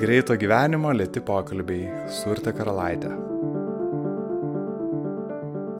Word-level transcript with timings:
Greito 0.00 0.32
gyvenimo 0.32 0.94
lėti 0.96 1.20
pokalbiai 1.20 2.06
su 2.08 2.30
Urte 2.32 2.54
Karalaitė. 2.56 3.10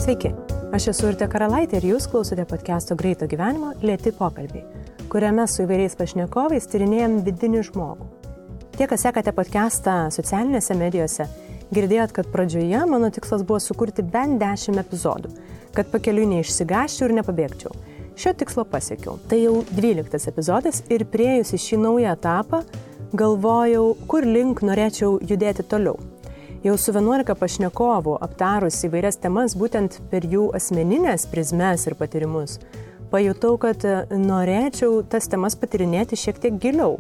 Sveiki, 0.05 0.35
aš 0.77 0.91
esu 0.93 1.07
Urte 1.09 1.25
Karalaitė 1.33 1.79
ir 1.79 1.87
jūs 1.95 2.05
klausote 2.13 2.45
podcast'o 2.51 2.99
Greito 3.01 3.25
gyvenimo 3.31 3.71
lėti 3.81 4.13
pokalbiai, 4.13 4.67
kuriame 5.09 5.47
su 5.49 5.63
įvairiais 5.65 5.97
pašnekovais 5.97 6.69
tyrinėjom 6.69 7.15
vidinį 7.25 7.63
žmogų. 7.71 8.11
Tie, 8.77 8.85
kas 8.91 9.07
sekate 9.07 9.33
podcast'ą 9.39 9.97
socialinėse 10.13 10.77
medijose, 10.77 11.25
girdėjot, 11.73 12.13
kad 12.19 12.29
pradžioje 12.29 12.85
mano 12.93 13.09
tikslas 13.09 13.41
buvo 13.41 13.63
sukurti 13.65 14.05
bent 14.05 14.37
10 14.45 14.83
epizodų, 14.85 15.33
kad 15.73 15.89
pakeliui 15.95 16.29
neišsigaščiau 16.35 17.09
ir 17.09 17.17
nepabėgčiau. 17.23 17.73
Šio 18.21 18.37
tikslo 18.37 18.69
pasiekiau. 18.69 19.17
Tai 19.33 19.41
jau 19.41 19.57
12 19.73 20.29
epizodas 20.29 20.85
ir 20.93 21.09
prieėjus 21.09 21.57
į 21.57 21.65
šį 21.71 21.83
naują 21.87 22.13
etapą 22.21 22.65
galvojau, 23.13 23.95
kur 24.09 24.27
link 24.27 24.63
norėčiau 24.63 25.19
judėti 25.27 25.65
toliau. 25.67 25.99
Jau 26.61 26.77
su 26.77 26.93
11 26.93 27.35
pašnekovų 27.41 28.19
aptarus 28.21 28.83
įvairias 28.85 29.17
temas 29.23 29.57
būtent 29.57 29.97
per 30.11 30.27
jų 30.29 30.51
asmeninės 30.57 31.25
prizmes 31.33 31.87
ir 31.89 31.97
patyrimus, 31.97 32.59
pajutau, 33.11 33.57
kad 33.63 33.87
norėčiau 34.13 35.01
tas 35.09 35.31
temas 35.33 35.57
patirinėti 35.57 36.19
šiek 36.21 36.43
tiek 36.43 36.61
giliau, 36.61 36.99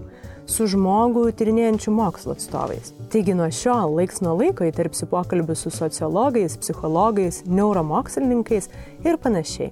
su 0.50 0.66
žmogų 0.70 1.28
tyrinėjančių 1.36 1.92
mokslo 1.94 2.34
atstovais. 2.34 2.94
Taigi 3.12 3.36
nuo 3.36 3.50
šiol 3.52 3.94
laiks 4.00 4.24
nuo 4.24 4.34
laiko 4.40 4.66
įterpsiu 4.66 5.10
pokalbį 5.12 5.58
su 5.58 5.70
sociologais, 5.74 6.56
psichologais, 6.64 7.44
neuromokslininkais 7.46 8.70
ir 9.04 9.20
panašiai. 9.20 9.70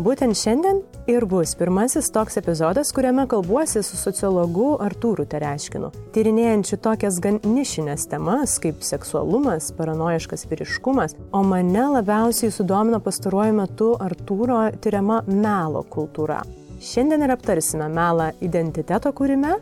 Būtent 0.00 0.32
šiandien 0.32 0.78
ir 1.12 1.26
bus 1.28 1.50
pirmasis 1.60 2.06
toks 2.08 2.38
epizodas, 2.40 2.88
kuriame 2.96 3.26
kalbuosi 3.28 3.82
su 3.84 3.98
sociologu 4.00 4.70
Artūru 4.80 5.26
Tereškinu, 5.28 5.90
tyrinėjančiu 6.14 6.78
tokias 6.80 7.18
gan 7.20 7.36
nišinės 7.44 8.06
temas 8.08 8.54
kaip 8.64 8.80
seksualumas, 8.86 9.66
paranoiškas 9.76 10.46
vyriškumas, 10.48 11.18
o 11.36 11.42
mane 11.44 11.84
labiausiai 11.98 12.48
sudomino 12.54 13.02
pastaruoju 13.04 13.58
metu 13.58 13.90
Artūro 14.00 14.62
tyriama 14.80 15.20
melo 15.28 15.84
kultūra. 15.92 16.40
Šiandien 16.80 17.26
ir 17.26 17.34
aptarsime 17.36 17.90
melą 17.92 18.30
identiteto 18.40 19.12
kūrime, 19.12 19.58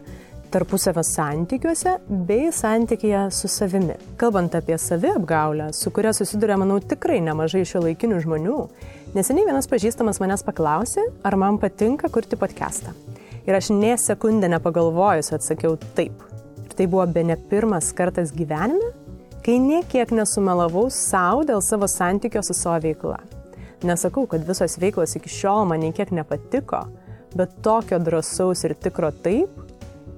tarpusavio 0.54 1.02
santykiuose 1.02 1.96
bei 2.28 2.52
santykėje 2.54 3.24
su 3.34 3.50
savimi. 3.50 3.98
Kalbant 4.20 4.54
apie 4.54 4.78
saviapgaulę, 4.78 5.72
su 5.74 5.90
kuria 5.90 6.14
susiduria, 6.14 6.56
manau, 6.62 6.78
tikrai 6.78 7.18
nemažai 7.26 7.64
šio 7.68 7.82
laikinių 7.88 8.22
žmonių, 8.22 8.60
neseniai 9.16 9.46
vienas 9.48 9.68
pažįstamas 9.70 10.20
manęs 10.20 10.44
paklausė, 10.44 11.04
ar 11.24 11.36
man 11.40 11.58
patinka 11.60 12.10
kurti 12.12 12.36
podcastą. 12.40 12.92
Ir 13.48 13.56
aš 13.56 13.70
nie 13.72 13.94
sekundę 13.96 14.50
nepagalvojus 14.52 15.32
atsakiau 15.32 15.78
taip. 15.96 16.20
Ir 16.66 16.74
tai 16.76 16.86
buvo 16.86 17.06
be 17.08 17.24
ne 17.24 17.36
pirmas 17.50 17.90
kartas 17.96 18.34
gyvenime, 18.36 18.92
kai 19.44 19.56
niekiek 19.62 20.12
nesumelavau 20.12 20.88
savo 20.92 21.46
dėl 21.48 21.64
savo 21.64 21.88
santykio 21.88 22.42
su 22.44 22.56
savo 22.56 22.82
veikla. 22.84 23.20
Nesakau, 23.88 24.26
kad 24.28 24.44
visos 24.44 24.76
veiklos 24.82 25.16
iki 25.16 25.30
šiol 25.32 25.64
man 25.70 25.80
niekiek 25.86 26.10
nepatiko, 26.12 26.82
bet 27.38 27.60
tokio 27.64 28.00
drąsaus 28.02 28.66
ir 28.66 28.76
tikro 28.76 29.12
taip 29.24 29.54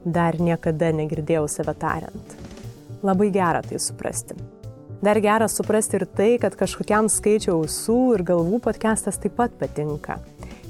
dar 0.05 0.41
niekada 0.41 0.91
negirdėjau 0.96 1.46
save 1.48 1.77
tariant. 1.78 2.41
Labai 3.06 3.30
gera 3.30 3.62
tai 3.62 3.78
suprasti. 3.78 4.34
Dar 5.00 5.16
gera 5.16 5.48
suprasti 5.48 5.96
ir 5.96 6.04
tai, 6.04 6.34
kad 6.36 6.52
kažkokiam 6.60 7.06
skaičiu 7.08 7.54
ausų 7.54 7.94
ir 8.18 8.24
galvų 8.28 8.58
podcastas 8.66 9.16
taip 9.22 9.32
pat 9.38 9.54
patinka. 9.56 10.18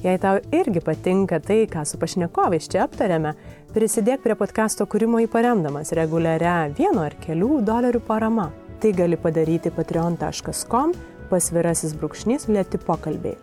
Jei 0.05 0.21
tau 0.23 0.39
irgi 0.55 0.81
patinka 0.87 1.41
tai, 1.43 1.65
ką 1.67 1.83
su 1.83 1.99
pašnekovais 1.99 2.71
čia 2.71 2.85
aptarėme, 2.87 3.35
prisidėk 3.75 4.23
prie 4.23 4.39
podkasto 4.39 4.87
kūrimo 4.87 5.19
įparemdamas 5.27 5.91
reguliaria 5.99 6.71
vieno 6.79 7.03
ar 7.09 7.19
kelių 7.27 7.59
dolerių 7.67 8.05
parama. 8.07 8.49
Tai 8.81 8.95
gali 9.03 9.19
padaryti 9.19 9.75
patreon.com 9.75 10.95
pasvirasis 11.31 11.99
brūkšnys 11.99 12.47
lėti 12.55 12.79
pokalbiai. 12.87 13.35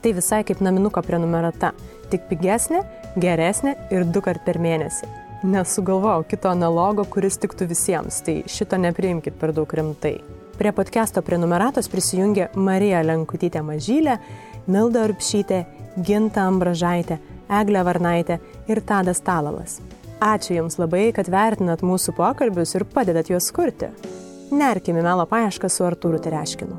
Tai 0.00 0.16
visai 0.16 0.40
kaip 0.48 0.64
naminuko 0.64 1.04
prenumerata, 1.04 1.74
tik 2.08 2.30
pigesnė, 2.32 2.86
geresnė 3.20 3.76
ir 3.92 4.08
du 4.08 4.24
kart 4.24 4.40
per 4.48 4.56
mėnesį 4.56 5.19
nesugalvojau 5.42 6.24
kito 6.28 6.50
analogo, 6.50 7.04
kuris 7.08 7.38
tiktų 7.40 7.68
visiems, 7.70 8.20
tai 8.26 8.40
šito 8.50 8.78
nepriimkite 8.80 9.38
per 9.40 9.54
daug 9.56 9.72
rimtai. 9.72 10.18
Prie 10.60 10.72
podcast'o 10.76 11.22
prenumeratos 11.24 11.88
prisijungė 11.88 12.50
Marija 12.60 13.00
Lenkutytė 13.06 13.62
Mažylė, 13.64 14.18
Milda 14.68 15.06
Urpšytė, 15.08 15.62
Ginta 16.04 16.44
Ambražaitė, 16.50 17.16
Eglė 17.60 17.84
Varnaitė 17.86 18.36
ir 18.68 18.82
Tadas 18.86 19.24
Talalas. 19.24 19.78
Ačiū 20.20 20.58
Jums 20.58 20.76
labai, 20.76 21.08
kad 21.16 21.30
vertinat 21.32 21.80
mūsų 21.80 22.12
pokalbius 22.18 22.76
ir 22.76 22.84
padedat 22.84 23.32
juos 23.32 23.48
kurti. 23.56 23.88
Nerkime 24.52 25.00
melo 25.00 25.24
paiešką 25.30 25.72
su 25.72 25.88
Artūru 25.88 26.20
Tereškinu. 26.20 26.76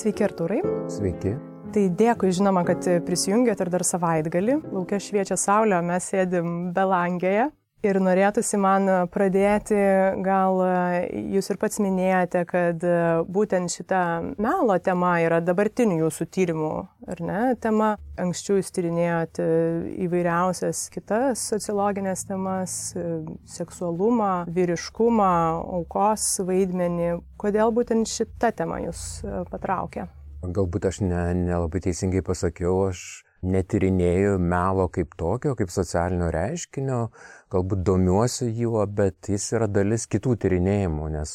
Sveiki, 0.00 0.24
Artūrai. 0.24 0.64
Sveiki. 0.88 1.36
Tai 1.70 1.84
dėkui, 1.94 2.32
žinoma, 2.34 2.64
kad 2.66 2.82
prisijungėt 3.06 3.60
ir 3.62 3.68
dar 3.70 3.84
savaitgalį. 3.86 4.56
Laukia 4.74 4.98
šviečia 4.98 5.36
saulė, 5.38 5.78
mes 5.86 6.08
sėdim 6.10 6.72
belangėje. 6.74 7.46
Ir 7.86 7.96
norėtųsi 8.02 8.58
man 8.60 8.90
pradėti, 9.08 9.78
gal 10.26 10.58
jūs 11.14 11.46
ir 11.54 11.60
pats 11.62 11.78
minėjote, 11.80 12.42
kad 12.50 12.82
būtent 13.30 13.72
šita 13.72 14.02
melo 14.34 14.76
tema 14.82 15.14
yra 15.22 15.38
dabartinių 15.40 16.02
jūsų 16.02 16.28
tyrimų, 16.34 16.74
ar 17.14 17.24
ne, 17.24 17.40
tema. 17.62 17.94
Anksčiau 18.20 18.58
jūs 18.58 18.74
tyrinėjote 18.76 19.46
įvairiausias 20.10 20.88
kitas 20.92 21.46
sociologinės 21.54 22.26
temas- 22.28 22.78
seksualumą, 23.56 24.44
vyriškumą, 24.50 25.32
aukos 25.80 26.32
vaidmenį. 26.44 27.14
Kodėl 27.38 27.72
būtent 27.72 28.10
šita 28.10 28.52
tema 28.52 28.82
jūs 28.82 29.22
patraukė? 29.54 30.10
Galbūt 30.40 30.86
aš 30.88 31.02
nelabai 31.04 31.80
ne 31.80 31.84
teisingai 31.84 32.22
pasakiau, 32.24 32.86
aš 32.88 33.00
netirinėjau 33.44 34.38
melo 34.40 34.86
kaip 34.92 35.12
tokio, 35.20 35.52
kaip 35.56 35.72
socialinio 35.72 36.30
reiškinio, 36.32 37.00
galbūt 37.52 37.82
domiuosi 37.84 38.48
juo, 38.56 38.80
bet 38.86 39.28
jis 39.28 39.50
yra 39.58 39.68
dalis 39.68 40.06
kitų 40.08 40.38
tyrinėjimų, 40.40 41.10
nes 41.12 41.34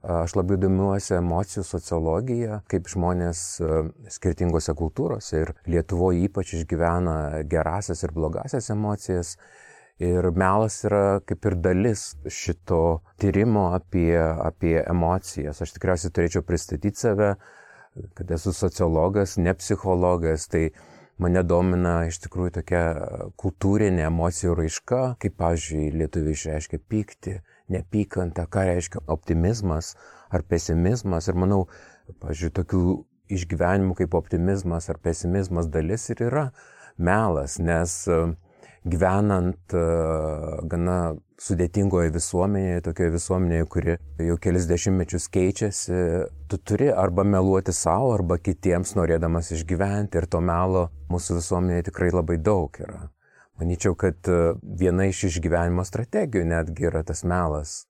aš 0.00 0.36
labai 0.38 0.56
domiuosi 0.62 1.18
emocijų 1.18 1.66
sociologija, 1.68 2.62
kaip 2.72 2.88
žmonės 2.88 3.44
skirtingose 4.16 4.72
kultūrose 4.78 5.44
ir 5.44 5.54
Lietuvoje 5.68 6.24
ypač 6.28 6.54
išgyvena 6.56 7.44
gerasias 7.50 8.04
ir 8.04 8.16
blogasias 8.16 8.70
emocijas. 8.72 9.36
Ir 9.98 10.28
melas 10.30 10.76
yra 10.86 11.18
kaip 11.26 11.46
ir 11.50 11.56
dalis 11.58 12.12
šito 12.30 13.00
tyrimo 13.18 13.72
apie, 13.74 14.14
apie 14.14 14.76
emocijas. 14.78 15.58
Aš 15.64 15.72
tikriausiai 15.74 16.14
turėčiau 16.14 16.44
pristatyti 16.46 17.02
save 17.02 17.32
kad 18.18 18.30
esu 18.34 18.52
sociologas, 18.56 19.36
ne 19.38 19.54
psichologas, 19.58 20.46
tai 20.50 20.68
mane 21.18 21.42
domina 21.42 22.00
iš 22.08 22.20
tikrųjų 22.24 22.54
tokia 22.60 22.82
kultūrinė 23.40 24.06
emocijų 24.06 24.56
raiška, 24.58 25.02
kaip, 25.22 25.36
pavyzdžiui, 25.40 25.90
lietuviai 25.98 26.36
išreiškia 26.38 26.80
pyktį, 26.90 27.36
nepykantą, 27.74 28.46
ką 28.48 28.64
reiškia 28.70 29.04
optimizmas 29.10 29.94
ar 30.30 30.44
pesimizmas. 30.48 31.28
Ir 31.28 31.38
manau, 31.38 31.64
pavyzdžiui, 32.22 32.52
tokių 32.60 32.82
išgyvenimų 33.38 33.96
kaip 33.98 34.14
optimizmas 34.16 34.88
ar 34.88 35.00
pesimizmas 35.04 35.68
dalis 35.72 36.08
ir 36.14 36.22
yra 36.30 36.48
melas, 36.96 37.58
nes 37.60 38.00
gyvenant 38.88 39.74
gana 40.70 40.98
sudėtingoje 41.42 42.12
visuomenėje, 42.14 42.82
tokioje 42.88 43.12
visuomenėje, 43.14 43.66
kuri 43.70 43.96
jau 44.26 44.36
kelis 44.42 44.66
dešimtmečius 44.70 45.28
keičiasi, 45.34 46.00
tu 46.50 46.58
turi 46.58 46.90
arba 46.90 47.24
meluoti 47.24 47.74
savo, 47.74 48.10
arba 48.16 48.40
kitiems 48.42 48.96
norėdamas 48.98 49.52
išgyventi 49.54 50.18
ir 50.18 50.26
to 50.30 50.42
melo 50.42 50.88
mūsų 51.12 51.38
visuomenėje 51.38 51.88
tikrai 51.90 52.10
labai 52.14 52.38
daug 52.42 52.74
yra. 52.82 53.06
Manyčiau, 53.58 53.96
kad 53.98 54.28
e, 54.30 54.54
viena 54.78 55.08
iš 55.10 55.24
išgyvenimo 55.32 55.82
strategijų 55.86 56.44
netgi 56.46 56.90
yra 56.90 57.02
tas 57.06 57.24
melas. 57.26 57.80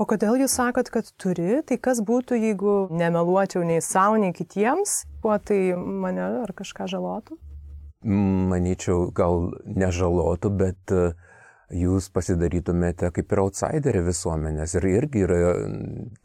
O 0.00 0.04
kodėl 0.08 0.38
jūs 0.40 0.56
sakot, 0.56 0.88
kad 0.92 1.08
turi, 1.20 1.60
tai 1.64 1.76
kas 1.80 2.00
būtų, 2.04 2.36
jeigu 2.40 2.74
nemeluočiau 2.92 3.64
nei 3.68 3.80
savo, 3.84 4.16
nei 4.20 4.32
kitiems, 4.36 5.02
kuo 5.24 5.36
tai 5.36 5.72
mane 5.76 6.24
ar 6.42 6.52
kažką 6.56 6.88
žalotų? 6.88 7.36
Manyčiau, 8.08 9.10
gal 9.12 9.50
nežalotų, 9.68 10.52
bet 10.56 10.94
uh, 10.96 11.12
jūs 11.70 12.08
pasidarytumėte 12.14 13.10
kaip 13.14 13.32
ir 13.32 13.42
outsiderį 13.44 14.02
visuomenės. 14.08 14.74
Ir 14.78 14.86
irgi 14.90 15.24
yra 15.26 15.38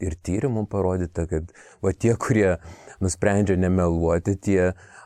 ir 0.02 0.16
tyrimų 0.26 0.66
parodyta, 0.70 1.26
kad 1.30 1.52
va 1.84 1.92
tie, 1.94 2.14
kurie 2.18 2.56
nusprendžia 3.04 3.58
nemeluoti, 3.60 4.36
tie 4.42 4.60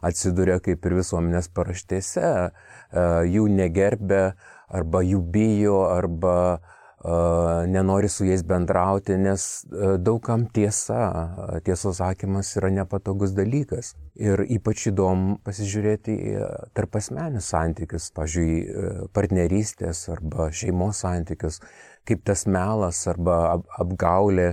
atsiduria 0.06 0.60
kaip 0.64 0.86
ir 0.86 0.98
visuomenės 1.00 1.50
paraštėse, 1.54 2.26
e, 2.50 3.06
jų 3.34 3.46
negerbė 3.52 4.22
arba 4.70 5.02
jų 5.04 5.20
bijo 5.34 5.82
arba 5.90 6.60
nenori 7.00 8.08
su 8.08 8.26
jais 8.28 8.42
bendrauti, 8.44 9.16
nes 9.16 9.64
daugam 10.04 10.44
tiesa, 10.52 11.60
tiesos 11.64 11.96
sakymas 11.96 12.52
yra 12.60 12.68
nepatogus 12.74 13.32
dalykas. 13.32 13.94
Ir 14.20 14.42
ypač 14.44 14.90
įdomu 14.90 15.38
pasižiūrėti 15.46 16.16
į 16.32 16.34
tarp 16.76 16.98
asmenius 17.00 17.48
santykius, 17.54 18.10
pažiūrėjau, 18.16 19.08
partnerystės 19.16 20.02
arba 20.12 20.50
šeimos 20.52 21.00
santykius, 21.06 21.62
kaip 22.04 22.24
tas 22.28 22.44
melas 22.44 23.00
arba 23.08 23.62
apgaulė 23.80 24.52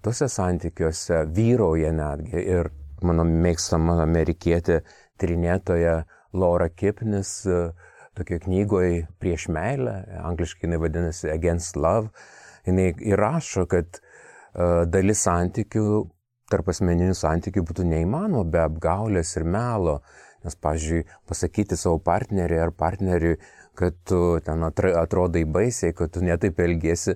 tuose 0.00 0.28
santykiuose 0.32 1.26
vyrauja 1.36 1.92
netgi. 1.92 2.40
Ir 2.40 2.72
mano 3.04 3.26
mėgstama 3.28 4.00
amerikietė 4.02 4.80
trinėtoja 5.20 6.04
Laura 6.32 6.70
Kipnis, 6.72 7.42
tokio 8.14 8.38
knygoje 8.44 9.04
prieš 9.22 9.48
meilę, 9.52 9.98
angliškai 10.24 10.68
jinai 10.68 10.80
vadinasi 10.82 11.30
Against 11.32 11.76
Love, 11.76 12.10
jinai 12.66 12.92
įrašo, 13.12 13.66
kad 13.70 14.00
uh, 14.00 14.84
dalis 14.90 15.24
santykių, 15.26 15.86
tarp 16.52 16.70
asmeninių 16.70 17.16
santykių 17.18 17.64
būtų 17.66 17.88
neįmanoma 17.90 18.44
be 18.50 18.62
apgaulės 18.64 19.34
ir 19.38 19.48
melo. 19.48 20.00
Nes, 20.44 20.58
pavyzdžiui, 20.60 21.06
pasakyti 21.24 21.76
savo 21.80 21.96
partneriui 22.04 22.58
ar 22.60 22.70
partneriui, 22.76 23.38
kad 23.74 23.96
tu 24.04 24.18
ten 24.44 24.66
atrodai 24.68 25.46
baisiai, 25.48 25.94
kad 25.96 26.12
tu 26.12 26.20
netaip 26.20 26.60
elgesi, 26.60 27.14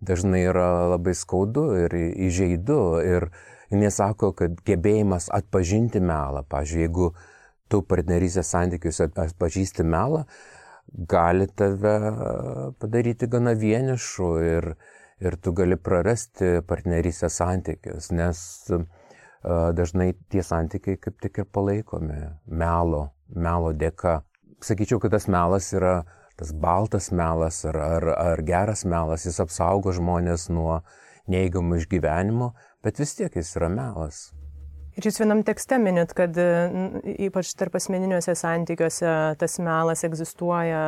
dažnai 0.00 0.46
yra 0.48 0.88
labai 0.94 1.12
skaudu 1.14 1.66
ir 1.84 1.94
įžeidu. 2.00 2.80
Ir 3.04 3.28
jis 3.70 4.00
sako, 4.00 4.32
kad 4.38 4.56
gebėjimas 4.66 5.28
atpažinti 5.34 6.00
melą, 6.00 6.42
pavyzdžiui, 6.48 6.86
jeigu 6.86 7.10
tu 7.70 7.82
partnerysės 7.86 8.52
santykiuose 8.54 9.10
atpažįsti 9.24 9.86
melą, 9.86 10.24
gali 11.10 11.46
tave 11.56 11.96
padaryti 12.82 13.28
gana 13.30 13.54
vienišu 13.58 14.30
ir, 14.44 14.72
ir 15.22 15.36
tu 15.42 15.54
gali 15.56 15.78
prarasti 15.78 16.58
partnerysės 16.66 17.38
santykius, 17.40 18.10
nes 18.10 18.40
dažnai 19.76 20.12
tie 20.28 20.42
santykiai 20.44 20.98
kaip 21.00 21.20
tik 21.22 21.42
ir 21.42 21.46
palaikomi 21.52 22.18
melo, 22.46 23.10
melo 23.32 23.72
dėka. 23.72 24.20
Sakyčiau, 24.60 25.00
kad 25.00 25.14
tas 25.14 25.30
melas 25.32 25.70
yra 25.72 26.02
tas 26.40 26.52
baltas 26.52 27.10
melas 27.12 27.64
ar, 27.68 27.76
ar, 27.76 28.04
ar 28.16 28.42
geras 28.42 28.86
melas, 28.88 29.26
jis 29.28 29.42
apsaugo 29.44 29.92
žmonės 29.92 30.48
nuo 30.48 30.78
neįgamų 31.28 31.82
išgyvenimo, 31.82 32.54
bet 32.84 33.00
vis 33.02 33.12
tiek 33.18 33.36
jis 33.36 33.52
yra 33.60 33.68
melas. 33.68 34.30
Ir 34.98 35.06
jūs 35.06 35.20
vienam 35.22 35.40
tekste 35.46 35.78
minit, 35.80 36.10
kad 36.18 36.34
ypač 36.34 37.52
tarp 37.58 37.76
asmeniniuose 37.78 38.34
santykiuose 38.36 39.12
tas 39.38 39.54
melas 39.62 40.02
egzistuoja, 40.06 40.80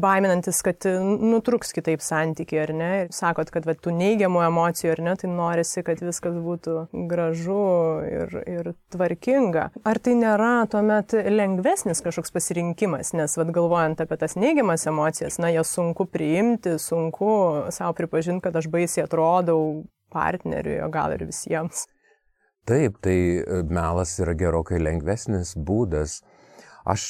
baiminantis, 0.00 0.60
kad 0.64 0.86
nutruks 0.86 1.74
kitaip 1.76 2.04
santykiai, 2.04 2.62
ar 2.62 2.72
ne? 2.76 2.90
Ir 3.02 3.12
sakot, 3.14 3.50
kad 3.52 3.66
va, 3.68 3.74
tų 3.74 3.92
neigiamų 3.98 4.44
emocijų, 4.46 4.94
ar 4.94 5.04
ne, 5.08 5.16
tai 5.20 5.32
norisi, 5.32 5.84
kad 5.86 6.00
viskas 6.04 6.38
būtų 6.40 6.76
gražu 7.10 7.60
ir, 8.06 8.38
ir 8.46 8.72
tvarkinga. 8.94 9.66
Ar 9.82 10.00
tai 10.00 10.16
nėra 10.22 10.54
tuomet 10.70 11.18
lengvesnis 11.28 12.04
kažkoks 12.06 12.32
pasirinkimas, 12.34 13.14
nes 13.18 13.36
vad 13.40 13.52
galvojant 13.56 14.00
apie 14.06 14.20
tas 14.20 14.38
neigiamas 14.38 14.86
emocijas, 14.90 15.40
na, 15.42 15.50
jas 15.52 15.74
sunku 15.74 16.06
priimti, 16.10 16.78
sunku 16.80 17.32
savo 17.74 17.98
pripažinti, 17.98 18.46
kad 18.46 18.62
aš 18.62 18.70
baisiai 18.72 19.08
atrodau 19.08 19.82
partneriui, 20.14 20.80
o 20.86 20.90
gal 20.92 21.14
ir 21.18 21.26
visiems. 21.28 21.88
Taip, 22.68 22.98
tai 23.00 23.16
e, 23.40 23.62
melas 23.64 24.12
yra 24.20 24.34
gerokai 24.36 24.80
lengvesnis 24.82 25.54
būdas. 25.56 26.20
Aš, 26.88 27.02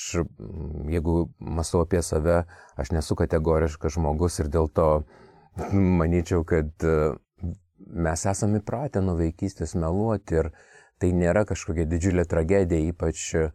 jeigu 0.91 1.31
mąstau 1.39 1.85
apie 1.85 2.03
save, 2.03 2.43
aš 2.81 2.91
nesu 2.95 3.17
kategoriškas 3.19 3.95
žmogus 3.97 4.41
ir 4.43 4.51
dėl 4.53 4.71
to 4.75 4.89
manyčiau, 6.01 6.45
kad 6.47 6.71
e, 6.87 7.15
mes 7.81 8.27
esame 8.31 8.61
įpratę 8.63 9.03
nuo 9.03 9.17
vaikystės 9.19 9.75
meluoti 9.79 10.39
ir 10.43 10.51
tai 11.01 11.13
nėra 11.17 11.47
kažkokia 11.49 11.89
didžiulė 11.91 12.27
tragedija, 12.31 12.93
ypač 12.93 13.27
e, 13.39 13.47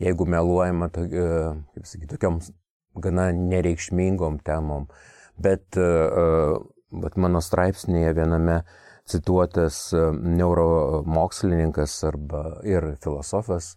jeigu 0.00 0.26
meluojama, 0.30 0.90
to, 0.94 1.06
kaip 1.10 1.88
sakyti, 1.88 2.14
tokiom 2.14 2.38
gana 3.04 3.30
nereikšmingom 3.36 4.38
temom. 4.44 4.86
Bet, 5.40 5.76
bet 5.76 7.18
mano 7.20 7.40
straipsnėje 7.44 8.14
viename 8.16 8.62
cituotas 9.10 9.92
e, 9.92 10.02
neuromokslininkas 10.40 11.94
arba 12.08 12.44
ir 12.66 12.94
filosofas 13.02 13.74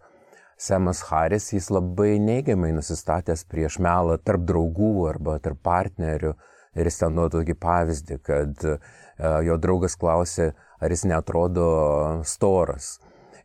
Semas 0.58 1.02
Haris, 1.10 1.50
jis 1.52 1.68
labai 1.74 2.18
neigiamai 2.24 2.72
nusistatęs 2.76 3.44
prieš 3.52 3.80
melą 3.84 4.20
tarp 4.24 4.46
draugų 4.48 4.92
arba 5.10 5.40
tarp 5.44 5.60
partnerių. 5.66 6.36
Ir 6.74 6.90
jis 6.90 7.02
ten 7.02 7.18
duoda 7.18 7.40
tokį 7.40 7.56
pavyzdį, 7.62 8.20
kad 8.26 8.64
e, 8.66 8.78
jo 9.46 9.58
draugas 9.62 9.98
klausė, 10.00 10.54
ar 10.82 10.94
jis 10.94 11.04
netrodo 11.10 11.68
storas. 12.26 12.96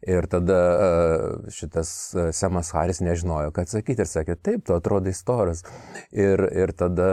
Ir 0.06 0.28
tada 0.30 0.58
e, 0.58 1.50
šitas 1.52 1.90
Semas 2.38 2.70
Haris 2.76 3.02
nežinojo, 3.04 3.50
ką 3.52 3.66
atsakyti 3.66 4.04
ir 4.04 4.08
sakė, 4.08 4.38
taip, 4.38 4.64
tu 4.68 4.76
atrodai 4.76 5.12
storas. 5.16 5.64
Ir, 6.14 6.44
ir 6.54 6.72
tada 6.78 7.10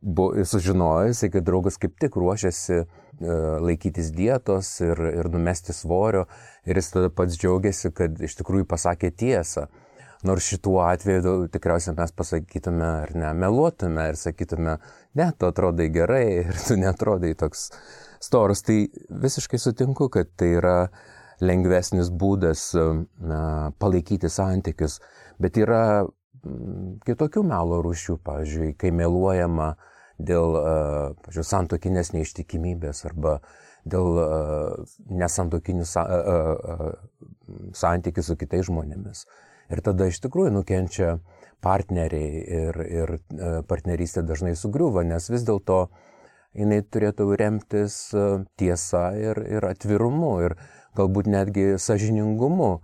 buvo 0.00 0.44
sužinojęs, 0.44 1.24
kad 1.32 1.44
draugas 1.46 1.78
kaip 1.80 1.98
tik 2.00 2.16
ruošiasi 2.16 2.84
E, 3.16 3.32
laikytis 3.64 4.10
dietos 4.12 4.74
ir, 4.84 4.98
ir 5.22 5.30
numesti 5.32 5.72
svorio. 5.72 6.26
Ir 6.68 6.76
jis 6.76 6.90
tada 6.92 7.08
pats 7.08 7.38
džiaugiasi, 7.40 7.90
kad 7.96 8.20
iš 8.20 8.36
tikrųjų 8.42 8.66
pasakė 8.68 9.10
tiesą. 9.16 9.66
Nors 10.26 10.48
šituo 10.50 10.80
atveju 10.84 11.46
tikriausiai 11.52 11.94
mes 11.96 12.12
pasakytume 12.16 12.84
ar 12.84 13.12
ne, 13.16 13.30
meluotume 13.36 14.08
ir 14.10 14.18
sakytume, 14.20 14.76
ne, 15.16 15.26
tu 15.38 15.48
atrodai 15.48 15.88
gerai 15.92 16.24
ir 16.42 16.60
tu 16.60 16.76
netrodai 16.80 17.32
toks 17.40 17.70
storas. 18.20 18.64
Tai 18.66 18.82
visiškai 19.24 19.60
sutinku, 19.64 20.10
kad 20.12 20.34
tai 20.36 20.52
yra 20.58 20.76
lengvesnis 21.40 22.12
būdas 22.12 22.68
na, 22.76 23.72
palaikyti 23.80 24.28
santykius. 24.32 25.00
Bet 25.40 25.56
yra 25.60 26.04
kitokių 27.06 27.42
melo 27.46 27.80
rūšių, 27.84 28.18
pavyzdžiui, 28.26 28.72
kai 28.78 28.90
meluojama 28.94 29.74
dėl, 30.18 30.56
pažiūrėjau, 31.24 31.48
santokinės 31.50 32.12
neištikimybės 32.16 33.04
arba 33.08 33.38
dėl 33.86 34.18
nesantokinių 35.12 35.84
santykių 37.76 38.24
su 38.24 38.36
kitais 38.40 38.66
žmonėmis. 38.66 39.26
Ir 39.70 39.82
tada 39.82 40.08
iš 40.10 40.20
tikrųjų 40.24 40.54
nukenčia 40.54 41.18
partneriai 41.64 42.42
ir, 42.42 42.80
ir 42.86 43.14
partnerystė 43.68 44.22
dažnai 44.26 44.54
sugriuva, 44.58 45.04
nes 45.06 45.30
vis 45.30 45.46
dėlto 45.46 45.86
jinai 46.56 46.80
turėtų 46.82 47.28
remtis 47.38 47.98
tiesa 48.58 49.08
ir, 49.18 49.40
ir 49.58 49.66
atvirumu 49.68 50.32
ir 50.46 50.56
galbūt 50.96 51.28
netgi 51.30 51.74
sažiningumu 51.82 52.78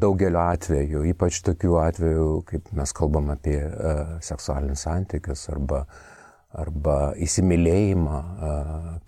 daugeliu 0.00 0.40
atveju, 0.40 1.02
ypač 1.12 1.42
tokių 1.44 1.74
atvejų, 1.84 2.28
kaip 2.48 2.70
mes 2.78 2.94
kalbam 2.96 3.28
apie 3.34 3.58
seksualinius 4.24 4.86
santykius 4.88 5.48
arba 5.52 5.84
arba 6.56 7.12
įsimylėjimą 7.20 8.18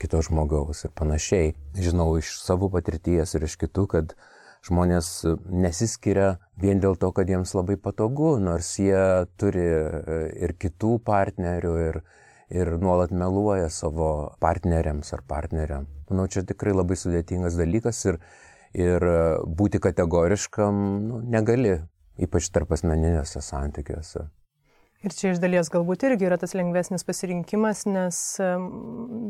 kito 0.00 0.20
žmogaus 0.26 0.84
ir 0.84 0.92
panašiai. 0.96 1.54
Žinau 1.72 2.12
iš 2.20 2.34
savo 2.44 2.68
patirties 2.72 3.32
ir 3.36 3.46
iš 3.46 3.56
kitų, 3.62 3.86
kad 3.94 4.12
žmonės 4.66 5.08
nesiskiria 5.48 6.34
vien 6.60 6.82
dėl 6.82 6.98
to, 7.00 7.08
kad 7.16 7.30
jiems 7.32 7.54
labai 7.56 7.78
patogu, 7.80 8.34
nors 8.42 8.74
jie 8.76 9.24
turi 9.40 9.64
ir 10.36 10.52
kitų 10.60 10.98
partnerių 11.06 11.72
ir, 11.86 12.02
ir 12.52 12.74
nuolat 12.82 13.14
meluoja 13.16 13.70
savo 13.72 14.34
partneriams 14.42 15.14
ar 15.16 15.24
partneriam. 15.24 15.88
Manau, 16.10 16.28
čia 16.28 16.44
tikrai 16.44 16.76
labai 16.76 16.98
sudėtingas 16.98 17.56
dalykas 17.56 18.04
ir, 18.10 18.20
ir 18.76 19.06
būti 19.46 19.80
kategoriškam 19.82 20.82
nu, 21.06 21.22
negali, 21.26 21.78
ypač 22.20 22.50
tarp 22.54 22.76
asmeninėse 22.76 23.42
santykiuose. 23.42 24.28
Ir 25.00 25.14
čia 25.16 25.30
iš 25.32 25.38
dalies 25.40 25.70
galbūt 25.72 26.02
irgi 26.04 26.26
yra 26.28 26.36
tas 26.36 26.52
lengvesnis 26.52 27.06
pasirinkimas, 27.08 27.86
nes 27.88 28.16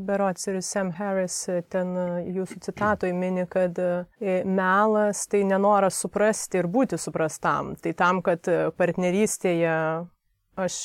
berots 0.06 0.48
ir 0.50 0.56
Sam 0.66 0.90
Harris 0.96 1.36
e, 1.46 1.60
ten 1.70 1.92
e, 1.94 2.06
jūsų 2.34 2.58
citatoj 2.64 3.12
mini, 3.14 3.44
kad 3.50 3.78
e, 3.78 4.40
melas 4.42 5.22
tai 5.30 5.44
nenoras 5.46 6.00
suprasti 6.02 6.58
ir 6.58 6.66
būti 6.66 6.98
suprastam. 6.98 7.76
Tai 7.78 7.92
tam, 7.94 8.18
kad 8.26 8.50
partnerystėje 8.80 9.76
aš 10.58 10.80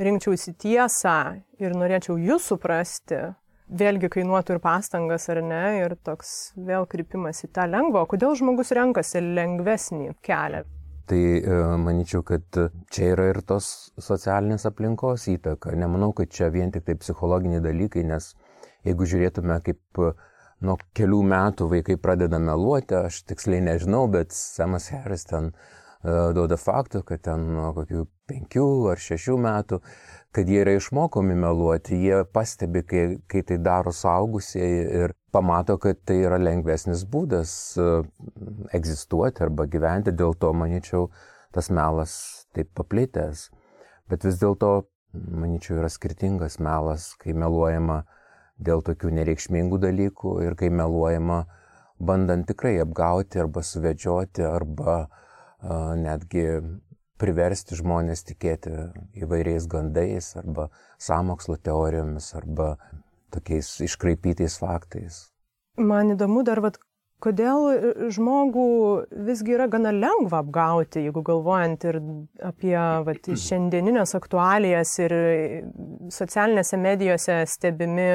rinkčiausi 0.00 0.54
tiesą 0.64 1.18
ir 1.60 1.76
norėčiau 1.76 2.16
jūs 2.16 2.48
suprasti, 2.54 3.20
vėlgi 3.68 4.08
kainuotų 4.12 4.56
ir 4.56 4.60
pastangas 4.64 5.28
ar 5.32 5.42
ne, 5.44 5.62
ir 5.82 5.94
toks 6.04 6.52
vėl 6.56 6.86
krypimas 6.90 7.44
į 7.44 7.52
tą 7.54 7.68
lengvą. 7.68 8.06
Kodėl 8.10 8.36
žmogus 8.38 8.72
renkasi 8.76 9.22
lengvesnį 9.22 10.14
kelią? 10.24 10.64
Tai 11.08 11.20
e, 11.20 11.58
manyčiau, 11.80 12.22
kad 12.26 12.60
čia 12.92 13.12
yra 13.14 13.30
ir 13.30 13.40
tos 13.48 13.92
socialinės 13.96 14.66
aplinkos 14.68 15.24
įtaka. 15.32 15.72
Nemanau, 15.76 16.12
kad 16.16 16.32
čia 16.32 16.50
vien 16.52 16.72
tik 16.74 16.84
tai 16.88 16.98
psichologiniai 17.00 17.64
dalykai, 17.64 18.04
nes 18.08 18.34
jeigu 18.84 19.08
žiūrėtume, 19.08 19.56
kaip 19.64 20.02
nuo 20.64 20.76
kelių 20.96 21.22
metų 21.32 21.68
vaikai 21.72 21.96
pradeda 22.02 22.40
meluoti, 22.42 22.96
aš 23.08 23.22
tiksliai 23.30 23.62
nežinau, 23.64 24.04
bet 24.12 24.34
Samas 24.36 24.90
Harris 24.92 25.24
ten 25.30 25.52
uh, 25.52 25.78
duoda 26.34 26.58
faktų, 26.58 27.02
kad 27.06 27.22
ten 27.26 27.46
nuo 27.56 27.72
kokių 27.76 28.04
penkių 28.28 28.68
ar 28.92 29.00
šešių 29.02 29.36
metų, 29.42 29.80
kad 30.32 30.48
jie 30.48 30.60
yra 30.62 30.74
išmokomi 30.76 31.34
meluoti, 31.38 31.96
jie 32.04 32.22
pastebi, 32.32 32.82
kai, 32.86 33.04
kai 33.30 33.42
tai 33.48 33.58
daro 33.64 33.92
saugusieji 33.94 34.82
ir 35.02 35.14
pamato, 35.32 35.78
kad 35.80 36.00
tai 36.04 36.20
yra 36.26 36.38
lengvesnis 36.40 37.04
būdas 37.08 37.52
e, 37.80 37.88
egzistuoti 38.76 39.44
arba 39.46 39.66
gyventi, 39.70 40.12
dėl 40.12 40.36
to, 40.40 40.52
manyčiau, 40.52 41.08
tas 41.54 41.70
melas 41.72 42.12
taip 42.56 42.70
paplitęs. 42.76 43.48
Bet 44.08 44.24
vis 44.28 44.40
dėlto, 44.40 44.72
manyčiau, 45.14 45.80
yra 45.80 45.88
skirtingas 45.92 46.58
melas, 46.64 47.14
kai 47.20 47.32
meluojama 47.36 48.02
dėl 48.58 48.82
tokių 48.84 49.14
nereikšmingų 49.20 49.78
dalykų 49.80 50.34
ir 50.44 50.56
kai 50.58 50.68
meluojama 50.74 51.44
bandant 51.98 52.46
tikrai 52.46 52.76
apgauti 52.82 53.40
arba 53.42 53.62
suvedžioti 53.62 54.44
arba 54.46 54.98
uh, 55.06 55.94
netgi 55.98 56.44
priversti 57.18 57.78
žmonės 57.78 58.24
tikėti 58.28 58.72
įvairiais 59.22 59.66
gandais 59.70 60.32
arba 60.38 60.68
samokslo 61.02 61.58
teorijomis 61.60 62.30
arba 62.38 62.76
tokiais 63.34 63.70
iškraipytais 63.84 64.58
faktais. 64.60 65.26
Man 65.78 66.14
įdomu 66.14 66.42
dar, 66.46 66.62
vat, 66.64 66.78
kodėl 67.22 68.08
žmogų 68.14 68.66
visgi 69.28 69.54
yra 69.56 69.66
gana 69.70 69.92
lengva 69.94 70.40
apgauti, 70.42 71.02
jeigu 71.06 71.22
galvojant 71.26 71.86
ir 71.90 71.98
apie 72.46 72.76
vat, 73.06 73.30
šiandieninės 73.46 74.14
aktualijas 74.18 74.94
ir 75.02 75.14
socialinėse 76.14 76.78
medijose 76.80 77.40
stebimi 77.50 78.08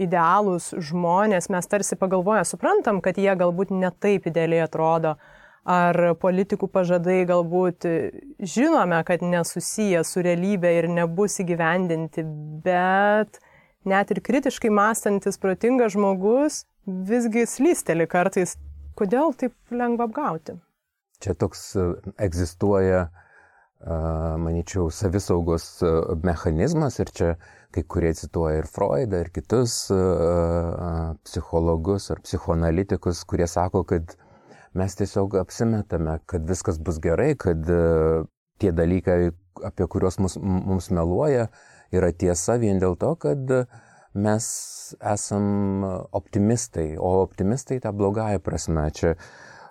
idealūs 0.00 0.72
žmonės, 0.90 1.50
mes 1.52 1.70
tarsi 1.70 2.00
pagalvoję 2.00 2.46
suprantam, 2.48 3.02
kad 3.04 3.20
jie 3.20 3.32
galbūt 3.36 3.74
netaip 3.76 4.28
idealiai 4.32 4.64
atrodo 4.66 5.16
ar 5.68 5.98
politikų 6.20 6.68
pažadai 6.72 7.24
galbūt 7.28 7.86
žinome, 8.38 9.00
kad 9.04 9.22
nesusiję 9.22 10.02
su 10.04 10.24
realybė 10.24 10.72
ir 10.78 10.88
nebus 10.88 11.40
įgyvendinti, 11.42 12.24
bet 12.64 13.40
net 13.84 14.10
ir 14.10 14.22
kritiškai 14.24 14.72
mąstantis 14.72 15.40
protingas 15.40 15.94
žmogus 15.96 16.64
visgi 16.86 17.46
slysteli 17.46 18.08
kartais. 18.08 18.56
Kodėl 18.96 19.32
taip 19.38 19.54
lengva 19.72 20.08
apgauti? 20.08 20.58
Čia 21.20 21.34
toks 21.38 21.76
e, 21.76 21.84
egzistuoja, 22.20 23.08
manyčiau, 23.80 24.90
savisaugos 24.92 25.64
e, 25.80 25.92
mechanizmas 26.24 26.98
ir 27.00 27.12
čia 27.16 27.30
kai 27.72 27.84
kurie 27.86 28.10
cituoja 28.18 28.60
ir 28.60 28.66
Freudą, 28.68 29.20
ir 29.22 29.30
kitus 29.30 29.76
psichologus 31.22 32.10
ar 32.10 32.20
psichoanalitikus, 32.24 33.22
kurie 33.30 33.46
sako, 33.46 33.84
kad 33.86 34.16
mes 34.78 34.96
tiesiog 34.96 35.36
apsimetame, 35.40 36.18
kad 36.30 36.46
viskas 36.48 36.78
bus 36.78 37.00
gerai, 37.02 37.34
kad 37.38 37.70
e, 37.70 38.24
tie 38.62 38.72
dalykai, 38.76 39.32
apie 39.66 39.86
kuriuos 39.90 40.18
mus, 40.22 40.36
mums 40.40 40.90
meluoja, 40.94 41.48
yra 41.94 42.12
tiesa 42.12 42.58
vien 42.62 42.78
dėl 42.82 42.96
to, 43.00 43.14
kad 43.20 43.54
mes 44.14 44.46
esam 45.12 45.84
optimistai, 46.16 46.94
o 46.98 47.20
optimistai 47.22 47.80
tą 47.82 47.92
blogąją 47.94 48.42
prasme. 48.42 48.88
Čia 48.94 49.14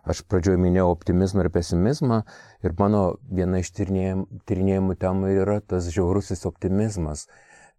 aš 0.10 0.24
pradžioje 0.32 0.60
minėjau 0.62 0.88
optimizmą 0.94 1.44
ir 1.44 1.52
pesimizmą 1.54 2.22
ir 2.64 2.76
mano 2.80 3.04
viena 3.30 3.60
iš 3.60 3.74
tyrinėjimų 3.76 4.96
temų 5.00 5.36
yra 5.44 5.60
tas 5.60 5.92
žiaurusis 5.92 6.48
optimizmas 6.50 7.28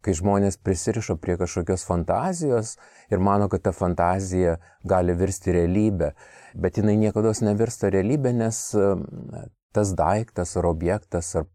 kai 0.05 0.15
žmonės 0.17 0.57
prisirišo 0.65 1.17
prie 1.21 1.37
kažkokios 1.41 1.85
fantazijos 1.89 2.77
ir 3.13 3.21
mano, 3.21 3.49
kad 3.53 3.65
ta 3.67 3.73
fantazija 3.77 4.57
gali 4.89 5.17
virsti 5.17 5.53
realybę, 5.57 6.15
bet 6.55 6.79
jinai 6.81 6.97
niekada 7.01 7.33
nevirsta 7.47 7.91
realybė, 7.93 8.33
nes 8.37 8.61
tas 9.73 9.95
daiktas 9.95 10.57
ar 10.59 10.67
objektas 10.67 11.35
ar, 11.39 11.47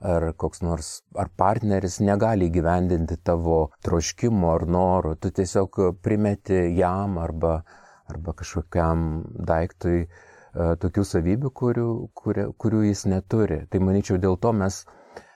ar 0.00 0.28
koks 0.38 0.62
nors, 0.62 0.90
ar 1.18 1.30
partneris 1.36 1.98
negali 2.00 2.50
gyvendinti 2.54 3.18
tavo 3.24 3.72
troškimo 3.86 4.52
ar 4.54 4.66
norų, 4.66 5.16
tu 5.22 5.32
tiesiog 5.34 5.80
primeti 6.02 6.60
jam 6.78 7.18
arba, 7.22 7.62
arba 8.10 8.34
kažkokiam 8.38 9.24
daiktui 9.50 9.98
e, 10.02 10.08
tokių 10.54 11.06
savybių, 11.14 11.50
kurių, 11.62 11.88
kurių, 12.14 12.46
kurių 12.58 12.84
jis 12.88 13.06
neturi. 13.10 13.62
Tai 13.70 13.82
manyčiau, 13.82 14.20
dėl 14.22 14.38
to 14.38 14.54
mes 14.54 14.84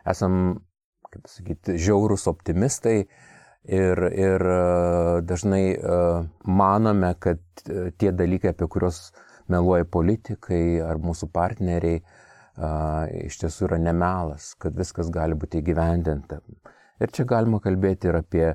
esam 0.07 0.61
kaip 1.11 1.31
sakyti, 1.31 1.79
žiaurūs 1.81 2.27
optimistai 2.31 3.07
ir, 3.69 3.99
ir 4.13 4.41
e, 4.41 5.21
dažnai 5.27 5.65
e, 5.75 5.79
manome, 6.45 7.15
kad 7.19 7.41
e, 7.67 7.91
tie 7.99 8.13
dalykai, 8.13 8.53
apie 8.55 8.69
kuriuos 8.71 9.01
meluoja 9.51 9.87
politikai 9.91 10.79
ar 10.83 10.99
mūsų 11.03 11.31
partneriai, 11.35 12.01
iš 13.27 13.37
tiesų 13.43 13.67
yra 13.67 13.77
nemelas, 13.79 14.55
kad 14.59 14.75
viskas 14.75 15.11
gali 15.13 15.37
būti 15.37 15.61
įgyvendinta. 15.61 16.39
Ir 17.05 17.13
čia 17.13 17.27
galima 17.29 17.61
kalbėti 17.61 18.09
ir 18.09 18.17
apie 18.17 18.47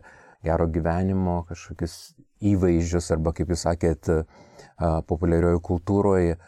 gero 0.41 0.65
gyvenimo 0.73 1.43
kažkokius 1.45 2.15
įvaizdžius 2.49 3.11
arba, 3.13 3.31
kaip 3.37 3.53
jūs 3.53 3.67
sakėt, 3.67 4.09
populiarioje 5.05 5.61
kultūroje 5.69 6.39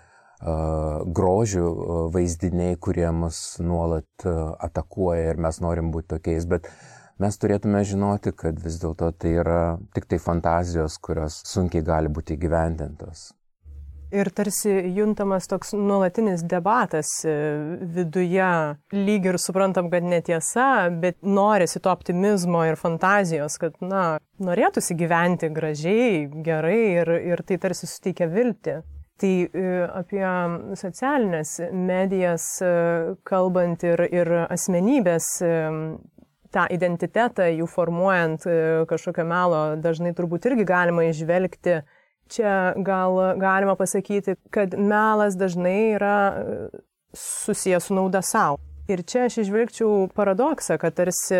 grožių 1.21 1.69
vaizdiniai, 2.17 2.79
kurie 2.81 3.07
mus 3.15 3.43
nuolat 3.61 4.25
atakuoja 4.25 5.29
ir 5.35 5.39
mes 5.45 5.61
norim 5.61 5.93
būti 5.93 6.09
tokiais, 6.17 6.49
bet 6.49 6.67
mes 7.21 7.37
turėtume 7.37 7.83
žinoti, 7.85 8.33
kad 8.37 8.57
vis 8.63 8.79
dėlto 8.81 9.11
tai 9.17 9.37
yra 9.43 9.61
tik 9.93 10.09
tai 10.09 10.19
fantazijos, 10.21 10.97
kurios 11.03 11.41
sunkiai 11.49 11.85
gali 11.85 12.11
būti 12.13 12.37
įgyvendintos. 12.37 13.31
Ir 14.13 14.29
tarsi 14.29 14.69
juntamas 14.93 15.47
toks 15.49 15.71
nuolatinis 15.73 16.43
debatas 16.45 17.09
e, 17.25 17.31
viduje, 17.95 18.49
lyg 18.93 19.25
ir 19.25 19.39
suprantam, 19.41 19.87
kad 19.89 20.05
netiesa, 20.05 20.91
bet 21.01 21.17
norisi 21.25 21.81
to 21.81 21.89
optimizmo 21.89 22.61
ir 22.69 22.77
fantazijos, 22.77 23.57
kad, 23.57 23.79
na, 23.81 24.03
norėtųsi 24.37 24.93
gyventi 24.99 25.49
gražiai, 25.55 26.27
gerai 26.45 26.77
ir, 26.99 27.09
ir 27.33 27.41
tai 27.47 27.57
tarsi 27.63 27.89
suteikia 27.89 28.29
viltį. 28.29 28.83
Tai 29.23 29.33
e, 29.47 29.65
apie 29.87 30.25
socialinės 30.77 31.55
medijas 31.73 32.45
e, 32.61 32.71
kalbant 33.25 33.81
ir, 33.87 34.05
ir 34.13 34.33
asmenybės, 34.45 35.33
tą 36.53 36.67
identitetą, 36.73 37.49
jų 37.49 37.67
formuojant 37.69 38.47
kažkokio 38.89 39.25
melo, 39.27 39.63
dažnai 39.81 40.13
turbūt 40.17 40.47
irgi 40.51 40.67
galima 40.69 41.07
išvelgti. 41.09 41.81
Čia 42.33 42.73
gal 42.79 43.17
galima 43.41 43.75
pasakyti, 43.77 44.37
kad 44.53 44.77
melas 44.79 45.35
dažnai 45.37 45.93
yra 45.97 46.17
susijęs 47.13 47.89
su 47.89 47.97
nauda 47.97 48.21
savo. 48.21 48.61
Ir 48.91 48.99
čia 49.07 49.29
aš 49.29 49.37
išvelgčiau 49.45 50.09
paradoksą, 50.11 50.75
kad 50.75 50.95
tarsi, 50.97 51.37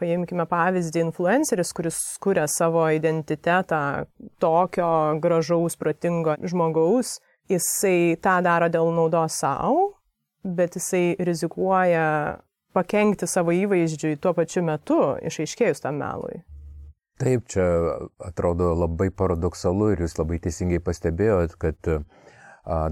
paimkime 0.00 0.46
pavyzdį, 0.48 1.02
influenceris, 1.04 1.72
kuris 1.76 1.98
kuria 2.22 2.46
savo 2.48 2.86
identitetą 2.96 4.06
tokio 4.40 4.88
gražaus, 5.20 5.76
protingo 5.76 6.38
žmogaus, 6.40 7.18
jisai 7.52 8.16
tą 8.24 8.38
daro 8.46 8.70
dėl 8.72 8.88
naudos 8.96 9.36
savo, 9.42 9.90
bet 10.44 10.78
jisai 10.80 11.18
rizikuoja 11.20 12.38
pakengti 12.76 13.26
savo 13.26 13.54
įvaizdžiui 13.54 14.18
tuo 14.22 14.34
pačiu 14.36 14.62
metu, 14.66 15.00
išaiškėjus 15.30 15.84
tam 15.84 16.00
melui. 16.02 16.42
Taip, 17.18 17.48
čia 17.50 17.64
atrodo 18.22 18.70
labai 18.78 19.08
paradoksalu 19.10 19.92
ir 19.94 20.04
jūs 20.04 20.14
labai 20.20 20.38
teisingai 20.42 20.78
pastebėjot, 20.78 21.56
kad 21.58 21.90
a, 21.90 21.98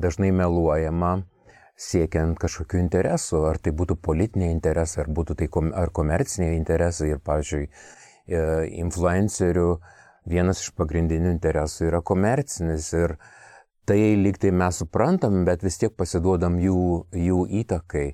dažnai 0.02 0.33
meluojama 0.35 1.21
siekiant 1.76 2.38
kažkokių 2.40 2.80
interesų, 2.80 3.45
ar 3.50 3.61
tai 3.61 3.73
būtų 3.76 3.99
politiniai 4.02 4.54
interesai, 4.54 5.04
ar 5.04 5.12
būtų 5.12 5.37
tai 5.42 5.49
kom, 5.52 5.71
ar 5.76 5.92
komerciniai 5.95 6.56
interesai. 6.56 7.12
Ir, 7.12 7.21
pavyzdžiui, 7.25 7.66
e, 7.68 8.42
influencerių 8.83 9.68
vienas 10.26 10.62
iš 10.64 10.73
pagrindinių 10.78 11.35
interesų 11.37 11.90
yra 11.90 12.00
komercinis. 12.00 12.88
Ir 12.97 13.18
tai 13.87 14.00
lyg 14.18 14.40
tai 14.42 14.50
mes 14.56 14.80
suprantam, 14.83 15.45
bet 15.47 15.62
vis 15.62 15.78
tiek 15.78 15.92
pasiduodam 15.95 16.59
jų, 16.62 16.80
jų 17.12 17.45
įtakai. 17.62 18.09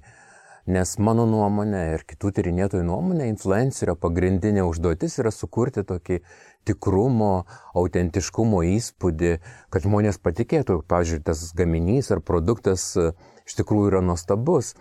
Nes 0.71 0.95
mano 1.03 1.25
nuomonė 1.27 1.81
ir 1.97 2.05
kitų 2.07 2.31
tyrinėtojų 2.37 2.85
nuomonė, 2.87 3.27
influencerio 3.33 3.97
pagrindinė 3.99 4.63
užduotis 4.69 5.19
yra 5.19 5.33
sukurti 5.35 5.83
tokį 5.83 6.21
tikrumo, 6.69 7.49
autentiškumo 7.75 8.61
įspūdį, 8.77 9.33
kad 9.75 9.83
žmonės 9.83 10.21
patikėtų, 10.23 10.85
pavyzdžiui, 10.87 11.25
tas 11.27 11.49
gaminys 11.59 12.13
ar 12.15 12.23
produktas 12.23 12.93
iš 12.95 13.59
tikrųjų 13.59 13.91
yra 13.91 14.05
nuostabus, 14.07 14.77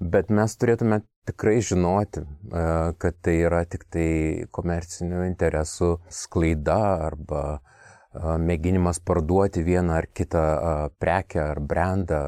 bet 0.00 0.32
mes 0.32 0.56
turėtume 0.56 1.02
tikrai 1.26 1.60
žinoti, 1.64 2.22
e, 2.22 2.64
kad 2.98 3.20
tai 3.20 3.36
yra 3.44 3.64
tik 3.68 3.86
tai 3.92 4.08
komercinių 4.54 5.24
interesų 5.26 5.96
sklaida 6.12 6.78
arba 7.08 7.42
e, 7.56 7.60
mėginimas 8.40 9.00
parduoti 9.04 9.64
vieną 9.66 9.98
ar 10.00 10.08
kitą 10.12 10.44
e, 10.44 10.74
prekę 11.02 11.42
ar 11.42 11.60
brandą 11.60 12.20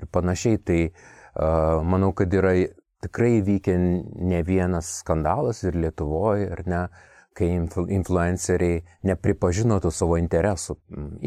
ir 0.00 0.10
panašiai. 0.12 0.58
Tai 0.58 0.80
manau, 1.36 2.12
kad 2.16 2.32
yra 2.34 2.54
tikrai 3.04 3.40
įvykę 3.40 3.74
ne 3.76 4.40
vienas 4.46 4.96
skandalas 5.02 5.62
ir 5.66 5.76
Lietuvoje, 5.78 6.48
ar 6.54 6.62
ne, 6.66 6.80
kai 7.36 7.50
influenceriai 7.52 8.80
nepripažino 9.04 9.76
tų 9.84 9.92
savo 9.92 10.16
interesų, 10.16 10.78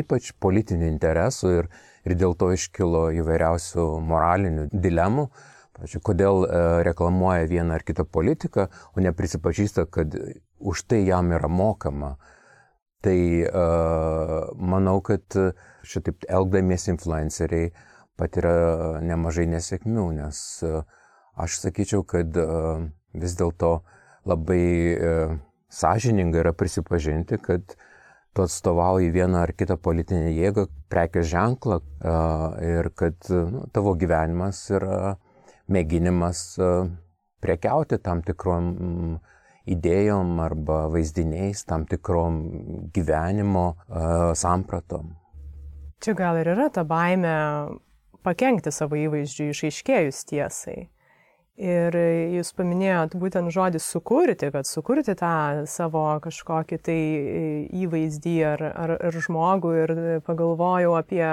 ypač 0.01 0.31
politinių 0.41 0.89
interesų 0.89 1.53
ir, 1.59 1.69
ir 2.09 2.17
dėl 2.17 2.33
to 2.39 2.49
iškilo 2.55 3.09
įvairiausių 3.21 3.87
moralinių 4.09 4.67
dilemų, 4.73 5.29
Pavyzdžiui, 5.79 6.01
kodėl 6.03 6.41
e, 6.43 6.61
reklamuoja 6.83 7.45
vieną 7.47 7.77
ar 7.77 7.85
kitą 7.87 8.03
politiką, 8.03 8.65
o 8.67 9.03
neprisipažįsta, 9.03 9.85
kad 9.87 10.11
už 10.59 10.81
tai 10.91 11.05
jam 11.07 11.31
yra 11.31 11.47
mokama. 11.47 12.17
Tai 12.99 13.15
uh, 13.47 14.49
manau, 14.59 14.97
kad 14.99 15.23
šitaip 15.87 16.25
elgdamiesi 16.27 16.89
influenceriai 16.91 17.69
patiria 18.19 18.99
nemažai 19.05 19.47
nesėkmių, 19.49 20.05
nes 20.19 20.41
uh, 20.67 20.83
aš 21.39 21.61
sakyčiau, 21.63 22.03
kad 22.03 22.35
uh, 22.37 22.83
vis 23.15 23.39
dėlto 23.39 23.79
labai 24.29 24.63
sąžininga 25.73 26.43
yra 26.43 26.51
prisipažinti, 26.53 27.39
kad 27.41 27.75
tu 28.33 28.43
atstovauji 28.45 29.11
vieną 29.15 29.43
ar 29.45 29.53
kitą 29.57 29.77
politinę 29.81 30.33
jėgą, 30.35 30.67
prekės 30.91 31.29
ženklą 31.31 31.79
ir 32.65 32.91
kad 32.97 33.29
nu, 33.31 33.63
tavo 33.73 33.95
gyvenimas 33.97 34.61
yra 34.73 35.15
mėginimas 35.71 36.43
prekiauti 37.41 37.99
tam 38.03 38.21
tikrom 38.25 38.69
idėjom 39.69 40.39
arba 40.41 40.83
vaizdiniais, 40.93 41.63
tam 41.69 41.85
tikrom 41.89 42.39
gyvenimo 42.93 43.67
sampratom. 44.37 45.13
Čia 45.99 46.15
gal 46.17 46.39
ir 46.39 46.53
yra 46.55 46.69
ta 46.73 46.85
baime 46.87 47.33
pakengti 48.25 48.71
savo 48.73 48.99
įvaizdžiui 48.99 49.51
išaiškėjus 49.53 50.23
tiesai. 50.29 50.79
Ir 51.59 51.95
jūs 52.37 52.53
paminėjot 52.55 53.17
būtent 53.19 53.51
žodį 53.51 53.81
sukurti, 53.83 54.47
kad 54.53 54.67
sukurti 54.67 55.11
tą 55.19 55.65
savo 55.67 56.05
kažkokį 56.23 56.77
tai 56.87 56.99
įvaizdį 57.81 58.35
ar, 58.47 58.63
ar, 58.69 58.93
ar 59.09 59.17
žmogų 59.25 59.73
ir 59.81 59.91
pagalvojau 60.23 60.95
apie 61.01 61.25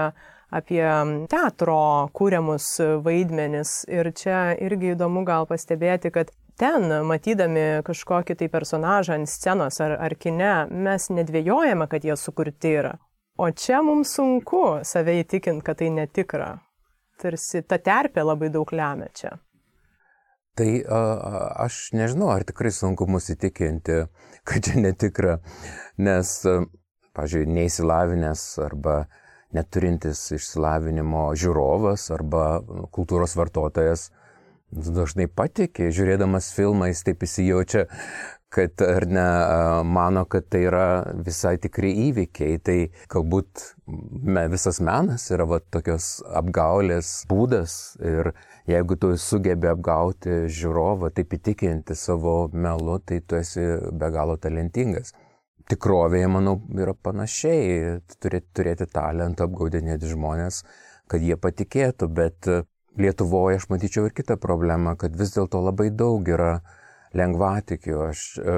apie 0.50 0.82
teatro 1.30 2.08
kūriamus 2.14 2.66
vaidmenis. 3.02 3.84
Ir 3.90 4.10
čia 4.14 4.54
irgi 4.62 4.94
įdomu 4.94 5.24
gal 5.26 5.46
pastebėti, 5.46 6.12
kad 6.14 6.30
ten, 6.58 6.88
matydami 7.06 7.82
kažkokį 7.86 8.38
tai 8.40 8.50
personažą 8.52 9.18
ant 9.20 9.30
scenos 9.30 9.80
ar, 9.84 9.96
ar 9.98 10.14
kine, 10.18 10.66
mes 10.70 11.10
nedvėjojame, 11.10 11.88
kad 11.90 12.06
jie 12.06 12.16
sukurti 12.16 12.76
yra. 12.80 12.94
O 13.36 13.50
čia 13.52 13.82
mums 13.84 14.14
sunku 14.16 14.80
save 14.86 15.18
įtikinti, 15.20 15.64
kad 15.64 15.82
tai 15.82 15.90
netikra. 15.92 16.54
Tarsi 17.20 17.62
ta 17.64 17.78
terpė 17.80 18.24
labai 18.26 18.50
daug 18.52 18.72
lemia 18.76 19.08
čia. 19.16 19.36
Tai 20.56 20.68
a, 20.88 21.00
aš 21.66 21.90
nežinau, 21.96 22.30
ar 22.32 22.44
tikrai 22.48 22.72
sunku 22.72 23.08
mus 23.08 23.28
įtikinti, 23.32 24.02
kad 24.48 24.64
čia 24.64 24.80
netikra, 24.80 25.38
nes, 26.00 26.32
pažiūrėjau, 27.16 27.54
neįsilavinęs 27.58 28.44
arba 28.64 29.02
neturintis 29.56 30.22
išsilavinimo 30.36 31.28
žiūrovas 31.38 32.08
arba 32.14 32.46
kultūros 32.92 33.36
vartotojas 33.38 34.10
dažnai 34.72 35.28
patikė, 35.30 35.90
žiūrėdamas 35.94 36.50
filmą, 36.56 36.90
jis 36.90 37.04
taip 37.06 37.22
įsijaučia, 37.22 37.86
kad 38.56 38.82
ar 38.86 39.04
ne 39.10 39.26
mano, 39.84 40.24
kad 40.32 40.48
tai 40.52 40.62
yra 40.70 40.86
visai 41.26 41.56
tikri 41.60 41.92
įvykiai. 42.06 42.60
Tai 42.64 42.76
galbūt 43.12 43.66
me, 43.86 44.46
visas 44.52 44.80
menas 44.84 45.28
yra 45.34 45.44
va, 45.50 45.60
tokios 45.60 46.22
apgaulės 46.40 47.12
būdas 47.30 47.96
ir 48.00 48.32
jeigu 48.70 48.96
tu 49.00 49.12
sugebi 49.20 49.68
apgauti 49.70 50.46
žiūrovą, 50.48 51.12
taip 51.16 51.36
įtikinti 51.36 51.96
savo 51.98 52.38
melu, 52.52 52.98
tai 53.04 53.20
tu 53.20 53.38
esi 53.38 53.68
be 53.92 54.10
galo 54.14 54.38
talentingas 54.40 55.12
tikrovėje, 55.70 56.30
manau, 56.30 56.60
yra 56.78 56.94
panašiai. 56.94 57.98
Turėti, 58.22 58.48
turėti 58.54 58.86
talentą, 58.90 59.48
apgaudinėti 59.48 60.10
žmonės, 60.12 60.62
kad 61.10 61.24
jie 61.26 61.38
patikėtų, 61.40 62.10
bet 62.14 62.50
Lietuvoje 62.96 63.58
aš 63.60 63.66
matyčiau 63.68 64.06
ir 64.08 64.14
kitą 64.16 64.38
problemą, 64.40 64.94
kad 64.96 65.16
vis 65.20 65.34
dėlto 65.34 65.60
labai 65.60 65.90
daug 65.92 66.24
yra 66.32 66.62
lengvatikių. 67.16 67.98
Aš 68.10 68.24
e, 68.38 68.56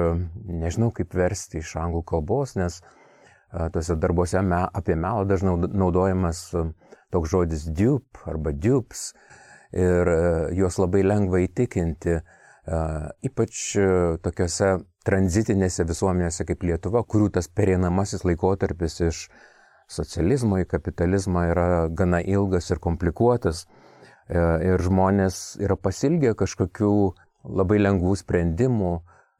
nežinau, 0.63 0.91
kaip 0.95 1.15
versti 1.17 1.63
iš 1.63 1.75
anglų 1.81 2.03
kalbos, 2.13 2.55
nes 2.59 2.79
e, 2.81 3.69
tuose 3.73 3.97
darbuose 3.99 4.43
me, 4.45 4.63
apie 4.73 4.97
melą 4.99 5.25
dažnai 5.29 5.55
naudojamas 5.67 6.43
e, 6.53 6.65
toks 7.13 7.31
žodis 7.33 7.67
dupe 7.73 8.23
arba 8.29 8.53
dupes 8.53 9.11
ir 9.69 10.09
juos 10.57 10.79
labai 10.81 11.03
lengva 11.05 11.43
įtikinti, 11.43 12.15
ypač 13.25 13.59
tokiuose 14.25 14.69
tranzitinėse 15.05 15.85
visuomenėse 15.85 16.45
kaip 16.49 16.65
Lietuva, 16.65 17.03
kurių 17.05 17.29
tas 17.35 17.49
pereinamasis 17.53 18.25
laikotarpis 18.25 18.97
iš 19.05 19.19
socializmo 19.89 20.57
į 20.61 20.67
kapitalizmą 20.69 21.45
yra 21.51 21.67
gana 21.93 22.17
ilgas 22.21 22.71
ir 22.73 22.81
komplikuotas. 22.81 23.67
Ir 24.29 24.81
žmonės 24.85 25.59
yra 25.61 25.77
pasilgę 25.77 26.35
kažkokių 26.37 26.93
labai 27.43 27.79
lengvų 27.79 28.15
sprendimų, 28.19 28.91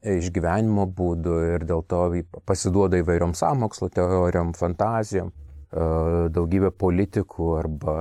e, 0.02 0.18
išgyvenimo 0.22 0.88
būdų 0.96 1.36
ir 1.56 1.66
dėl 1.68 1.84
to 1.88 2.04
pasiduoda 2.48 3.02
įvairiom 3.02 3.36
samokslo 3.36 3.90
teorijom, 3.94 4.54
fantazijom. 4.58 5.32
E, 5.32 5.90
daugybė 6.34 6.72
politikų 6.72 7.52
arba 7.60 7.98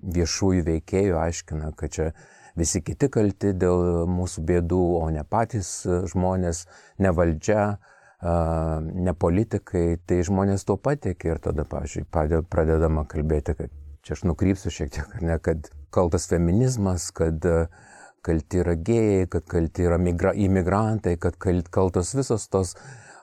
viešųjų 0.00 0.64
veikėjų 0.70 1.18
aiškina, 1.20 1.72
kad 1.76 1.96
čia 1.96 2.12
visi 2.56 2.80
kiti 2.84 3.10
kalti 3.10 3.52
dėl 3.52 4.06
mūsų 4.08 4.44
bėdų, 4.46 4.84
o 5.00 5.08
ne 5.10 5.24
patys 5.26 5.82
žmonės, 6.12 6.64
ne 7.02 7.10
valdžia, 7.10 7.64
ne 8.24 9.12
politikai, 9.20 9.98
tai 10.06 10.22
žmonės 10.24 10.64
to 10.64 10.78
patikė 10.80 11.34
ir 11.34 11.40
tada, 11.44 11.66
pavyzdžiui, 11.68 12.06
pradedama 12.48 13.04
kalbėti, 13.10 13.56
kad 13.58 13.74
čia 14.06 14.14
aš 14.16 14.22
nukrypsiu 14.30 14.72
šiek 14.72 14.92
tiek, 14.94 15.18
ne, 15.20 15.36
kad 15.42 15.68
kaltas 15.92 16.28
feminizmas, 16.30 17.10
kad 17.12 17.44
kalti 18.24 18.62
yra 18.62 18.74
gėjai, 18.80 19.26
kad 19.30 19.46
kalti 19.50 19.86
yra 19.86 19.98
migra, 20.00 20.32
imigrantai, 20.34 21.16
kad 21.20 21.36
kaltos 21.38 22.14
visos 22.16 22.48
tos 22.48 22.74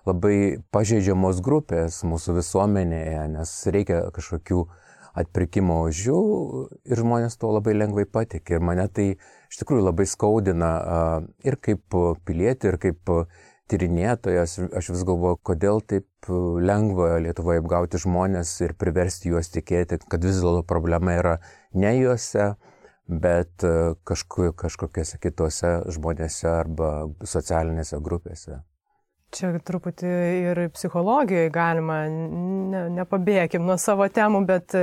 labai 0.07 0.61
pažeidžiamos 0.73 1.41
grupės 1.45 2.01
mūsų 2.07 2.37
visuomenėje, 2.39 3.25
nes 3.35 3.53
reikia 3.73 4.03
kažkokių 4.15 4.63
atpirkimo 5.21 5.81
ožių 5.87 6.19
ir 6.87 7.01
žmonės 7.01 7.37
to 7.39 7.51
labai 7.51 7.75
lengvai 7.75 8.05
patikė. 8.07 8.57
Ir 8.57 8.65
mane 8.65 8.87
tai 8.87 9.07
iš 9.51 9.61
tikrųjų 9.61 9.89
labai 9.89 10.07
skaudina 10.07 10.71
ir 11.43 11.57
kaip 11.59 11.97
pilietį, 12.25 12.71
ir 12.71 12.79
kaip 12.81 13.11
tyrinėtojas. 13.71 14.57
Aš 14.77 14.91
vis 14.93 15.05
galvoju, 15.07 15.39
kodėl 15.47 15.83
taip 15.87 16.31
lengva 16.63 17.19
Lietuvoje 17.23 17.61
apgauti 17.63 18.01
žmonės 18.01 18.53
ir 18.65 18.75
priversti 18.79 19.31
juos 19.31 19.51
tikėti, 19.53 19.99
kad 20.07 20.23
vis 20.23 20.41
dėlto 20.41 20.63
problema 20.67 21.17
yra 21.19 21.37
ne 21.73 21.93
juose, 21.99 22.53
bet 23.11 23.63
kažku, 24.07 24.51
kažkokiose 24.57 25.19
kitose 25.21 25.77
žmonėse 25.91 26.49
arba 26.49 26.91
socialinėse 27.27 27.99
grupėse. 28.03 28.61
Čia 29.31 29.53
truputį 29.63 30.09
ir 30.51 30.59
psichologijoje 30.75 31.51
galima, 31.55 32.01
ne, 32.11 32.81
nepabėgim 32.97 33.63
nuo 33.63 33.77
savo 33.79 34.09
temų, 34.11 34.41
bet 34.47 34.75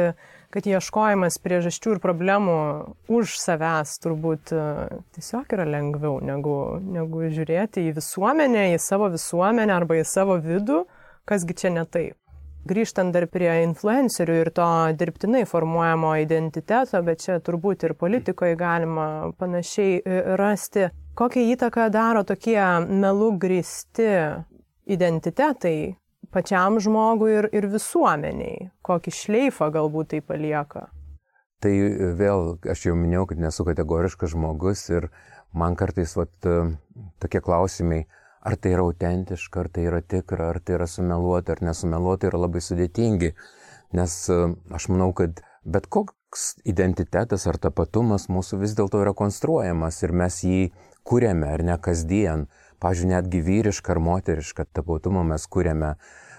kad 0.55 0.69
ieškojimas 0.69 1.37
priežasčių 1.45 1.97
ir 1.97 2.01
problemų 2.01 2.55
už 3.13 3.35
savęs 3.43 3.93
turbūt 4.01 4.55
tiesiog 5.17 5.53
yra 5.53 5.69
lengviau 5.69 6.23
negu, 6.25 6.55
negu 6.81 7.29
žiūrėti 7.29 7.91
į 7.91 7.99
visuomenę, 8.01 8.71
į 8.73 8.81
savo 8.81 9.11
visuomenę 9.13 9.77
arba 9.77 10.01
į 10.01 10.07
savo 10.09 10.39
vidų, 10.41 10.87
kasgi 11.29 11.59
čia 11.61 11.75
ne 11.77 11.85
taip. 11.85 12.17
Grįžtant 12.69 13.15
dar 13.15 13.29
prie 13.31 13.63
influencerių 13.63 14.39
ir 14.43 14.51
to 14.57 14.69
dirbtinai 14.99 15.45
formuojamo 15.49 16.17
identiteto, 16.21 17.01
bet 17.07 17.23
čia 17.23 17.39
turbūt 17.41 17.87
ir 17.87 17.95
politikoje 17.97 18.59
galima 18.59 19.31
panašiai 19.39 20.03
rasti 20.37 20.89
Kokią 21.19 21.43
įtaką 21.51 21.89
daro 21.91 22.21
tokie 22.23 22.61
melų 22.87 23.33
gristi 23.43 24.07
identitetai 24.87 25.97
pačiam 26.31 26.77
žmogui 26.79 27.33
ir, 27.41 27.49
ir 27.51 27.67
visuomeniai? 27.73 28.69
Kokį 28.87 29.15
šleifą 29.17 29.67
galbūt 29.75 30.13
tai 30.13 30.21
palieka? 30.23 30.85
Tai 31.59 31.73
vėl, 32.21 32.53
aš 32.71 32.85
jau 32.87 32.95
minėjau, 32.95 33.25
kad 33.33 33.43
nesu 33.43 33.67
kategoriškas 33.67 34.31
žmogus 34.37 34.85
ir 34.93 35.09
man 35.51 35.75
kartais 35.75 36.15
vat, 36.15 36.31
tokie 37.19 37.43
klausimai, 37.43 38.05
ar 38.49 38.57
tai 38.57 38.73
yra 38.73 38.87
autentiška, 38.87 39.65
ar 39.65 39.69
tai 39.73 39.87
yra 39.91 40.01
tikra, 40.01 40.49
ar 40.55 40.61
tai 40.65 40.79
yra 40.79 40.87
sumeluota, 40.89 41.53
ar 41.55 41.65
nesumeluota, 41.69 42.31
yra 42.31 42.41
labai 42.47 42.63
sudėtingi. 42.65 43.35
Nes 43.97 44.15
aš 44.29 44.87
manau, 44.93 45.11
kad 45.17 45.43
bet 45.65 45.89
koks 45.93 46.55
identitetas 46.69 47.45
ar 47.49 47.59
tapatumas 47.61 48.29
mūsų 48.33 48.63
vis 48.63 48.77
dėlto 48.79 49.01
yra 49.05 49.13
konstruojamas 49.17 50.01
ir 50.05 50.15
mes 50.17 50.41
jį 50.45 50.63
kūrėme, 51.09 51.49
ar 51.49 51.65
ne 51.65 51.77
kasdien. 51.81 52.47
Pavyzdžiui, 52.79 53.11
netgi 53.11 53.43
vyrišką 53.43 53.97
ar 53.97 54.01
moterišką 54.07 54.69
tapatumą 54.77 55.25
mes 55.27 55.45
kūrėme 55.51 55.97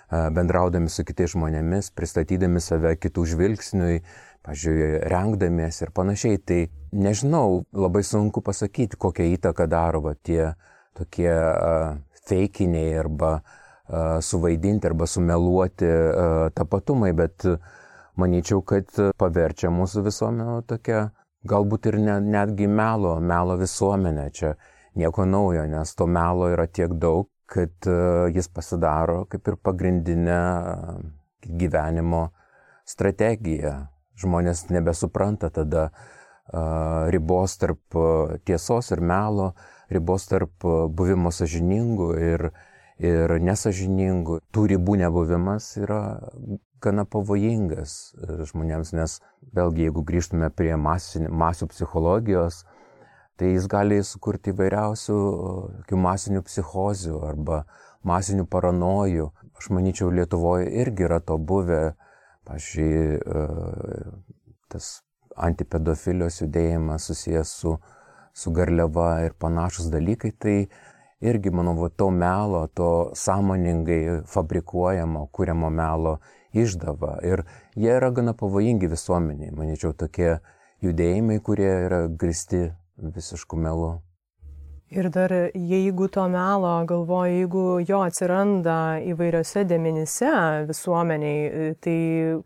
bendraudami 0.10 0.90
su 0.90 1.04
kitais 1.06 1.34
žmonėmis, 1.36 1.92
pristatydami 1.94 2.62
save 2.64 2.96
kitų 2.98 3.26
žvilgsniui, 3.34 4.00
pažiūrėjau, 4.48 5.04
rengdamiesi 5.12 5.84
ir 5.86 5.92
panašiai. 5.94 6.40
Tai 6.42 6.62
nežinau, 6.96 7.66
labai 7.76 8.02
sunku 8.08 8.42
pasakyti, 8.46 8.98
kokią 8.98 9.28
įtaką 9.36 9.68
daro 9.70 10.16
tie 10.24 10.56
tokie 11.00 11.32
uh, 11.32 11.96
feikiniai 12.30 12.94
arba 13.00 13.40
uh, 13.40 14.20
suvaidinti 14.24 14.90
arba 14.90 15.08
sumeluoti 15.10 15.88
uh, 15.90 16.50
tapatumai, 16.56 17.14
bet 17.18 17.48
manyčiau, 18.20 18.62
kad 18.68 18.92
paverčia 19.18 19.72
mūsų 19.74 20.04
visuomenę 20.10 20.60
tokia 20.68 21.08
galbūt 21.48 21.88
ir 21.92 22.00
ne, 22.04 22.20
netgi 22.20 22.68
melo, 22.68 23.16
melo 23.24 23.56
visuomenė. 23.60 24.28
Čia 24.36 24.54
nieko 25.00 25.26
naujo, 25.26 25.66
nes 25.70 25.96
to 25.96 26.08
melo 26.10 26.50
yra 26.52 26.68
tiek 26.68 26.94
daug, 27.00 27.30
kad 27.50 27.90
uh, 27.90 28.28
jis 28.34 28.50
pasidaro 28.54 29.24
kaip 29.30 29.48
ir 29.48 29.58
pagrindinė 29.64 30.40
uh, 30.40 31.00
gyvenimo 31.48 32.28
strategija. 32.90 33.90
Žmonės 34.20 34.66
nebesupranta 34.74 35.48
tada 35.54 35.88
uh, 35.90 37.08
ribos 37.14 37.56
tarp 37.62 37.96
uh, 37.96 38.36
tiesos 38.46 38.92
ir 38.92 39.02
melo, 39.02 39.54
ribos 39.94 40.28
tarp 40.30 40.66
uh, 40.66 40.88
buvimo 40.88 41.32
sažiningų 41.34 42.10
ir, 42.24 42.50
ir 43.02 43.38
nesažiningų. 43.44 44.42
Tų 44.54 44.66
ribų 44.74 45.00
nebuvimas 45.04 45.72
yra 45.82 46.02
gana 46.82 47.06
pavojingas 47.06 47.96
e, 48.16 48.40
žmonėms, 48.50 48.94
nes 48.96 49.20
vėlgi, 49.56 49.88
jeigu 49.88 50.04
grįžtume 50.08 50.50
prie 50.56 50.74
masinių, 50.80 51.32
masių 51.42 51.70
psichologijos, 51.74 52.64
tai 53.40 53.54
jis 53.54 53.68
gali 53.72 54.00
sukurti 54.06 54.54
įvairiausių 54.54 55.20
e, 55.90 56.00
masinių 56.08 56.44
psichozių 56.48 57.20
arba 57.28 57.64
masinių 58.08 58.48
paranojų. 58.52 59.30
Aš 59.60 59.70
manyčiau, 59.76 60.12
Lietuvoje 60.16 60.70
irgi 60.82 61.08
yra 61.10 61.20
to 61.20 61.36
buvę, 61.38 61.84
pažiūrėjau, 62.48 63.44
e, 63.44 64.58
tas 64.72 65.00
antipedofilijos 65.40 66.42
judėjimas 66.44 67.08
susijęs 67.10 67.52
su, 67.62 67.78
su 68.40 68.54
garliava 68.56 69.10
ir 69.26 69.36
panašus 69.36 69.90
dalykai, 69.92 70.32
tai 70.32 70.58
irgi, 71.20 71.52
manau, 71.52 71.76
va, 71.82 71.90
to 71.90 72.10
melo, 72.16 72.66
to 72.72 72.90
sąmoningai 73.20 74.22
fabrikuojamo, 74.32 75.26
kūriamo 75.36 75.72
melo 75.74 76.18
išdava. 76.56 77.18
Ir 77.28 77.44
jie 77.76 77.92
yra 77.98 78.12
gana 78.16 78.34
pavojingi 78.38 78.90
visuomeniai, 78.92 79.52
manyčiau, 79.56 79.94
tokie 79.94 80.38
judėjimai, 80.86 81.42
kurie 81.44 81.72
yra 81.88 82.06
gristi 82.08 82.70
visiškų 83.00 83.60
melų. 83.68 83.98
Ir 84.90 85.06
dar 85.14 85.30
jeigu 85.54 86.08
to 86.10 86.24
melo, 86.34 86.72
galvoju, 86.90 87.34
jeigu 87.36 87.64
jo 87.86 88.00
atsiranda 88.02 88.98
įvairiose 89.06 89.62
dėmenyse 89.70 90.32
visuomeniai, 90.66 91.76
tai 91.78 91.98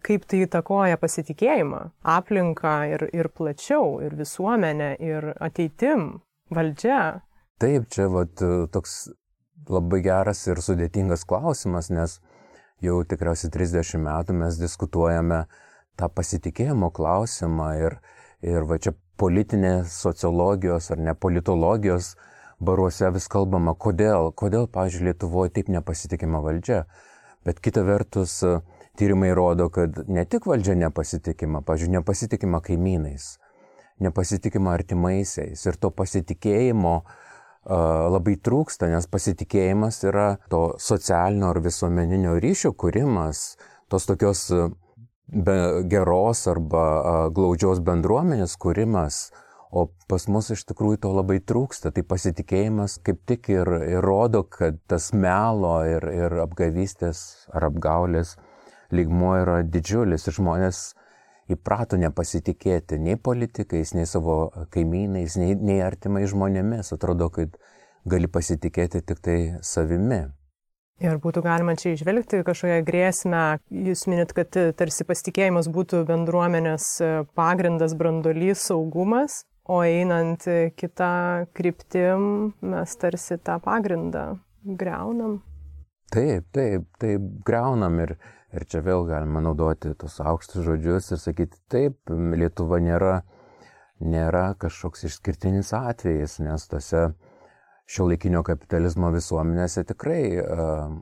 kaip 0.04 0.26
tai 0.28 0.42
įtakoja 0.44 1.00
pasitikėjimą, 1.00 1.80
aplinką 2.04 2.74
ir, 2.92 3.06
ir 3.16 3.30
plačiau, 3.32 4.02
ir 4.04 4.18
visuomenę, 4.20 4.90
ir 5.00 5.30
ateitim, 5.40 6.20
valdžia. 6.52 7.22
Taip, 7.64 7.88
čia 7.96 8.10
vat, 8.12 8.44
toks 8.76 8.98
labai 9.70 10.02
geras 10.04 10.44
ir 10.52 10.60
sudėtingas 10.60 11.24
klausimas, 11.30 11.88
nes 11.96 12.18
jau 12.84 13.00
tikriausiai 13.08 13.56
30 13.56 14.04
metų 14.04 14.36
mes 14.42 14.60
diskutuojame 14.60 15.46
tą 15.96 16.12
pasitikėjimo 16.12 16.92
klausimą 16.92 17.72
ir, 17.86 17.98
ir 18.44 18.68
va 18.68 18.82
čia 18.84 18.92
politinės 19.16 19.96
sociologijos 20.04 20.92
ar 20.92 21.00
ne 21.00 21.16
politologijos 21.16 22.18
baruose 22.66 23.10
vis 23.16 23.28
kalbama, 23.32 23.76
kodėl, 23.76 24.32
kodėl, 24.40 24.68
pavyzdžiui, 24.72 25.10
Lietuvoje 25.10 25.54
taip 25.58 25.72
nepasitikima 25.74 26.42
valdžia. 26.44 26.84
Bet 27.44 27.60
kita 27.64 27.84
vertus, 27.84 28.40
tyrimai 29.00 29.34
rodo, 29.36 29.68
kad 29.74 30.04
ne 30.08 30.24
tik 30.30 30.48
valdžia 30.48 30.78
nepasitikima, 30.86 31.64
pavyzdžiui, 31.68 31.98
nepasitikima 31.98 32.62
kaimynais, 32.64 33.34
nepasitikima 34.04 34.74
artimaisiais 34.78 35.66
ir 35.68 35.80
to 35.82 35.92
pasitikėjimo 35.92 36.96
uh, 37.02 37.14
labai 37.66 38.36
trūksta, 38.44 38.90
nes 38.92 39.08
pasitikėjimas 39.08 40.02
yra 40.04 40.38
to 40.52 40.76
socialinio 40.80 41.52
ar 41.54 41.60
visuomeninio 41.64 42.36
ryšio 42.44 42.74
kūrimas, 42.76 43.56
tos 43.88 44.06
tokios 44.10 44.50
be, 45.28 45.58
geros 45.88 46.48
arba 46.52 47.30
glaudžios 47.34 47.80
bendruomenės 47.80 48.58
kūrimas, 48.60 49.32
o 49.74 49.88
pas 50.10 50.28
mus 50.30 50.52
iš 50.54 50.64
tikrųjų 50.70 51.02
to 51.04 51.12
labai 51.16 51.40
trūksta. 51.42 51.92
Tai 51.94 52.06
pasitikėjimas 52.06 53.00
kaip 53.06 53.24
tik 53.30 53.50
ir, 53.54 53.70
ir 53.90 54.06
rodo, 54.06 54.44
kad 54.46 54.78
tas 54.90 55.12
melo 55.18 55.80
ir, 55.90 56.06
ir 56.14 56.38
apgavystės 56.46 57.48
ar 57.54 57.70
apgaulės 57.72 58.36
lygmuo 58.94 59.34
yra 59.42 59.62
didžiulis 59.66 60.28
ir 60.30 60.38
žmonės 60.38 60.84
įprato 61.54 61.98
nepasitikėti 62.00 63.00
nei 63.02 63.18
politikais, 63.20 63.96
nei 63.98 64.06
savo 64.10 64.46
kaimynais, 64.74 65.36
nei, 65.42 65.58
nei 65.58 65.82
artimai 65.84 66.28
žmonėmis. 66.30 66.94
Atrodo, 66.96 67.32
kad 67.34 67.58
gali 68.10 68.30
pasitikėti 68.32 69.02
tik 69.02 69.22
tai 69.24 69.38
savimi. 69.66 70.24
Ir 71.04 71.18
būtų 71.20 71.42
galima 71.44 71.74
čia 71.76 71.96
išvelgti 71.96 72.44
kažkokią 72.46 72.84
grėsmę. 72.86 73.42
Jūs 73.90 74.06
minit, 74.08 74.32
kad 74.38 74.54
tarsi 74.78 75.04
pasitikėjimas 75.10 75.68
būtų 75.74 76.04
bendruomenės 76.08 76.86
pagrindas, 77.36 77.96
brandolys, 77.98 78.62
saugumas, 78.70 79.42
o 79.70 79.80
einant 79.86 80.46
kitą 80.76 81.14
kryptim 81.56 82.54
mes 82.62 82.96
tarsi 83.00 83.40
tą 83.40 83.60
pagrindą 83.64 84.38
greunam. 84.64 85.42
Taip, 86.14 86.46
taip, 86.54 86.86
taip, 87.02 87.22
greunam 87.46 88.00
ir, 88.04 88.18
Ir 88.54 88.68
čia 88.70 88.84
vėl 88.86 89.08
galima 89.10 89.42
naudoti 89.42 89.96
tos 89.98 90.20
aukštus 90.22 90.62
žodžius 90.68 91.10
ir 91.16 91.22
sakyti, 91.22 91.58
taip, 91.74 91.98
Lietuva 92.38 92.78
nėra, 92.86 93.24
nėra 93.98 94.52
kažkoks 94.62 95.08
išskirtinis 95.10 95.72
atvejis, 95.74 96.38
nes 96.46 96.68
tose 96.70 97.08
šio 97.90 98.06
laikinio 98.12 98.44
kapitalizmo 98.46 99.10
visuomenėse 99.16 99.84
tikrai 99.90 100.22
uh, 100.38 100.94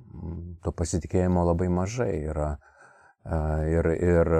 to 0.63 0.71
pasitikėjimo 0.71 1.43
labai 1.49 1.67
mažai 1.75 2.13
yra. 2.31 2.53
Uh, 3.21 3.67
ir, 3.67 3.91
ir, 3.99 4.31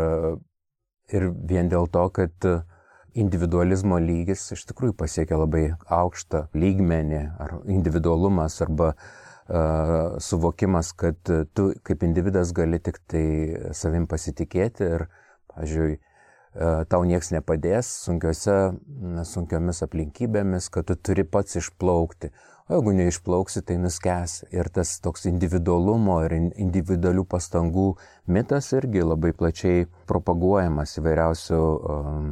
ir 1.12 1.28
vien 1.52 1.68
dėl 1.70 1.92
to, 1.92 2.08
kad 2.16 2.48
individualizmo 3.18 3.98
lygis 4.00 4.46
iš 4.56 4.66
tikrųjų 4.70 4.96
pasiekia 5.00 5.40
labai 5.40 5.66
aukštą 5.92 6.48
lygmenį, 6.56 7.24
ar 7.44 7.58
individualumas, 7.66 8.60
arba 8.64 8.94
uh, 8.94 10.18
suvokimas, 10.20 10.92
kad 10.92 11.18
tu 11.54 11.74
kaip 11.84 12.04
individas 12.04 12.54
gali 12.56 12.80
tik 12.80 13.02
tai 13.12 13.26
savim 13.76 14.08
pasitikėti 14.08 14.88
ir, 14.96 15.06
pažiūrėjau, 15.52 16.00
tau 16.92 17.06
nieks 17.08 17.32
nepadės 17.32 17.88
sunkiose, 18.06 18.56
sunkiomis 19.28 19.84
aplinkybėmis, 19.86 20.68
kad 20.70 20.88
tu 20.90 20.98
turi 21.00 21.24
pats 21.24 21.56
išplaukti. 21.56 22.32
O 22.72 22.78
jeigu 22.78 22.94
neišplauksi, 22.96 23.66
tai 23.68 23.76
nuskęs. 23.84 24.46
Ir 24.56 24.70
tas 24.72 24.94
toks 25.04 25.26
individualumo 25.28 26.22
ir 26.24 26.38
individualių 26.40 27.26
pastangų 27.28 27.90
mitas 28.32 28.70
irgi 28.78 29.02
labai 29.04 29.34
plačiai 29.36 29.90
propaguojamas 30.08 30.94
įvairiausių 31.02 31.60
um, 31.60 32.30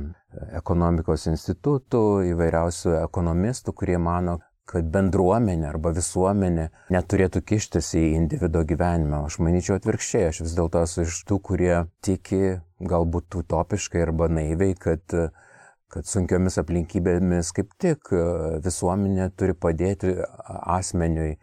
ekonomikos 0.61 1.27
institutų, 1.33 2.03
įvairiausių 2.29 2.95
ekonomistų, 3.01 3.73
kurie 3.81 3.99
mano, 3.99 4.37
kad 4.69 4.87
bendruomenė 4.93 5.67
arba 5.73 5.91
visuomenė 5.97 6.69
neturėtų 6.95 7.43
kištis 7.51 7.91
į 7.99 8.05
individuo 8.21 8.63
gyvenimą. 8.69 9.25
Aš 9.27 9.41
manyčiau 9.43 9.75
atvirkščiai, 9.75 10.29
aš 10.29 10.45
vis 10.45 10.55
dėlto 10.55 10.85
esu 10.87 11.03
iš 11.03 11.19
tų, 11.27 11.41
kurie 11.51 11.75
tiki 12.05 12.61
galbūt 12.79 13.41
utopiškai 13.43 14.07
arba 14.07 14.31
naiviai, 14.31 14.79
kad, 14.79 15.03
kad 15.89 16.05
sunkiomis 16.05 16.59
aplinkybėmis 16.61 17.51
kaip 17.57 17.73
tik 17.81 18.13
visuomenė 18.65 19.31
turi 19.37 19.55
padėti 19.57 20.13
asmeniui 20.77 21.31
e, 21.33 21.39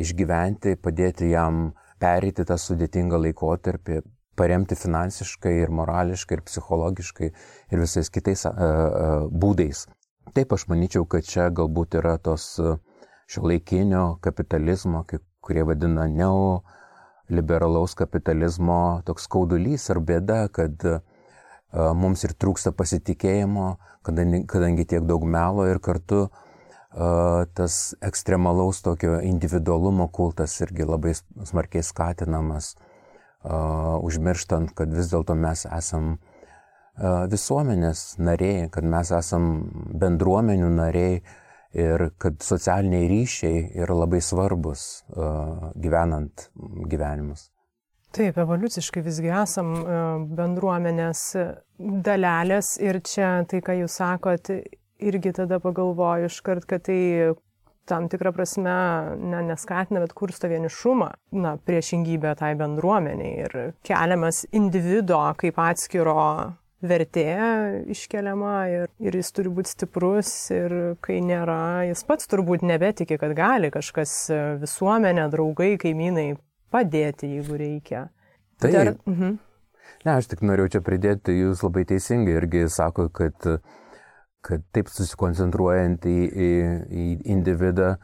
išgyventi, 0.00 0.76
padėti 0.80 1.30
jam 1.34 1.70
perėti 2.00 2.46
tą 2.48 2.56
sudėtingą 2.56 3.20
laikotarpį, 3.26 4.00
paremti 4.40 4.76
finansiškai 4.78 5.54
ir 5.60 5.72
morališkai 5.76 6.38
ir 6.38 6.44
psichologiškai 6.48 7.30
ir 7.30 7.82
visais 7.84 8.08
kitais 8.08 8.46
būdais. 8.48 9.86
Taip, 10.34 10.52
aš 10.54 10.68
manyčiau, 10.70 11.06
kad 11.10 11.26
čia 11.26 11.48
galbūt 11.50 11.96
yra 11.98 12.12
tos 12.22 12.44
e, 12.62 12.76
šio 13.30 13.42
laikinio 13.50 14.02
kapitalizmo, 14.22 15.02
kaip, 15.08 15.24
kurie 15.42 15.64
vadina 15.66 16.04
neoliberalaus 16.10 17.96
kapitalizmo 17.98 19.00
toks 19.08 19.26
skaudulys 19.26 19.88
ar 19.90 19.98
bėda, 20.06 20.44
kad 20.54 20.86
mums 21.72 22.24
ir 22.26 22.34
trūksta 22.34 22.72
pasitikėjimo, 22.76 23.72
kadangi, 24.06 24.44
kadangi 24.50 24.86
tiek 24.94 25.04
daug 25.06 25.24
melo 25.24 25.66
ir 25.70 25.78
kartu 25.82 26.28
tas 27.54 27.94
ekstremalaus 28.02 28.80
tokio 28.82 29.20
individualumo 29.22 30.08
kultas 30.10 30.56
irgi 30.64 30.82
labai 30.88 31.12
smarkiai 31.14 31.84
skatinamas, 31.86 32.72
užmirštant, 34.02 34.74
kad 34.74 34.90
vis 34.90 35.12
dėlto 35.12 35.36
mes 35.38 35.62
esam 35.70 36.16
visuomenės 37.30 38.18
nariai, 38.18 38.66
kad 38.74 38.84
mes 38.84 39.12
esam 39.14 39.46
bendruomenių 40.02 40.72
nariai 40.74 41.22
ir 41.78 42.10
kad 42.18 42.42
socialiniai 42.42 43.06
ryšiai 43.08 43.62
yra 43.78 43.94
labai 43.94 44.20
svarbus 44.20 45.04
gyvenant 45.78 46.50
gyvenimus. 46.90 47.49
Taip, 48.10 48.38
evoliuciškai 48.42 49.04
visgi 49.06 49.30
esam 49.30 49.68
bendruomenės 50.34 51.20
dalelės 51.78 52.74
ir 52.82 52.98
čia 53.06 53.36
tai, 53.46 53.60
ką 53.62 53.76
jūs 53.84 54.00
sakot, 54.00 54.50
irgi 54.98 55.32
tada 55.36 55.60
pagalvoju 55.62 56.26
iškart, 56.26 56.66
kad 56.66 56.88
tai 56.88 56.98
tam 57.90 58.08
tikrą 58.10 58.32
prasme 58.34 58.74
ne, 59.18 59.42
neskatina, 59.50 60.02
bet 60.04 60.14
kursto 60.16 60.50
vienišumą, 60.50 61.10
na, 61.42 61.56
priešingybę 61.66 62.34
tai 62.38 62.54
bendruomeniai 62.58 63.46
ir 63.46 63.56
keliamas 63.86 64.44
individo 64.54 65.20
kaip 65.40 65.58
atskiro 65.62 66.18
vertė 66.80 67.26
iškeliama 67.92 68.54
ir, 68.72 68.92
ir 69.02 69.16
jis 69.18 69.32
turi 69.36 69.52
būti 69.52 69.74
stiprus 69.74 70.32
ir 70.54 70.76
kai 71.04 71.18
nėra, 71.24 71.86
jis 71.90 72.04
pats 72.08 72.30
turbūt 72.30 72.64
nebetiki, 72.66 73.18
kad 73.20 73.34
gali 73.36 73.72
kažkas 73.74 74.14
e, 74.32 74.38
visuomenė, 74.62 75.26
draugai, 75.32 75.74
kaimynai 75.80 76.30
padėti, 76.72 77.30
jeigu 77.36 77.58
reikia. 77.60 78.08
Tai, 78.60 78.72
Dar, 78.74 78.94
mhm. 79.08 79.38
Ne, 80.04 80.14
aš 80.14 80.30
tik 80.30 80.42
norėjau 80.46 80.76
čia 80.76 80.80
pridėti, 80.84 81.34
jūs 81.36 81.64
labai 81.64 81.84
teisingai 81.88 82.38
irgi 82.38 82.64
sako, 82.72 83.08
kad, 83.12 83.36
kad 84.46 84.64
taip 84.72 84.88
susikoncentruojant 84.92 86.06
į, 86.08 86.18
į, 86.30 86.50
į 86.88 87.06
individą, 87.34 87.94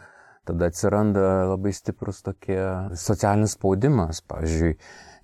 tada 0.46 0.68
atsiranda 0.70 1.46
labai 1.52 1.72
stiprus 1.76 2.20
tokie 2.26 2.58
socialinis 3.00 3.56
spaudimas, 3.56 4.20
pavyzdžiui, 4.28 4.74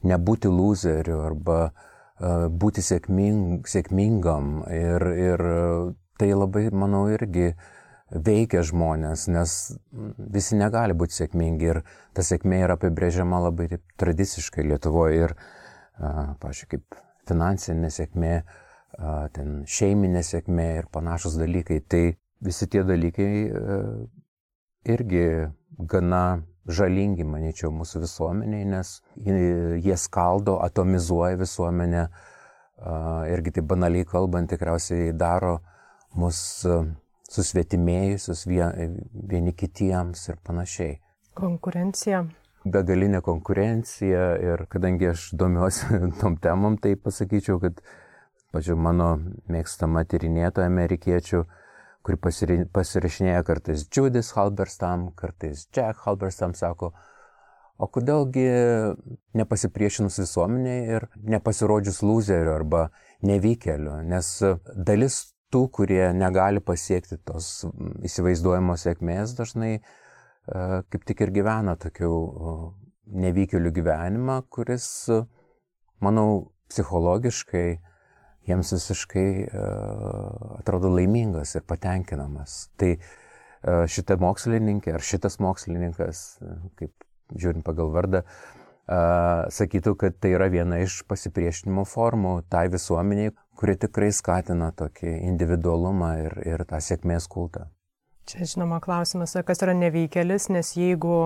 nebūti 0.08 0.50
loseriu 0.50 1.20
arba 1.26 1.58
uh, 1.68 2.46
būti 2.48 2.82
sėkming, 2.84 3.66
sėkmingam. 3.68 4.62
Ir, 4.72 5.06
ir 5.18 5.44
tai 6.18 6.32
labai, 6.34 6.68
manau, 6.70 7.06
irgi 7.10 7.52
veikia 8.12 8.62
žmonės, 8.66 9.26
nes 9.32 9.56
visi 10.32 10.58
negali 10.60 10.96
būti 10.96 11.16
sėkmingi 11.22 11.68
ir 11.70 11.82
ta 12.12 12.24
sėkmė 12.26 12.62
yra 12.66 12.76
apibrėžiama 12.76 13.40
labai 13.48 13.70
taip, 13.72 13.84
tradiciškai 14.00 14.66
Lietuvoje 14.68 15.28
ir, 15.28 15.36
pažiūrėjau, 15.98 16.70
kaip 16.74 17.00
finansinė 17.28 17.92
sėkmė, 17.92 18.34
ten 19.36 19.62
šeiminė 19.64 20.22
sėkmė 20.26 20.68
ir 20.80 20.90
panašus 20.92 21.38
dalykai. 21.40 21.80
Tai 21.88 22.02
visi 22.44 22.68
tie 22.68 22.82
dalykai 22.84 23.30
uh, 23.48 24.02
irgi 24.84 25.26
gana 25.78 26.42
žalingi, 26.68 27.24
manyčiau, 27.26 27.72
mūsų 27.74 28.04
visuomeniai, 28.04 28.66
nes 28.70 28.94
jie 29.16 29.96
skaldo, 29.98 30.58
atomizuoja 30.62 31.38
visuomenę, 31.40 32.04
irgi 33.32 33.54
taip 33.56 33.66
banaliai 33.70 34.06
kalbant, 34.06 34.50
tikriausiai 34.50 35.10
daro 35.18 35.56
mus 36.18 36.62
susvetimėjusius 37.32 38.44
vieni 38.46 39.54
kitiems 39.56 40.28
ir 40.28 40.38
panašiai. 40.44 40.98
Konkurencija. 41.38 42.26
Begalinė 42.62 43.22
konkurencija 43.24 44.26
ir 44.38 44.66
kadangi 44.70 45.10
aš 45.10 45.30
domiuosi 45.38 45.98
tom 46.20 46.36
temom, 46.42 46.78
tai 46.78 46.94
pasakyčiau, 47.00 47.58
kad, 47.62 47.80
pažiūrėjau, 48.54 48.84
mano 48.84 49.10
mėgstama 49.50 50.04
tyrinėtoja 50.08 50.70
amerikiečių 50.70 51.42
kuri 52.02 52.18
pasirašinėja 52.74 53.42
kartais 53.46 53.86
Judis 53.86 54.32
Halberstam, 54.36 55.10
kartais 55.18 55.66
Jack 55.74 56.02
Halberstam, 56.06 56.54
sako, 56.58 56.92
o 57.78 57.88
kodėlgi 57.90 58.46
nepasipriešinus 59.38 60.18
visuomeniai 60.22 60.96
ir 60.98 61.06
nepasirodžius 61.34 62.02
loseriu 62.04 62.54
arba 62.54 62.88
nevykeliu, 63.26 64.00
nes 64.06 64.34
dalis 64.74 65.22
tų, 65.52 65.66
kurie 65.76 66.02
negali 66.16 66.62
pasiekti 66.64 67.18
tos 67.28 67.66
įsivaizduojamos 68.08 68.86
sėkmės, 68.86 69.36
dažnai 69.38 69.72
e, 69.76 69.82
kaip 70.88 71.06
tik 71.08 71.22
ir 71.26 71.34
gyvena 71.34 71.76
tokių 71.80 72.12
nevykėlių 73.22 73.72
gyvenimą, 73.76 74.40
kuris, 74.52 74.86
manau, 76.02 76.52
psichologiškai 76.72 77.66
jiems 78.48 78.72
visiškai 78.74 79.26
uh, 79.44 80.56
atrodo 80.58 80.90
laimingas 80.90 81.52
ir 81.58 81.66
patenkinamas. 81.68 82.72
Tai 82.80 82.94
uh, 82.96 83.84
šita 83.90 84.16
mokslininkė 84.22 84.96
ar 84.96 85.04
šitas 85.06 85.38
mokslininkas, 85.42 86.24
kaip 86.80 86.94
žiūrint 87.38 87.64
pagal 87.66 87.92
vardą, 87.94 88.24
sakytų, 89.54 89.94
kad 89.96 90.16
tai 90.20 90.32
yra 90.34 90.48
viena 90.52 90.80
iš 90.82 90.98
pasipriešinimo 91.08 91.84
formų 91.88 92.32
tai 92.50 92.66
visuomeniai, 92.68 93.30
kuri 93.58 93.76
tikrai 93.80 94.10
skatina 94.14 94.72
tokį 94.76 95.12
individualumą 95.30 96.12
ir, 96.24 96.36
ir 96.48 96.64
tą 96.68 96.80
sėkmės 96.82 97.28
kultą. 97.30 97.68
Čia 98.28 98.46
žinoma 98.46 98.78
klausimas, 98.82 99.34
kas 99.46 99.62
yra 99.64 99.74
nevykėlis, 99.74 100.46
nes 100.54 100.76
jeigu 100.78 101.16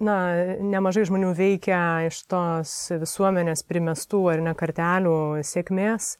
na, 0.00 0.16
nemažai 0.64 1.04
žmonių 1.08 1.34
veikia 1.36 1.80
iš 2.08 2.22
tos 2.30 2.72
visuomenės 3.02 3.62
primestų 3.68 4.22
ar 4.32 4.44
ne 4.46 4.54
kartelių 4.56 5.14
sėkmės, 5.46 6.14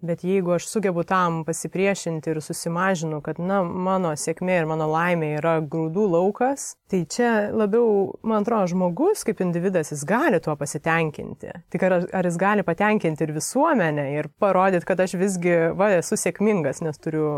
Bet 0.00 0.22
jeigu 0.24 0.54
aš 0.56 0.64
sugebu 0.66 1.02
tam 1.04 1.42
pasipriešinti 1.44 2.30
ir 2.32 2.38
susimažinu, 2.40 3.18
kad, 3.20 3.36
na, 3.36 3.58
mano 3.62 4.14
sėkmė 4.16 4.54
ir 4.62 4.68
mano 4.68 4.86
laimė 4.88 5.34
yra 5.36 5.58
grūdų 5.60 6.06
laukas, 6.14 6.70
tai 6.88 7.02
čia 7.04 7.50
labiau, 7.52 8.14
man 8.24 8.40
atrodo, 8.40 8.70
žmogus 8.72 9.26
kaip 9.28 9.42
individas, 9.44 9.92
jis 9.92 10.06
gali 10.08 10.40
tuo 10.40 10.54
pasitenkinti. 10.56 11.52
Tik 11.74 11.84
ar, 11.84 11.96
ar 12.16 12.28
jis 12.30 12.38
gali 12.40 12.64
patenkinti 12.64 13.26
ir 13.26 13.34
visuomenę 13.36 14.06
ir 14.14 14.30
parodyti, 14.40 14.88
kad 14.88 15.04
aš 15.04 15.18
visgi, 15.20 15.52
va, 15.76 15.90
esu 15.98 16.16
sėkmingas, 16.16 16.80
nes 16.86 16.96
turiu 17.04 17.28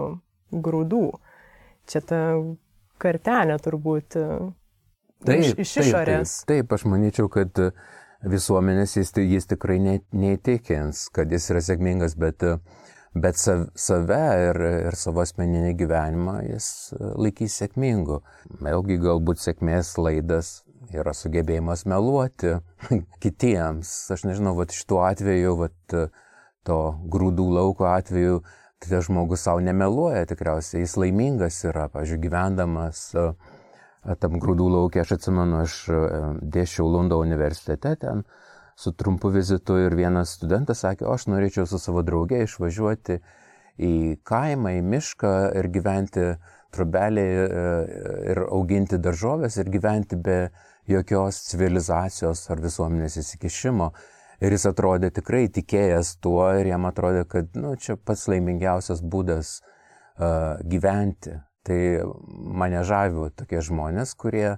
grūdų. 0.55 1.09
Čia 1.91 2.05
ta 2.07 2.21
kartelė 3.03 3.59
turbūt 3.59 4.15
taip, 4.15 5.35
iš, 5.35 5.57
iš 5.67 5.75
išorės. 5.83 6.39
Taip, 6.45 6.47
taip, 6.47 6.71
taip, 6.71 6.79
aš 6.79 6.87
manyčiau, 6.95 7.27
kad 7.33 7.59
uh, 7.59 7.75
visuomenės 8.29 8.97
jis, 8.97 9.13
jis 9.19 9.49
tikrai 9.51 9.79
ne, 9.83 9.99
neįtikins, 10.15 11.09
kad 11.15 11.33
jis 11.33 11.51
yra 11.53 11.63
sėkmingas, 11.65 12.15
bet, 12.21 12.45
bet 13.15 13.39
save 13.39 14.21
ir, 14.49 14.61
ir 14.89 14.99
savo 14.99 15.25
asmeninį 15.25 15.75
gyvenimą 15.81 16.39
jis 16.47 16.67
laikys 16.99 17.59
sėkmingu. 17.63 18.23
Vėlgi 18.63 19.01
galbūt 19.03 19.43
sėkmės 19.43 19.97
laidas 19.99 20.61
yra 20.93 21.15
sugebėjimas 21.17 21.87
meluoti 21.89 22.57
kitiems. 23.23 23.93
Aš 24.15 24.27
nežinau, 24.29 24.57
va 24.59 24.69
šituo 24.71 25.03
atveju, 25.07 25.57
va 25.65 25.71
to 26.67 26.81
grūdų 27.11 27.49
lauko 27.57 27.89
atveju, 27.91 28.43
tai 28.83 28.99
žmogus 29.03 29.45
savo 29.47 29.63
nemeluoja 29.63 30.27
tikriausiai, 30.31 30.83
jis 30.83 30.97
laimingas 30.99 31.61
yra, 31.67 31.89
pažiūrėjau, 31.91 32.23
gyvendamas 32.23 33.03
uh, 33.19 33.35
tam 34.03 34.39
grūdų 34.43 34.69
laukia, 34.73 35.05
aš 35.05 35.17
atsimenu, 35.19 35.61
aš 35.63 35.77
e, 35.89 36.01
dėšiau 36.57 36.89
Lundo 36.91 37.21
universitete 37.23 37.95
ten 38.03 38.25
su 38.77 38.93
trumpu 38.99 39.31
vizitu 39.31 39.77
ir 39.79 39.95
vienas 39.95 40.35
studentas 40.39 40.83
sakė, 40.83 41.07
aš 41.13 41.29
norėčiau 41.31 41.69
su 41.69 41.79
savo 41.79 42.03
draugė 42.03 42.43
išvažiuoti 42.43 43.21
į 43.83 43.93
kaimą, 44.27 44.75
į 44.79 44.83
mišką 44.95 45.35
ir 45.61 45.69
gyventi 45.75 46.27
trubelį 46.75 47.27
e, 47.29 47.47
ir 48.33 48.43
auginti 48.49 48.99
daržovės 48.99 49.61
ir 49.61 49.71
gyventi 49.71 50.19
be 50.19 50.41
jokios 50.91 51.39
civilizacijos 51.53 52.49
ar 52.51 52.65
visuomenės 52.65 53.21
įsikišimo. 53.23 53.93
Ir 54.43 54.57
jis 54.57 54.67
atrodė 54.73 55.13
tikrai 55.15 55.45
tikėjęs 55.55 56.17
tuo 56.25 56.49
ir 56.59 56.73
jam 56.73 56.89
atrodė, 56.89 57.23
kad 57.31 57.55
nu, 57.55 57.77
čia 57.79 57.95
pats 57.95 58.27
laimingiausias 58.27 59.05
būdas 59.07 59.61
uh, 59.63 60.59
gyventi. 60.67 61.37
Tai 61.63 61.79
mane 62.63 62.83
žaviu 62.87 63.29
tokie 63.39 63.61
žmonės, 63.63 64.17
kurie, 64.19 64.57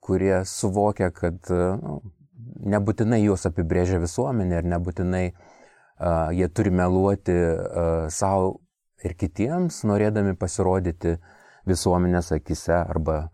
kurie 0.00 0.42
suvokia, 0.48 1.10
kad 1.12 1.50
nu, 1.52 2.00
nebūtinai 2.72 3.20
juos 3.22 3.44
apibrėžia 3.48 4.00
visuomenė 4.02 4.62
ir 4.62 4.68
nebūtinai 4.72 5.24
uh, 5.32 6.30
jie 6.32 6.48
turi 6.48 6.72
meluoti 6.72 7.36
uh, 7.36 8.08
savo 8.08 8.62
ir 9.04 9.16
kitiems, 9.18 9.82
norėdami 9.88 10.34
pasirodyti 10.38 11.16
visuomenės 11.68 12.32
akise 12.38 12.78
arba, 12.80 13.26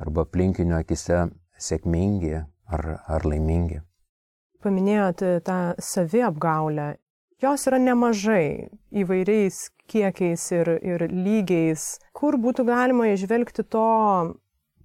arba 0.00 0.24
aplinkinių 0.26 0.78
akise 0.80 1.26
sėkmingi 1.60 2.38
ar, 2.38 2.86
ar 3.06 3.26
laimingi. 3.26 3.82
Paminėjote 4.64 5.40
tą 5.46 5.58
saviapgaulę. 5.82 6.94
Jos 7.42 7.66
yra 7.68 7.78
nemažai 7.82 8.70
įvairiais 8.96 9.66
kiekiais 9.88 10.44
ir, 10.52 10.72
ir 10.82 11.06
lygiais, 11.10 11.96
kur 12.16 12.38
būtų 12.40 12.66
galima 12.68 13.08
išvelgti 13.12 13.66
to 13.70 13.86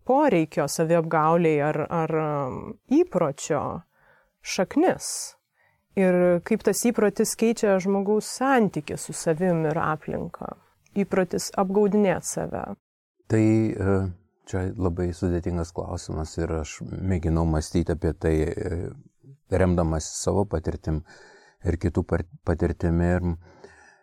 poreikio 0.08 0.68
saviapgauliai 0.70 1.62
ar, 1.66 1.84
ar 1.90 2.16
um, 2.22 2.58
įpročio 2.92 3.62
šaknis. 4.42 5.36
Ir 6.00 6.40
kaip 6.48 6.64
tas 6.64 6.80
įprotis 6.88 7.36
keičia 7.36 7.76
žmogaus 7.84 8.30
santyki 8.38 8.96
su 8.98 9.14
savim 9.14 9.66
ir 9.68 9.80
aplinka. 9.82 10.54
Įprotis 10.96 11.50
apgaudinėti 11.60 12.28
save. 12.28 12.64
Tai 13.32 13.44
e, 13.44 13.98
čia 14.48 14.64
labai 14.76 15.10
sudėtingas 15.16 15.74
klausimas 15.76 16.38
ir 16.40 16.52
aš 16.62 16.78
mėginau 16.84 17.44
mąstyti 17.48 17.96
apie 17.96 18.14
tai, 18.16 18.34
e, 18.48 18.80
remdamas 19.52 20.08
savo 20.16 20.46
patirtim 20.48 21.02
ir 21.68 21.78
kitų 21.80 22.06
patirtimi. 22.48 23.12
Ir 23.18 23.28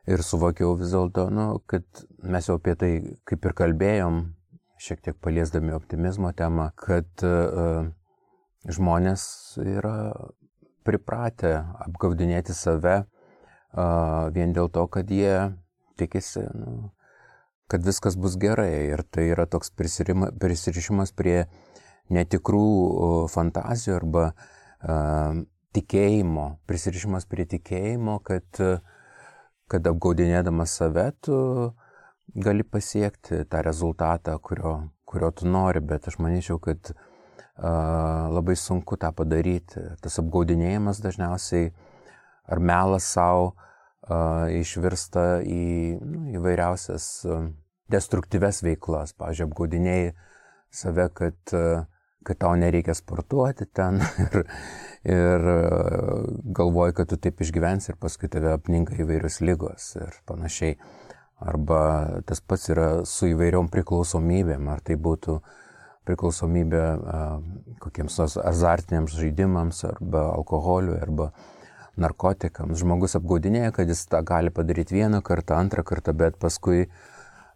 ir 0.09 0.25
suvokiau 0.25 0.75
vis 0.81 0.92
dėlto, 0.94 1.29
nu, 1.35 1.47
kad 1.68 1.85
mes 2.25 2.49
jau 2.49 2.57
apie 2.59 2.75
tai 2.81 2.90
kaip 3.29 3.44
ir 3.44 3.55
kalbėjom, 3.57 4.21
šiek 4.81 5.03
tiek 5.05 5.16
paliesdami 5.21 5.75
optimizmo 5.77 6.31
temą, 6.38 6.71
kad 6.79 7.25
uh, 7.27 7.88
žmonės 8.68 9.23
yra 9.62 9.97
pripratę 10.87 11.53
apgaudinėti 11.85 12.57
save 12.57 13.03
uh, 13.03 14.29
vien 14.35 14.55
dėl 14.57 14.71
to, 14.73 14.87
kad 14.92 15.11
jie 15.12 15.51
tikisi, 16.01 16.47
nu, 16.55 16.92
kad 17.68 17.85
viskas 17.85 18.16
bus 18.16 18.38
gerai. 18.40 18.88
Ir 18.94 19.05
tai 19.05 19.29
yra 19.35 19.49
toks 19.51 19.75
prisirišimas 19.75 21.12
prie 21.12 21.42
netikrų 22.14 22.68
fantazijų 23.29 23.99
arba 23.99 24.31
uh, 24.31 25.42
tikėjimo, 25.77 26.47
prisirišimas 26.71 27.29
prie 27.29 27.44
tikėjimo, 27.51 28.23
kad 28.25 28.62
uh, 28.64 28.79
kad 29.68 29.87
apgaudinėdamas 29.87 30.78
save 30.81 31.11
tu 31.24 31.37
gali 32.37 32.64
pasiekti 32.64 33.44
tą 33.48 33.62
rezultatą, 33.64 34.38
kurio, 34.40 34.74
kurio 35.09 35.31
tu 35.33 35.48
nori, 35.48 35.81
bet 35.81 36.09
aš 36.09 36.18
manyčiau, 36.20 36.59
kad 36.62 36.92
a, 36.92 38.28
labai 38.33 38.57
sunku 38.57 38.98
tą 39.00 39.12
padaryti. 39.16 39.85
Tas 40.02 40.18
apgaudinėjimas 40.22 41.02
dažniausiai 41.04 41.72
ar 42.48 42.61
melas 42.61 43.09
savo 43.12 43.54
išvirsta 44.09 45.42
į 45.44 45.98
nu, 46.00 46.22
įvairiausias 46.38 47.26
destruktyves 47.92 48.62
veiklas. 48.64 49.12
Pavyzdžiui, 49.18 49.48
apgaudinėjai 49.50 50.12
save, 50.72 51.09
kad, 51.16 51.54
kad 52.28 52.40
tau 52.44 52.54
nereikia 52.60 52.94
sportuoti 52.96 53.66
ten 53.74 54.00
ir, 54.24 54.44
ir 55.08 55.50
galvoji, 56.58 56.96
kad 57.00 57.10
tu 57.10 57.18
taip 57.20 57.42
išgyvensi 57.44 57.92
ir 57.92 58.00
paskui 58.00 58.30
tave 58.32 58.52
apninka 58.54 58.96
įvairius 59.00 59.40
lygos 59.44 59.94
ir 60.00 60.16
panašiai. 60.28 60.78
Arba 61.38 61.80
tas 62.26 62.40
pats 62.42 62.66
yra 62.72 62.88
su 63.06 63.28
įvairiom 63.30 63.68
priklausomybėm, 63.70 64.64
ar 64.72 64.80
tai 64.82 64.96
būtų 64.98 65.36
priklausomybė 66.08 66.82
kokiems 67.84 68.16
nors 68.18 68.34
azartiniams 68.42 69.14
žaidimams, 69.14 69.84
arba 69.86 70.24
alkoholiui, 70.32 70.96
arba 70.98 71.28
narkotikams. 71.98 72.80
Žmogus 72.82 73.14
apgaudinėja, 73.18 73.70
kad 73.76 73.90
jis 73.90 74.02
tą 74.10 74.24
gali 74.26 74.50
padaryti 74.54 74.98
vieną 74.98 75.22
kartą, 75.22 75.60
antrą 75.62 75.84
kartą, 75.86 76.14
bet 76.16 76.40
paskui 76.42 76.88
uh, 76.88 76.98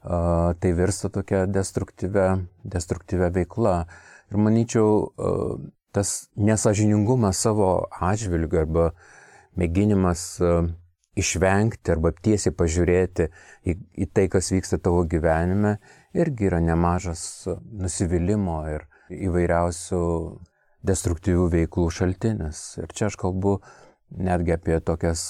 tai 0.02 0.72
virsta 0.74 1.10
tokia 1.10 1.46
destruktyvia, 1.46 2.42
destruktyvia 2.64 3.30
veikla. 3.30 3.86
Ir 4.32 4.40
manyčiau, 4.40 4.92
uh, 5.12 5.56
tas 5.92 6.30
nesažiningumas 6.40 7.40
savo 7.44 7.72
atžvilgiu 8.00 8.62
arba 8.64 8.86
mėginimas 9.60 10.24
uh, 10.40 10.64
išvengti 11.18 11.92
arba 11.92 12.12
tiesiai 12.24 12.54
pažiūrėti 12.56 13.28
į, 13.68 13.76
į 13.76 14.08
tai, 14.16 14.28
kas 14.32 14.48
vyksta 14.54 14.78
tavo 14.80 15.04
gyvenime, 15.04 15.76
irgi 16.16 16.48
yra 16.48 16.62
nemažas 16.64 17.44
nusivylimų 17.60 18.58
ir 18.72 18.86
įvairiausių 19.12 20.02
destruktyvių 20.88 21.48
veiklų 21.52 21.88
šaltinis. 21.92 22.62
Ir 22.80 22.92
čia 22.96 23.10
aš 23.10 23.18
kalbu 23.20 23.58
netgi 24.12 24.56
apie 24.56 24.80
tokias 24.84 25.22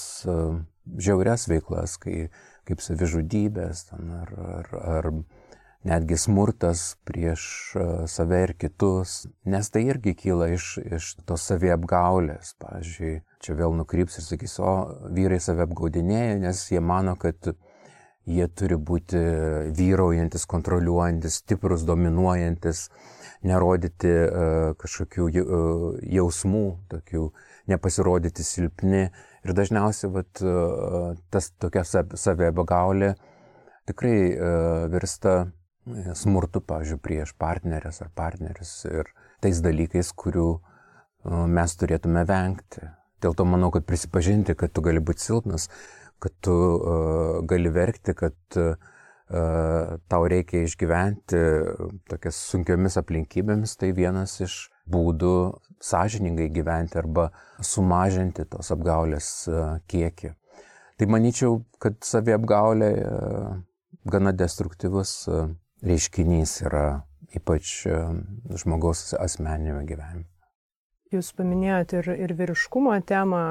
žiaurias 0.99 1.47
veiklas, 1.51 1.97
kai, 2.01 2.29
kaip 2.67 2.83
savižudybės 2.83 3.89
ar, 3.97 4.33
ar, 4.59 4.73
ar 4.97 5.11
netgi 5.87 6.17
smurtas 6.17 6.95
prieš 7.07 7.45
save 8.07 8.39
ir 8.45 8.53
kitus, 8.59 9.25
nes 9.45 9.69
tai 9.69 9.83
irgi 9.89 10.15
kyla 10.15 10.49
iš, 10.55 10.77
iš 10.83 11.09
tos 11.27 11.43
saviapgaulės. 11.49 12.55
Pavyzdžiui, 12.63 13.17
čia 13.43 13.57
vėl 13.59 13.75
nukryps 13.75 14.19
ir 14.19 14.27
sakys, 14.27 14.57
o 14.63 14.73
vyrai 15.11 15.41
save 15.43 15.65
apgaudinėja, 15.67 16.39
nes 16.45 16.63
jie 16.71 16.79
mano, 16.83 17.17
kad 17.19 17.53
jie 18.23 18.47
turi 18.55 18.77
būti 18.79 19.19
vyraujantis, 19.75 20.47
kontroliuojantis, 20.47 21.41
stiprus, 21.43 21.83
dominuojantis, 21.87 22.87
nerodyti 23.43 24.13
uh, 24.13 24.69
kažkokių 24.79 25.25
uh, 25.27 25.89
jausmų, 26.15 26.63
tokių, 26.93 27.25
nepasirodyti 27.71 28.45
silpni. 28.47 29.09
Ir 29.43 29.55
dažniausiai 29.57 30.13
vat, 30.13 30.39
uh, 30.39 31.11
tas 31.27 31.51
tokia 31.59 31.83
saviapgaulė 31.83 33.11
tikrai 33.89 34.15
uh, 34.31 34.85
virsta 34.93 35.35
smurtu, 36.15 36.61
pavyzdžiui, 36.63 36.99
prieš 37.03 37.33
partnerės 37.39 38.01
ar 38.03 38.11
partneris 38.15 38.71
ir 38.89 39.09
tais 39.43 39.59
dalykais, 39.63 40.13
kurių 40.15 40.47
mes 41.51 41.75
turėtume 41.79 42.23
vengti. 42.27 42.87
Dėl 43.23 43.35
to 43.39 43.45
manau, 43.47 43.69
kad 43.71 43.85
prisipažinti, 43.87 44.55
kad 44.59 44.73
tu 44.75 44.83
gali 44.83 44.99
būti 45.03 45.23
silpnas, 45.23 45.69
kad 46.23 46.33
tu 46.43 46.53
uh, 46.53 47.39
gali 47.47 47.71
verkti, 47.71 48.15
kad 48.15 48.35
uh, 48.59 48.75
tau 50.11 50.27
reikia 50.29 50.65
išgyventi 50.67 51.39
tokias 52.11 52.37
sunkiomis 52.51 52.99
aplinkybėmis, 52.99 53.77
tai 53.79 53.93
vienas 53.95 54.35
iš 54.43 54.57
būdų 54.91 55.33
sąžiningai 55.83 56.49
gyventi 56.53 56.99
arba 56.99 57.29
sumažinti 57.63 58.45
tos 58.51 58.69
apgaulės 58.75 59.29
kiekį. 59.89 60.33
Tai 60.99 61.07
manyčiau, 61.09 61.63
kad 61.81 61.97
saviapgaulė 62.05 62.91
gana 64.05 64.35
destruktyvus 64.35 65.15
reiškinys 65.83 66.61
yra 66.67 66.85
ypač 67.33 67.83
žmogaus 68.61 69.11
asmeninėme 69.17 69.87
gyvenime. 69.89 70.29
Jūs 71.13 71.27
paminėjote 71.37 71.99
ir, 71.99 72.07
ir 72.25 72.31
vyriškumo 72.33 72.95
temą, 73.05 73.41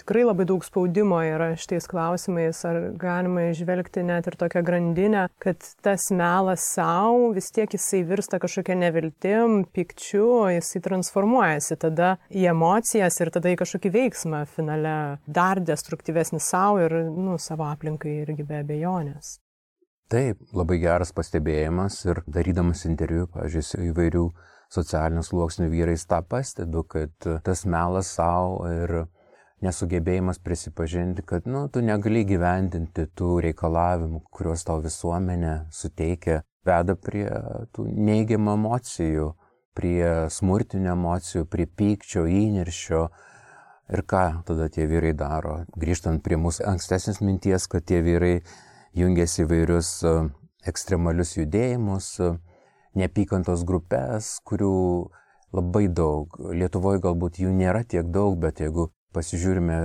tikrai 0.00 0.22
labai 0.24 0.46
daug 0.48 0.62
spaudimo 0.64 1.18
yra 1.20 1.50
šitais 1.60 1.84
klausimais, 1.90 2.62
ar 2.64 2.78
galima 2.96 3.50
išvelgti 3.50 4.06
net 4.08 4.30
ir 4.30 4.38
tokią 4.40 4.62
grandinę, 4.64 5.26
kad 5.42 5.60
tas 5.84 6.08
melas 6.16 6.64
savo 6.64 7.28
vis 7.36 7.50
tiek 7.52 7.76
jisai 7.76 8.00
virsta 8.08 8.40
kažkokia 8.40 8.78
neviltim, 8.86 9.66
pikčiu, 9.76 10.48
jisai 10.56 10.80
transformuojasi 10.88 11.76
tada 11.84 12.14
į 12.32 12.48
emocijas 12.54 13.20
ir 13.20 13.34
tada 13.36 13.52
į 13.52 13.60
kažkokį 13.60 13.96
veiksmą 14.00 14.44
finale, 14.56 14.98
dar 15.28 15.60
destruktyvesnį 15.60 16.40
savo 16.40 16.86
ir 16.88 17.02
nu, 17.12 17.36
savo 17.36 17.68
aplinkai 17.68 18.22
irgi 18.24 18.48
be 18.48 18.64
abejonės. 18.64 19.36
Taip, 20.12 20.40
labai 20.52 20.76
geras 20.82 21.14
pastebėjimas 21.16 21.96
ir 22.04 22.20
darydamas 22.28 22.84
interviu, 22.84 23.24
pažiūrėjau, 23.32 23.86
įvairių 23.88 24.24
socialinių 24.74 25.22
sluoksnių 25.24 25.68
vyrais 25.72 26.04
tą 26.10 26.20
pastebiu, 26.28 26.82
kad 26.84 27.28
tas 27.46 27.64
melas 27.64 28.10
savo 28.18 28.66
ir 28.68 29.06
nesugebėjimas 29.64 30.40
prisipažinti, 30.44 31.24
kad 31.24 31.46
nu, 31.48 31.66
tu 31.72 31.80
negali 31.80 32.24
gyvendinti 32.28 33.06
tų 33.16 33.38
reikalavimų, 33.46 34.20
kuriuos 34.34 34.66
tau 34.68 34.82
visuomenė 34.84 35.54
suteikia, 35.72 36.42
veda 36.68 36.96
prie 37.00 37.24
tų 37.72 37.86
neigiamų 37.88 38.58
emocijų, 38.58 39.30
prie 39.74 40.28
smurtinių 40.30 40.92
emocijų, 40.92 41.46
prie 41.50 41.66
pykčio, 41.66 42.26
įniršio. 42.30 43.06
Ir 43.92 44.00
ką 44.08 44.22
tada 44.48 44.70
tie 44.72 44.86
vyrai 44.88 45.12
daro? 45.16 45.58
Grįžtant 45.76 46.22
prie 46.24 46.38
mūsų 46.40 46.64
ankstesnės 46.70 47.20
minties, 47.20 47.66
kad 47.68 47.84
tie 47.84 48.00
vyrai 48.04 48.38
jungiasi 48.94 49.44
įvairius 49.44 49.90
ekstremalius 50.64 51.34
judėjimus, 51.36 52.08
neapykantos 52.94 53.64
grupės, 53.66 54.38
kurių 54.46 54.74
labai 55.54 55.88
daug. 55.90 56.34
Lietuvoje 56.54 57.02
galbūt 57.04 57.40
jų 57.42 57.52
nėra 57.54 57.84
tiek 57.86 58.06
daug, 58.14 58.38
bet 58.40 58.62
jeigu 58.62 58.88
pasižiūrime 59.14 59.78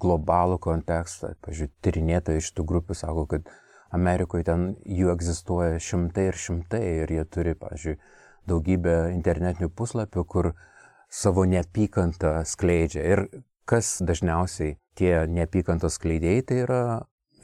globalų 0.00 0.58
kontekstą, 0.64 1.34
pažiūrėjau, 1.44 1.76
tyrinėtojai 1.84 2.42
iš 2.42 2.50
tų 2.56 2.66
grupių 2.68 2.96
sako, 2.98 3.24
kad 3.30 3.48
Amerikoje 3.94 4.48
ten 4.48 4.66
jų 4.84 5.12
egzistuoja 5.14 5.78
šimtai 5.80 6.28
ir 6.32 6.38
šimtai 6.40 6.82
ir 7.04 7.14
jie 7.14 7.24
turi, 7.24 7.54
pažiūrėjau, 7.60 8.00
daugybę 8.44 8.94
internetinių 9.14 9.70
puslapių, 9.72 10.24
kur 10.28 10.50
savo 11.08 11.46
neapykantą 11.48 12.42
skleidžia. 12.48 13.04
Ir 13.14 13.22
kas 13.64 13.96
dažniausiai 14.04 14.76
tie 14.98 15.14
neapykantos 15.30 15.96
skleidėjai, 15.96 16.44
tai 16.48 16.58
yra 16.66 16.82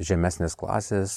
žemesnės 0.01 0.57
klasės, 0.59 1.15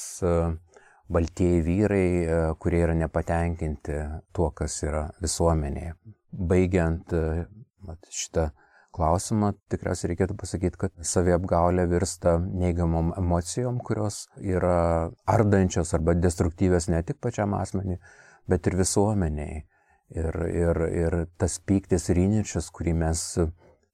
baltieji 1.12 1.62
vyrai, 1.66 2.08
e, 2.24 2.42
kurie 2.60 2.84
yra 2.86 2.96
nepatenkinti 2.98 4.00
tuo, 4.36 4.50
kas 4.56 4.80
yra 4.86 5.08
visuomenėje. 5.24 5.96
Baigiant 6.34 7.14
e, 7.14 7.46
šitą 8.10 8.50
klausimą, 8.94 9.54
tikriausiai 9.74 10.14
reikėtų 10.14 10.38
pasakyti, 10.40 10.80
kad 10.86 10.94
saviapgaulė 11.08 11.86
virsta 11.90 12.38
neigiamom 12.44 13.14
emocijom, 13.18 13.82
kurios 13.86 14.28
yra 14.38 15.10
ardančios 15.30 15.94
arba 15.98 16.16
destruktyvės 16.18 16.90
ne 16.94 17.02
tik 17.06 17.20
pačiam 17.24 17.56
asmeniui, 17.58 18.00
bet 18.50 18.70
ir 18.70 18.78
visuomeniai. 18.80 19.64
Ir, 20.14 20.36
ir, 20.46 20.78
ir 20.94 21.16
tas 21.42 21.56
pyktis 21.66 22.12
ir 22.12 22.20
įničias, 22.22 22.68
kurį 22.76 22.92
mes 23.00 23.22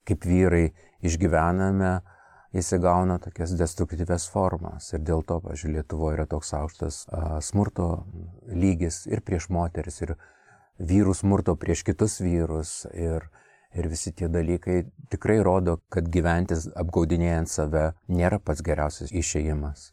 kaip 0.04 0.26
vyrai 0.26 0.66
išgyvename, 1.06 2.00
jis 2.56 2.72
įgauna 2.76 3.18
tokias 3.22 3.54
destruktyves 3.58 4.26
formas. 4.32 4.90
Ir 4.94 5.04
dėl 5.06 5.22
to, 5.26 5.38
pažiūrėjau, 5.44 5.76
Lietuvoje 5.76 6.18
yra 6.18 6.26
toks 6.30 6.52
aukštas 6.58 7.04
smurto 7.46 7.90
lygis 8.48 9.04
ir 9.10 9.22
prieš 9.26 9.50
moteris, 9.54 10.00
ir 10.02 10.16
vyrų 10.80 11.14
smurto 11.14 11.54
prieš 11.60 11.84
kitus 11.86 12.18
vyrus. 12.24 12.82
Ir, 12.94 13.28
ir 13.76 13.86
visi 13.90 14.12
tie 14.16 14.28
dalykai 14.32 14.82
tikrai 15.12 15.38
rodo, 15.46 15.78
kad 15.92 16.10
gyventis 16.10 16.66
apgaudinėjant 16.74 17.52
save 17.52 17.90
nėra 18.10 18.40
pats 18.42 18.64
geriausias 18.66 19.14
išėjimas. 19.14 19.92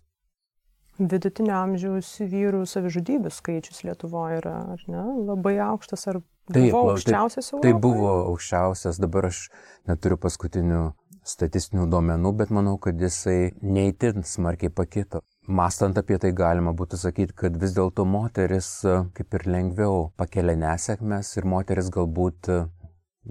Vidutinio 0.97 1.53
amžiaus 1.53 2.15
vyrų 2.25 2.63
savižudybių 2.65 3.29
skaičius 3.29 3.83
Lietuvoje 3.85 4.39
yra 4.39 4.55
ne, 4.89 5.03
labai 5.27 5.59
aukštas 5.61 6.07
ar 6.09 6.23
Taip, 6.47 6.71
buvo 6.71 6.93
aukščiausias 6.95 7.51
Europoje? 7.51 7.73
Tai 7.73 7.81
buvo 7.83 8.11
aukščiausias, 8.31 8.97
dabar 9.03 9.27
aš 9.29 9.43
neturiu 9.89 10.17
paskutinių 10.23 10.81
statistinių 11.27 11.87
duomenų, 11.91 12.31
bet 12.39 12.51
manau, 12.55 12.77
kad 12.81 12.99
jisai 13.01 13.51
neįtin 13.61 14.23
smarkiai 14.27 14.71
pakito. 14.73 15.21
Mastant 15.47 15.97
apie 15.99 16.17
tai 16.19 16.33
galima 16.35 16.73
būtų 16.75 16.99
sakyti, 16.99 17.35
kad 17.37 17.55
vis 17.59 17.75
dėlto 17.75 18.05
moteris 18.07 18.69
e, 18.83 18.97
kaip 19.15 19.37
ir 19.37 19.47
lengviau 19.47 20.09
pakelia 20.19 20.57
nesėkmes 20.59 21.31
ir 21.37 21.47
moteris 21.47 21.91
galbūt, 21.93 22.49
e, 22.51 22.59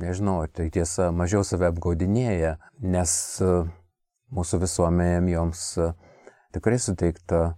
nežinau, 0.01 0.39
tai 0.49 0.71
tiesa, 0.73 1.11
mažiau 1.13 1.45
save 1.45 1.69
apgaudinėja, 1.69 2.57
nes 2.81 3.13
e, 3.45 3.53
mūsų 4.33 4.63
visuomenėm 4.65 5.31
joms 5.35 5.69
tikrai 6.57 6.81
suteikta 6.81 7.55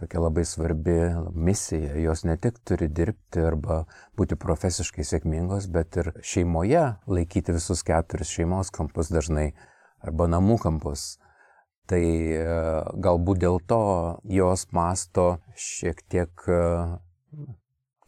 tokia 0.00 0.20
labai 0.20 0.44
svarbi 0.48 0.98
misija. 1.34 1.96
Jos 2.00 2.24
ne 2.28 2.36
tik 2.36 2.60
turi 2.68 2.88
dirbti 2.88 3.44
arba 3.44 3.82
būti 4.18 4.36
profesiškai 4.40 5.04
sėkmingos, 5.08 5.68
bet 5.72 6.00
ir 6.00 6.12
šeimoje 6.20 6.84
laikyti 7.06 7.56
visus 7.56 7.84
keturis 7.86 8.32
šeimos 8.32 8.72
kampus 8.74 9.12
dažnai 9.12 9.52
arba 10.02 10.28
namų 10.30 10.58
kampus. 10.62 11.16
Tai 11.90 12.02
e, 12.02 12.42
galbūt 13.04 13.42
dėl 13.42 13.58
to 13.68 13.82
jos 14.30 14.68
masto 14.72 15.26
šiek 15.58 16.02
tiek 16.12 16.44
e, 16.46 16.60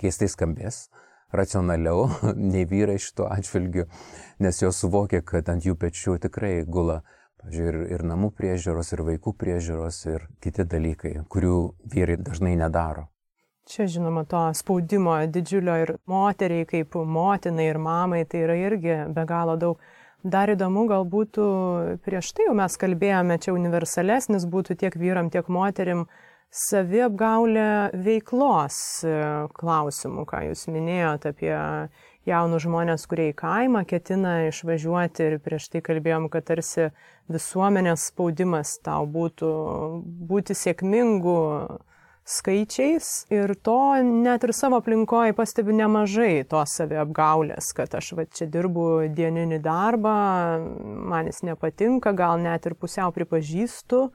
keistai 0.01 0.28
skambės, 0.30 0.86
racionaliau 1.34 2.07
nei 2.53 2.68
vyrai 2.70 3.01
šituo 3.03 3.26
atžvilgiu, 3.32 3.88
nes 4.45 4.62
jos 4.62 4.84
suvokia, 4.84 5.24
kad 5.26 5.51
ant 5.51 5.66
jų 5.66 5.76
pečių 5.80 6.20
tikrai 6.28 6.61
gula 6.66 7.03
ir, 7.53 7.80
ir 7.92 8.05
namų 8.07 8.30
priežiūros, 8.38 8.92
ir 8.95 9.03
vaikų 9.09 9.34
priežiūros, 9.40 10.05
ir 10.12 10.28
kiti 10.45 10.64
dalykai, 10.68 11.16
kurių 11.28 11.59
vyrai 11.92 12.16
dažnai 12.22 12.55
nedaro. 12.61 13.09
Čia 13.64 13.86
žinoma 13.88 14.26
to 14.28 14.40
spaudimo 14.53 15.16
didžiulio 15.32 15.74
ir 15.80 15.95
moteriai 16.11 16.66
kaip 16.68 16.99
motinai 17.09 17.70
ir 17.70 17.78
mamai 17.80 18.24
tai 18.28 18.42
yra 18.45 18.57
irgi 18.61 18.97
be 19.16 19.24
galo 19.28 19.57
daug. 19.57 19.80
Dar 20.24 20.48
įdomu, 20.48 20.86
gal 20.88 21.02
būtų 21.04 21.46
prieš 22.06 22.30
tai 22.32 22.46
jau 22.46 22.54
mes 22.56 22.78
kalbėjome, 22.80 23.36
čia 23.44 23.52
universalesnis 23.52 24.46
būtų 24.48 24.78
tiek 24.80 24.94
vyram, 24.96 25.28
tiek 25.28 25.50
moterim 25.52 26.06
saviapgaulė 26.54 27.92
veiklos 28.06 28.78
e, 29.04 29.12
klausimų, 29.58 30.24
ką 30.30 30.40
jūs 30.46 30.64
minėjote 30.72 31.34
apie 31.34 31.52
jaunus 32.24 32.64
žmonės, 32.64 33.04
kurie 33.10 33.28
į 33.34 33.36
kaimą 33.36 33.84
ketina 33.90 34.36
išvažiuoti 34.48 35.26
ir 35.28 35.36
prieš 35.44 35.68
tai 35.74 35.84
kalbėjom, 35.84 36.30
kad 36.32 36.48
tarsi 36.48 36.88
visuomenės 37.28 38.08
spaudimas 38.08 38.78
tau 38.80 39.04
būtų 39.04 39.50
būti 40.30 40.56
sėkmingu 40.56 41.40
skaičiais 42.24 43.26
ir 43.32 43.52
to 43.66 43.78
net 44.04 44.44
ir 44.44 44.52
savo 44.56 44.80
aplinkoje 44.80 45.34
pastebiu 45.36 45.76
nemažai 45.76 46.44
tos 46.48 46.76
saviapgaulės, 46.80 47.72
kad 47.76 47.94
aš 47.94 48.12
va 48.16 48.24
čia 48.24 48.48
dirbu 48.48 49.08
dieninį 49.12 49.60
darbą, 49.64 50.14
man 51.12 51.28
jis 51.28 51.42
nepatinka, 51.44 52.14
gal 52.16 52.40
net 52.40 52.64
ir 52.66 52.78
pusiau 52.80 53.12
pripažįstu 53.12 54.08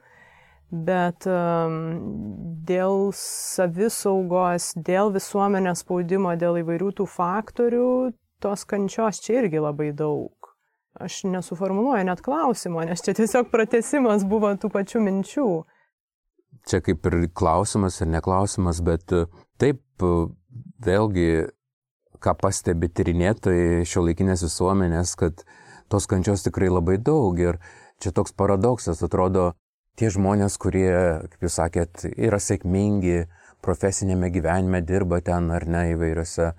bet 0.70 1.26
dėl 1.26 3.10
savisaugos, 3.18 4.70
dėl 4.78 5.10
visuomenės 5.14 5.82
spaudimo, 5.82 6.34
dėl 6.38 6.60
įvairių 6.62 6.92
tų 7.00 7.06
faktorių, 7.10 7.88
tos 8.42 8.64
kančios 8.64 9.18
čia 9.24 9.40
irgi 9.42 9.62
labai 9.62 9.90
daug. 9.96 10.34
Aš 11.00 11.24
nesuformuluoju 11.30 12.06
net 12.06 12.22
klausimo, 12.22 12.82
nes 12.86 13.02
čia 13.02 13.14
tiesiog 13.18 13.50
pratesimas 13.50 14.24
buvo 14.26 14.50
tų 14.58 14.70
pačių 14.74 15.02
minčių. 15.06 15.50
Čia 16.68 16.82
kaip 16.84 17.06
ir 17.08 17.16
klausimas 17.34 18.00
ir 18.02 18.10
neklausimas, 18.12 18.82
bet 18.84 19.12
e, 19.16 19.24
taip, 19.60 19.80
e, 20.04 20.28
vėlgi, 20.84 21.30
ką 22.20 22.34
pastebi 22.40 22.90
tyrinėtojai 22.92 23.86
šio 23.88 24.04
laikinės 24.04 24.44
visuomenės, 24.44 25.14
kad 25.20 25.44
tos 25.90 26.06
kančios 26.10 26.44
tikrai 26.44 26.68
labai 26.70 26.98
daug 27.00 27.38
ir 27.40 27.58
čia 28.00 28.12
toks 28.16 28.34
paradoksas, 28.36 29.00
atrodo, 29.04 29.54
tie 30.00 30.10
žmonės, 30.12 30.56
kurie, 30.60 30.90
kaip 31.32 31.46
jūs 31.46 31.58
sakėt, 31.60 32.04
yra 32.16 32.40
sėkmingi 32.40 33.24
profesinėme 33.64 34.30
gyvenime, 34.32 34.80
dirba 34.84 35.20
ten 35.24 35.50
ar 35.52 35.66
ne 35.68 35.90
įvairiose 35.94 36.52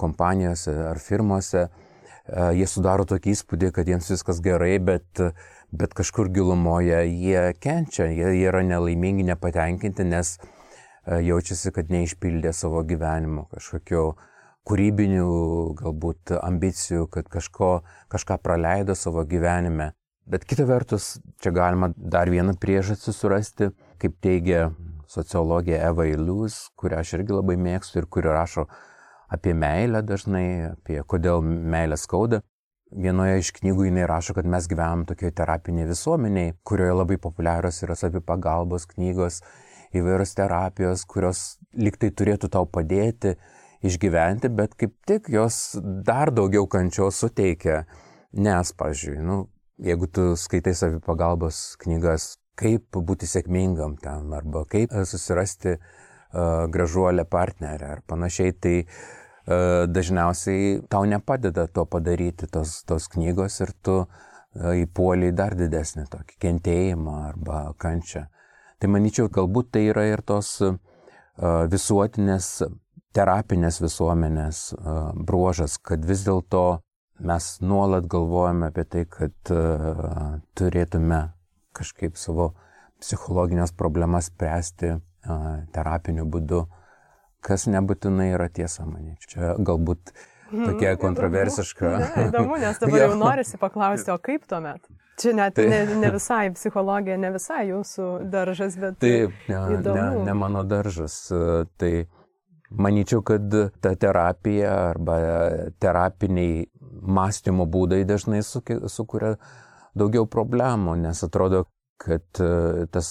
kompanijose 0.00 0.74
ar 0.88 1.02
firmose, 1.02 1.66
e, 1.66 2.46
jie 2.58 2.70
sudaro 2.70 3.06
tokį 3.10 3.34
įspūdį, 3.36 3.72
kad 3.74 3.90
jiems 3.90 4.10
viskas 4.14 4.42
gerai, 4.42 4.76
bet, 4.82 5.26
bet 5.72 5.94
kažkur 5.96 6.28
gilumoje 6.32 7.00
jie 7.08 7.52
kenčia, 7.60 8.10
jie, 8.12 8.28
yra 8.44 8.60
nelaimingi, 8.66 9.24
nepatenkinti, 9.30 10.04
nes 10.04 10.36
e, 10.36 11.22
jaučiasi, 11.24 11.72
kad 11.72 11.90
neišpildė 11.92 12.52
savo 12.56 12.84
gyvenimo 12.84 13.46
kažkokio 13.52 14.12
kūrybinių 14.68 15.26
galbūt 15.80 16.36
ambicijų, 16.38 17.08
kad 17.10 17.26
kažko, 17.32 17.72
kažką 18.12 18.38
praleido 18.44 18.94
savo 18.94 19.24
gyvenime. 19.26 19.90
Bet 20.28 20.44
kita 20.46 20.68
vertus, 20.68 21.16
čia 21.42 21.50
galima 21.50 21.90
dar 21.96 22.30
vieną 22.30 22.54
priežastį 22.62 23.14
surasti, 23.16 23.72
kaip 23.98 24.20
teigia 24.22 24.68
sociologija 25.10 25.80
Eva 25.88 26.06
Ilus, 26.06 26.68
kurią 26.78 27.00
aš 27.02 27.16
irgi 27.18 27.34
labai 27.34 27.56
mėgstu 27.58 27.98
ir 28.00 28.06
kuri 28.06 28.30
rašo 28.30 28.68
apie 29.32 29.56
meilę 29.56 30.04
dažnai, 30.06 30.46
apie 30.76 31.00
kodėl 31.08 31.42
meilė 31.42 31.98
skauda. 31.98 32.42
Vienoje 32.92 33.38
iš 33.40 33.52
knygų 33.56 33.86
jinai 33.88 34.04
rašo, 34.08 34.34
kad 34.36 34.48
mes 34.48 34.68
gyvenam 34.68 35.06
tokioje 35.08 35.32
terapinėje 35.38 35.90
visuomeniai, 35.94 36.54
kurioje 36.68 36.98
labai 36.98 37.16
populiarios 37.22 37.80
yra 37.86 37.96
savipagalbos 37.96 38.84
knygos, 38.90 39.40
įvairios 39.96 40.36
terapijos, 40.36 41.06
kurios 41.08 41.42
liktai 41.72 42.12
turėtų 42.12 42.52
tau 42.52 42.68
padėti 42.68 43.36
išgyventi, 43.82 44.52
bet 44.52 44.76
kaip 44.78 44.94
tik 45.08 45.32
jos 45.32 45.78
dar 46.06 46.30
daugiau 46.34 46.68
kančios 46.70 47.18
suteikia. 47.24 47.82
Nes, 48.32 48.70
pažiūrėjau, 48.76 49.24
nu, 49.28 49.40
Jeigu 49.82 50.06
tu 50.06 50.36
skaitai 50.38 50.76
savipagalbos 50.78 51.56
knygas, 51.82 52.36
kaip 52.60 52.94
būti 53.08 53.26
sėkmingam 53.26 53.96
ten, 53.98 54.28
arba 54.36 54.62
kaip 54.70 54.92
susirasti 55.08 55.72
uh, 55.74 56.68
gražuolę 56.70 57.24
partnerę 57.26 57.88
ar 57.96 58.02
panašiai, 58.06 58.52
tai 58.52 58.74
uh, 58.84 59.21
dažniausiai 59.46 60.82
tau 60.90 61.02
nepadeda 61.08 61.66
to 61.66 61.84
padaryti 61.90 62.46
tos, 62.46 62.82
tos 62.86 63.08
knygos 63.10 63.60
ir 63.64 63.72
tu 63.82 63.96
uh, 64.02 64.06
įpuoliai 64.84 65.34
dar 65.34 65.56
didesnį 65.58 66.06
tokį 66.12 66.38
kentėjimą 66.44 67.16
arba 67.32 67.64
kančią. 67.82 68.26
Tai 68.78 68.90
manyčiau, 68.90 69.30
galbūt 69.32 69.72
tai 69.74 69.88
yra 69.90 70.06
ir 70.12 70.22
tos 70.26 70.54
uh, 70.62 70.76
visuotinės 71.72 72.62
terapinės 73.12 73.80
visuomenės 73.82 74.58
bruožas, 75.28 75.76
kad 75.78 76.04
vis 76.08 76.24
dėlto 76.24 76.80
mes 77.20 77.48
nuolat 77.60 78.06
galvojame 78.08 78.70
apie 78.70 78.84
tai, 78.88 79.02
kad 79.04 79.52
turėtume 80.56 81.18
kažkaip 81.76 82.16
savo 82.16 82.54
psichologinės 83.02 83.74
problemas 83.76 84.30
spręsti 84.32 84.94
terapiniu 85.76 86.24
būdu, 86.24 86.62
kas 87.44 87.66
nebūtinai 87.70 88.32
yra 88.36 88.48
tiesa, 88.52 88.86
manyčiau. 88.88 89.28
Čia 89.32 89.52
galbūt 89.58 90.14
tokia 90.52 90.96
kontroversiška. 91.00 91.92
Ne, 92.02 92.26
įdomu, 92.28 92.58
nes 92.60 92.80
dabar 92.80 93.06
jau 93.06 93.12
norisi 93.18 93.60
paklausti, 93.60 94.12
o 94.14 94.18
kaip 94.22 94.46
tuomet? 94.48 94.84
Čia 95.20 95.34
net 95.36 95.56
tai... 95.58 95.68
ne, 95.70 95.82
ne 96.00 96.10
visai 96.14 96.46
psichologija, 96.54 97.18
ne 97.20 97.32
visai 97.34 97.66
jūsų 97.70 98.08
daržas, 98.32 98.78
bet... 98.80 98.98
Taip, 99.02 99.36
ne, 99.48 99.62
ne, 99.84 100.08
ne 100.28 100.34
mano 100.36 100.64
daržas. 100.66 101.18
Tai 101.80 101.92
Manyčiau, 102.72 103.20
kad 103.22 103.52
ta 103.84 103.92
terapija 104.00 104.70
arba 104.92 105.16
terapiniai 105.82 106.64
mąstymo 107.02 107.66
būdai 107.68 108.02
dažnai 108.08 108.40
sukuria 108.44 109.34
daugiau 109.98 110.24
problemų, 110.30 110.96
nes 111.02 111.20
atrodo, 111.26 111.66
kad 112.00 112.24
tas 112.94 113.10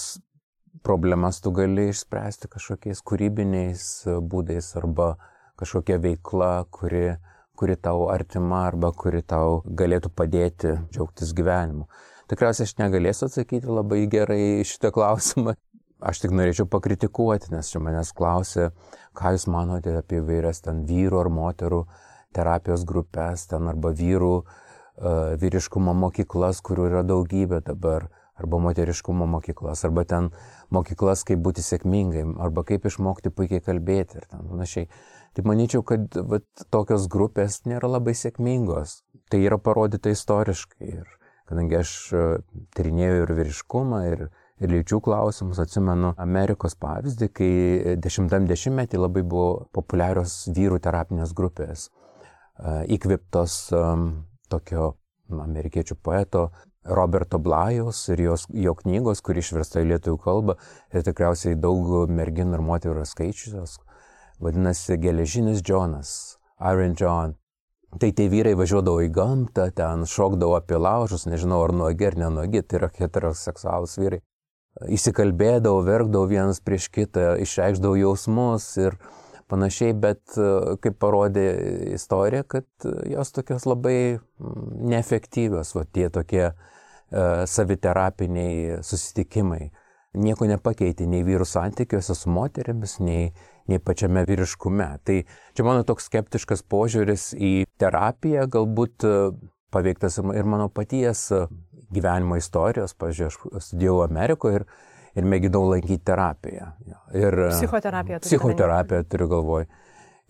problemas 0.84 1.42
tu 1.42 1.54
gali 1.56 1.90
išspręsti 1.92 2.50
kažkokiais 2.52 3.04
kūrybiniais 3.06 3.88
būdais 4.32 4.72
arba 4.82 5.16
kažkokia 5.62 6.00
veikla, 6.02 6.54
kuri, 6.74 7.18
kuri 7.58 7.76
tau 7.78 8.08
artima 8.14 8.66
arba 8.68 8.92
kuri 8.92 9.22
tau 9.22 9.62
galėtų 9.66 10.14
padėti 10.16 10.78
džiaugtis 10.94 11.36
gyvenimu. 11.38 11.90
Tikriausiai 12.32 12.70
aš 12.70 12.78
negalėsiu 12.80 13.28
atsakyti 13.28 13.68
labai 13.68 14.06
gerai 14.10 14.64
šitą 14.66 14.94
klausimą, 14.96 15.58
Aš 16.02 16.18
tik 16.24 16.32
norėčiau 16.34 16.66
pakritikuoti, 16.66 17.52
nes 17.54 17.68
čia 17.70 17.78
manęs 17.78 18.10
klausė, 18.18 18.72
ką 19.14 19.36
Jūs 19.36 19.44
manote 19.54 19.92
apie 20.00 20.18
vairias 20.26 20.64
ten 20.66 20.80
vyrų 20.90 21.20
ar 21.20 21.28
moterų 21.30 21.82
terapijos 22.34 22.88
grupės, 22.90 23.44
ten 23.52 23.70
arba 23.70 23.92
vyrų 23.94 24.32
uh, 24.40 25.36
vyriškumo 25.38 25.94
mokyklas, 25.94 26.64
kurių 26.66 26.88
yra 26.90 27.04
daugybė 27.06 27.62
dabar, 27.68 28.08
arba 28.42 28.60
moteriškumo 28.66 29.30
mokyklas, 29.38 29.86
arba 29.88 30.04
ten 30.10 30.30
mokyklas, 30.74 31.24
kaip 31.28 31.42
būti 31.46 31.64
sėkmingai, 31.66 32.26
arba 32.42 32.66
kaip 32.68 32.90
išmokti 32.90 33.34
puikiai 33.34 33.64
kalbėti 33.64 34.22
ir 34.22 34.28
ten 34.28 34.46
panašiai. 34.50 34.92
Tai 35.38 35.48
manyčiau, 35.48 35.86
kad 35.88 36.20
vat, 36.28 36.48
tokios 36.74 37.08
grupės 37.12 37.62
nėra 37.70 37.88
labai 37.94 38.18
sėkmingos. 38.18 39.00
Tai 39.32 39.40
yra 39.40 39.62
parodyta 39.62 40.12
istoriškai. 40.12 40.90
Ir 40.92 41.18
kadangi 41.48 41.78
aš 41.80 41.92
uh, 42.12 42.34
tyrinėjau 42.76 43.22
ir 43.22 43.36
vyriškumą, 43.40 44.02
ir 44.12 44.26
ir 44.62 44.72
lyčių 44.72 45.02
klausimus. 45.04 45.60
Atsimenu 45.62 46.14
Amerikos 46.22 46.78
pavyzdį, 46.82 47.30
kai 47.34 47.52
dešimtam 48.02 48.48
dešimtmetį 48.50 49.02
labai 49.02 49.24
buvo 49.26 49.68
populiarios 49.76 50.44
vyrų 50.56 50.80
terapinės 50.86 51.34
grupės, 51.38 51.90
įkviptos 52.62 53.58
tokio 54.52 54.92
amerikiečių 55.32 55.96
poeto 56.04 56.50
Roberto 56.86 57.40
Blajaus 57.40 58.08
ir 58.10 58.24
jos, 58.26 58.48
jo 58.50 58.74
knygos, 58.80 59.22
kuri 59.22 59.44
išversta 59.44 59.84
į 59.84 59.92
lietuvių 59.92 60.22
kalbą 60.24 60.56
ir 60.94 61.06
tikriausiai 61.06 61.60
daug 61.60 62.10
merginų 62.10 62.58
ir 62.58 62.66
moterų 62.66 62.96
yra 62.96 63.06
skaičiusios, 63.06 63.78
vadinasi 64.42 64.98
Geležinis 65.02 65.62
Džonas, 65.62 66.16
Iron 66.72 66.98
John. 66.98 67.38
Tai 68.00 68.08
tie 68.16 68.30
vyrai 68.32 68.56
važiuodavo 68.56 69.04
į 69.04 69.12
gamtą, 69.14 69.68
ten 69.76 70.08
šokdavo 70.08 70.56
apie 70.58 70.80
laužus, 70.80 71.28
nežinau 71.28 71.60
ar 71.66 71.76
nuogi 71.76 72.08
ar 72.08 72.18
nenuogi, 72.18 72.64
tai 72.64 72.80
yra 72.80 72.92
heteroseksualus 72.96 73.98
vyrai 74.00 74.22
įsikalbėdavau, 74.96 75.84
verkdavau 75.86 76.30
vienas 76.32 76.62
prieš 76.64 76.88
kitą, 76.94 77.36
išreikšdavau 77.44 77.98
jausmus 78.00 78.70
ir 78.80 78.96
panašiai, 79.52 79.94
bet 80.00 80.38
kaip 80.84 80.98
parodė 81.02 81.46
istorija, 81.98 82.46
kad 82.48 82.88
jos 83.12 83.34
tokios 83.36 83.68
labai 83.68 83.98
mm, 84.16 84.70
neefektyvios, 84.94 85.76
va 85.76 85.84
tie 85.92 86.08
tokie 86.14 86.54
saviterapiniai 87.12 88.82
susitikimai. 88.86 89.72
Nieko 90.22 90.44
nepakeitė 90.50 91.06
nei 91.08 91.24
vyrų 91.24 91.46
santykiuose 91.48 92.16
su 92.20 92.32
moteriamis, 92.32 92.98
nei, 93.00 93.30
nei 93.72 93.80
pačiame 93.80 94.26
vyriškume. 94.28 94.88
Tai 95.08 95.18
čia 95.56 95.66
mano 95.68 95.86
toks 95.88 96.10
skeptiškas 96.10 96.66
požiūris 96.68 97.30
į 97.40 97.52
terapiją, 97.80 98.44
galbūt 98.52 99.08
paveiktas 99.72 100.20
ir 100.20 100.50
mano 100.52 100.68
paties 100.68 101.30
gyvenimo 101.92 102.36
istorijos. 102.40 102.96
Pavyzdžiui, 103.00 103.30
aš 103.30 103.70
studijavau 103.70 104.04
Amerikoje 104.04 104.60
ir, 104.60 104.68
ir 105.16 105.30
mėginau 105.32 105.64
lankyti 105.70 106.04
terapiją. 106.12 106.74
Ir, 107.16 107.40
psichoterapiją. 107.56 108.20
Psichoterapiją 108.28 109.08
turiu 109.12 109.32
galvoj. 109.32 109.70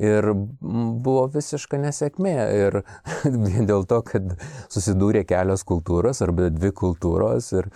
Ir 0.02 0.32
buvo 0.34 1.28
visiška 1.34 1.78
nesėkmė. 1.82 2.36
Ir 2.58 2.80
vien 3.48 3.68
dėl 3.70 3.86
to, 3.90 4.02
kad 4.08 4.34
susidūrė 4.74 5.26
kelios 5.30 5.66
kultūros 5.68 6.24
arba 6.26 6.50
dvi 6.54 6.72
kultūros. 6.78 7.52
Ir, 7.60 7.70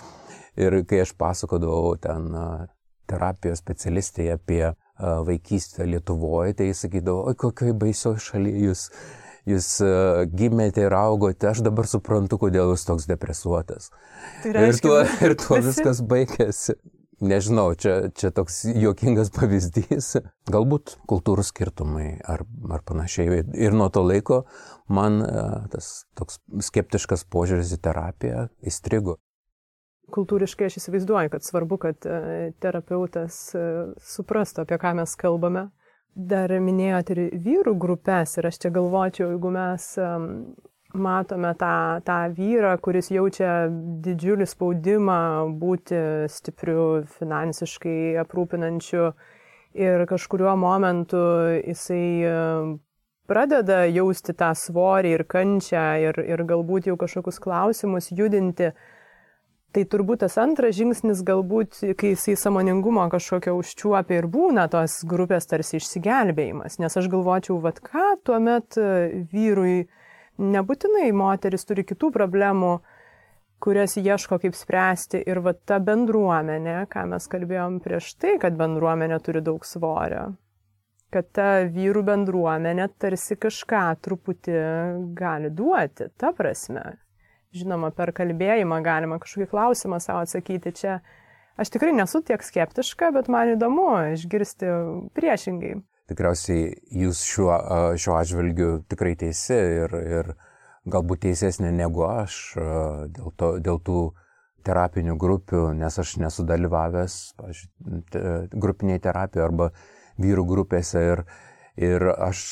ir 0.58 0.80
kai 0.90 1.04
aš 1.04 1.14
pasakodavau 1.20 1.94
ten 2.02 2.32
terapijos 3.06 3.62
specialistai 3.62 4.32
apie 4.34 4.64
vaikystę 5.00 5.86
Lietuvoje, 5.86 6.56
tai 6.58 6.72
jis 6.72 6.86
sakydavo, 6.86 7.28
oi 7.30 7.38
kokioj 7.38 7.76
baisioje 7.78 8.24
šalyje 8.30 8.66
jūs 8.70 8.90
jūs 9.46 9.68
gimėte 10.34 10.88
ir 10.88 10.96
augote, 10.98 11.52
aš 11.52 11.62
dabar 11.66 11.86
suprantu, 11.90 12.40
kodėl 12.42 12.72
jūs 12.74 12.86
toks 12.88 13.06
depresuotas. 13.10 13.92
Tai 14.44 14.54
reiškia, 14.56 14.72
ir 14.72 14.80
tuo, 14.82 15.26
ir 15.28 15.36
tuo 15.38 15.60
viskas 15.68 16.02
baigėsi. 16.02 16.78
Nežinau, 17.24 17.70
čia, 17.80 18.10
čia 18.12 18.32
toks 18.36 18.64
juokingas 18.68 19.32
pavyzdys. 19.36 20.18
Galbūt 20.52 20.98
kultūrų 21.08 21.46
skirtumai 21.48 22.10
ar, 22.28 22.44
ar 22.72 22.84
panašiai. 22.88 23.44
Ir 23.56 23.78
nuo 23.78 23.88
to 23.94 24.04
laiko 24.04 24.44
man 24.92 25.22
e, 25.24 25.46
tas 25.72 25.94
toks 26.20 26.42
skeptiškas 26.68 27.24
požiūris 27.32 27.72
į 27.78 27.80
terapiją 27.88 28.50
įstrigo. 28.68 29.20
Kultūriškai 30.16 30.68
aš 30.68 30.82
įsivaizduoju, 30.82 31.32
kad 31.34 31.48
svarbu, 31.48 31.80
kad 31.88 32.06
e, 32.06 32.52
terapeutas 32.62 33.40
suprastų, 34.06 34.68
apie 34.68 34.78
ką 34.84 34.94
mes 35.00 35.16
kalbame 35.18 35.70
Dar 36.16 36.48
minėjot 36.64 37.10
ir 37.12 37.20
vyrų 37.44 37.74
grupės 37.76 38.38
ir 38.40 38.48
aš 38.48 38.62
čia 38.64 38.70
galvočiau, 38.72 39.34
jeigu 39.34 39.50
mes 39.52 39.88
matome 40.98 41.54
tą, 41.60 42.02
tą 42.06 42.18
vyrą, 42.36 42.76
kuris 42.84 43.12
jaučia 43.14 43.68
didžiulį 44.06 44.48
spaudimą 44.50 45.20
būti 45.62 46.00
stipriu, 46.32 47.06
finansiškai 47.20 48.16
aprūpinančiu 48.24 49.12
ir 49.76 50.06
kažkuriuo 50.10 50.56
momentu 50.60 51.22
jisai 51.60 52.80
pradeda 53.28 53.84
jausti 53.90 54.36
tą 54.38 54.52
svorį 54.56 55.16
ir 55.18 55.26
kančią 55.30 55.86
ir, 56.08 56.22
ir 56.24 56.46
galbūt 56.48 56.92
jau 56.92 56.98
kažkokius 57.02 57.42
klausimus 57.44 58.12
judinti, 58.14 58.72
Tai 59.76 59.82
turbūt 59.92 60.22
tas 60.24 60.38
antras 60.40 60.78
žingsnis 60.78 61.20
galbūt, 61.28 61.82
kai 62.00 62.14
jisai 62.14 62.38
samoningumo 62.40 63.04
kažkokio 63.12 63.58
užčiuopia 63.60 64.22
ir 64.22 64.28
būna 64.32 64.70
tos 64.72 65.02
grupės 65.04 65.50
tarsi 65.52 65.82
išsigelbėjimas. 65.82 66.78
Nes 66.80 66.96
aš 66.96 67.10
galvočiau, 67.12 67.58
vad 67.60 67.82
ką 67.84 68.14
tuomet 68.24 68.78
e, 68.80 68.86
vyrui, 69.34 69.90
nebūtinai 70.42 71.10
moteris 71.16 71.68
turi 71.68 71.86
kitų 71.88 72.12
problemų, 72.16 72.72
kurias 73.64 73.96
ieško 74.00 74.40
kaip 74.44 74.58
spręsti. 74.58 75.24
Ir 75.28 75.42
va 75.46 75.56
ta 75.56 75.80
bendruomenė, 75.84 76.82
ką 76.92 77.06
mes 77.14 77.30
kalbėjom 77.32 77.80
prieš 77.86 78.16
tai, 78.20 78.36
kad 78.42 78.58
bendruomenė 78.60 79.22
turi 79.24 79.44
daug 79.46 79.66
svorio. 79.66 80.34
Kad 81.14 81.32
ta 81.38 81.50
vyrų 81.72 82.04
bendruomenė 82.10 82.90
tarsi 83.00 83.38
kažką 83.40 83.88
truputį 84.04 84.60
gali 85.16 85.54
duoti, 85.54 86.10
ta 86.20 86.34
prasme 86.36 86.96
žinoma, 87.56 87.92
per 87.96 88.12
kalbėjimą 88.16 88.82
galima 88.86 89.20
kažkokį 89.22 89.50
klausimą 89.52 90.00
savo 90.04 90.24
atsakyti. 90.26 90.74
Čia 90.76 91.00
aš 91.62 91.72
tikrai 91.74 91.94
nesu 91.96 92.22
tiek 92.26 92.44
skeptiška, 92.44 93.12
bet 93.16 93.32
man 93.32 93.56
įdomu 93.56 93.90
išgirsti 94.16 94.72
priešingai. 95.18 95.78
Tikriausiai 96.10 96.68
jūs 97.02 97.24
šiuo, 97.26 97.54
šiuo 97.98 98.18
atžvilgiu 98.20 98.70
tikrai 98.92 99.16
teisi 99.18 99.56
ir, 99.58 99.96
ir 100.06 100.36
galbūt 100.86 101.24
teisesnė 101.26 101.72
negu 101.74 102.06
aš 102.06 102.38
dėl, 103.16 103.32
to, 103.40 103.50
dėl 103.58 103.82
tų 103.82 104.02
terapinių 104.66 105.16
grupių, 105.22 105.64
nes 105.78 105.98
aš 106.02 106.16
nesu 106.22 106.46
dalyvavęs 106.46 107.18
grupiniai 108.54 109.02
terapijoje 109.02 109.48
arba 109.48 109.72
vyrų 110.22 110.46
grupėse 110.52 111.02
ir, 111.14 111.24
ir 111.78 112.06
aš 112.14 112.44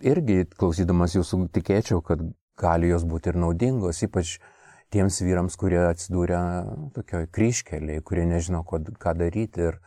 irgi 0.00 0.44
klausydamas 0.54 1.14
jūsų 1.18 1.44
tikėčiau, 1.54 2.00
kad 2.06 2.22
gali 2.60 2.90
jos 2.90 3.06
būti 3.08 3.32
ir 3.32 3.38
naudingos, 3.40 4.02
ypač 4.06 4.38
tiems 4.94 5.20
vyrams, 5.22 5.56
kurie 5.60 5.80
atsidūrė 5.86 6.40
tokioj 6.96 7.28
kryškeliai, 7.34 8.02
kurie 8.02 8.26
nežino, 8.28 8.64
ko, 8.66 8.80
ką 8.80 9.14
daryti 9.18 9.68
ir, 9.68 9.78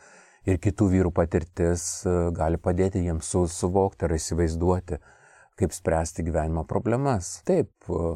ir 0.50 0.60
kitų 0.64 0.90
vyrų 0.92 1.14
patirtis 1.16 2.04
e, 2.08 2.14
gali 2.36 2.60
padėti 2.62 3.04
jiems 3.06 3.30
su, 3.34 3.46
suvokti 3.52 4.08
ar 4.08 4.16
įsivaizduoti, 4.18 5.00
kaip 5.60 5.76
spręsti 5.76 6.26
gyvenimo 6.28 6.66
problemas. 6.70 7.38
Taip, 7.48 7.72
e, 7.88 8.14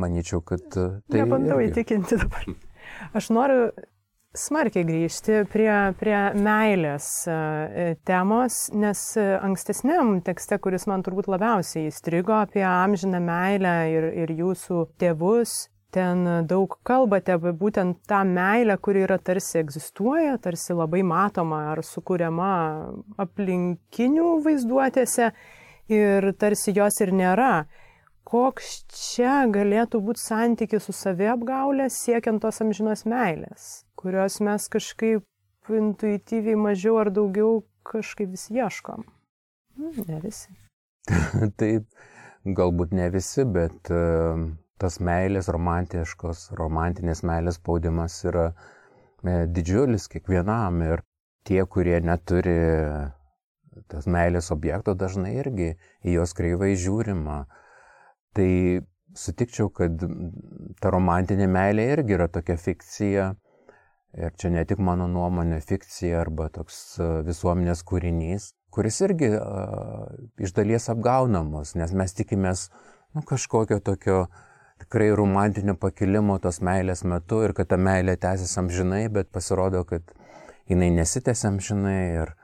manyčiau, 0.00 0.42
kad 0.46 0.66
e, 0.72 0.90
tai... 1.06 1.22
Nebandau 1.22 1.60
irgi... 1.60 1.72
įtikinti 1.74 2.20
dabar. 2.22 2.52
Aš 3.16 3.30
noriu 3.34 3.70
smarkiai 4.36 4.86
grįžti 4.86 5.42
prie, 5.50 5.70
prie 5.98 6.16
meilės 6.38 7.06
temos, 8.06 8.58
nes 8.70 9.00
ankstesniam 9.18 10.20
tekste, 10.22 10.60
kuris 10.62 10.86
man 10.86 11.02
turbūt 11.02 11.26
labiausiai 11.32 11.88
įstrigo 11.90 12.36
apie 12.38 12.62
amžiną 12.62 13.18
meilę 13.26 13.74
ir, 13.90 14.06
ir 14.22 14.32
jūsų 14.38 14.84
tėvus, 15.02 15.64
ten 15.94 16.46
daug 16.50 16.76
kalbate 16.86 17.34
apie 17.36 17.52
būtent 17.56 18.00
tą 18.08 18.22
meilę, 18.28 18.76
kuri 18.78 19.04
yra 19.06 19.18
tarsi 19.18 19.60
egzistuoja, 19.62 20.38
tarsi 20.42 20.76
labai 20.76 21.02
matoma 21.06 21.66
ar 21.72 21.82
sukūriama 21.86 22.54
aplinkinių 23.24 24.32
vaizduotėse 24.46 25.30
ir 25.90 26.32
tarsi 26.38 26.76
jos 26.76 27.00
ir 27.04 27.14
nėra. 27.16 27.52
Koks 28.30 28.84
čia 28.94 29.44
galėtų 29.50 29.98
būti 30.06 30.22
santykis 30.22 30.84
su 30.86 30.94
saviapgaulė 30.94 31.88
siekiant 31.90 32.42
tos 32.44 32.60
amžinos 32.62 33.02
meilės? 33.08 33.80
kurios 34.00 34.40
mes 34.40 34.68
kažkaip 34.72 35.74
intuityviai 35.80 36.56
mažiau 36.56 36.96
ar 37.02 37.10
daugiau 37.12 37.60
kažkaip 37.90 38.32
vis 38.32 38.46
ieškom. 38.54 39.04
Hmm, 39.76 39.98
ne 40.08 40.20
visi. 40.24 40.54
Taip, 41.60 41.84
galbūt 42.60 42.96
ne 42.96 43.10
visi, 43.12 43.44
bet 43.44 43.92
tas 44.80 44.98
meilės 45.04 45.50
romantiškos, 45.52 46.50
romantinės 46.58 47.22
meilės 47.28 47.60
spaudimas 47.60 48.16
yra 48.24 48.50
uh, 48.50 48.68
didžiulis 49.22 50.08
kiekvienam 50.08 50.82
ir 50.82 51.02
tie, 51.44 51.64
kurie 51.66 52.00
neturi 52.00 52.56
tas 53.88 54.06
meilės 54.06 54.50
objekto, 54.50 54.94
dažnai 54.94 55.36
irgi 55.38 55.74
į 56.04 56.16
jos 56.18 56.32
kreivai 56.36 56.74
žiūrima. 56.76 57.44
Tai 58.34 58.50
sutikčiau, 59.16 59.70
kad 59.70 60.00
ta 60.80 60.90
romantinė 60.90 61.46
meilė 61.50 61.86
irgi 61.96 62.16
yra 62.16 62.28
tokia 62.28 62.56
fikcija, 62.56 63.30
Ir 64.10 64.32
čia 64.34 64.48
ne 64.50 64.64
tik 64.66 64.80
mano 64.82 65.06
nuomonė, 65.06 65.60
fikcija 65.62 66.18
arba 66.18 66.48
toks 66.50 66.98
e, 66.98 67.04
visuomenės 67.28 67.84
kūrinys, 67.86 68.48
kuris 68.74 68.96
irgi 69.06 69.28
uh, 69.36 70.08
iš 70.42 70.50
dalies 70.56 70.88
apgaunamas, 70.90 71.76
nes 71.78 71.94
mes 71.94 72.14
tikimės 72.18 72.64
nu, 73.14 73.22
kažkokio 73.22 73.78
tokio 73.86 74.24
tikrai 74.82 75.10
romantinio 75.16 75.76
pakilimo 75.80 76.38
tos 76.42 76.60
meilės 76.64 77.04
metu 77.04 77.42
ir 77.46 77.54
kad 77.56 77.70
ta 77.72 77.78
meilė 77.80 78.16
tęsis 78.20 78.56
amžinai, 78.60 79.06
bet 79.12 79.30
pasirodo, 79.32 79.84
kad 79.88 80.14
jinai 80.70 80.90
nesitęsia 80.96 81.50
amžinai 81.52 81.98
ir 82.22 82.34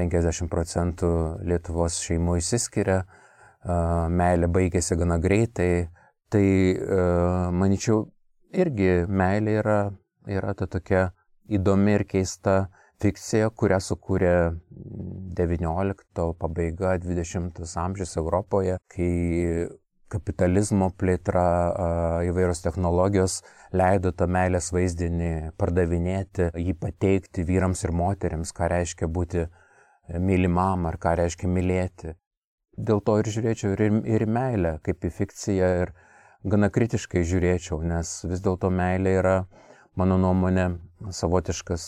50 0.00 0.48
procentų 0.52 1.10
Lietuvos 1.44 1.98
šeimų 2.04 2.38
įsiskiria, 2.40 3.02
meilė 4.08 4.48
baigėsi 4.48 4.96
gana 4.96 5.18
greitai. 5.20 5.88
Tai, 6.30 6.46
manyčiau, 7.58 8.04
irgi 8.54 8.92
meilė 9.10 9.56
yra 9.58 9.80
yra 10.28 10.54
ta 10.54 10.66
tokia 10.66 11.10
įdomi 11.50 11.96
ir 11.98 12.04
keista 12.08 12.68
fikcija, 13.00 13.50
kurią 13.56 13.80
sukūrė 13.82 14.34
XIX 15.38 16.34
pabaiga, 16.38 16.96
XX 17.00 17.76
amžius 17.84 18.16
Europoje, 18.20 18.76
kai 18.92 19.12
kapitalizmo 20.10 20.90
plėtra, 20.98 21.44
įvairios 22.28 22.62
technologijos 22.64 23.40
leido 23.76 24.12
tą 24.12 24.26
meilės 24.30 24.70
vaizdinį 24.74 25.54
pardavinėti, 25.60 26.50
jį 26.58 26.74
pateikti 26.82 27.46
vyrams 27.46 27.84
ir 27.86 27.94
moteriams, 27.94 28.52
ką 28.56 28.70
reiškia 28.74 29.08
būti 29.08 29.46
mylimam 30.18 30.88
ar 30.90 30.98
ką 31.00 31.14
reiškia 31.22 31.50
mylėti. 31.50 32.16
Dėl 32.80 33.02
to 33.04 33.18
ir 33.20 33.28
žiūrėčiau 33.30 33.74
ir, 33.76 33.82
ir 34.08 34.26
meilę 34.26 34.78
kaip 34.86 35.04
į 35.04 35.12
fikciją 35.20 35.70
ir 35.84 35.94
gana 36.48 36.70
kritiškai 36.72 37.22
žiūrėčiau, 37.26 37.82
nes 37.84 38.12
vis 38.24 38.42
dėlto 38.42 38.70
meilė 38.72 39.16
yra 39.20 39.36
mano 40.00 40.16
nuomonė, 40.20 40.66
savotiškas 41.12 41.86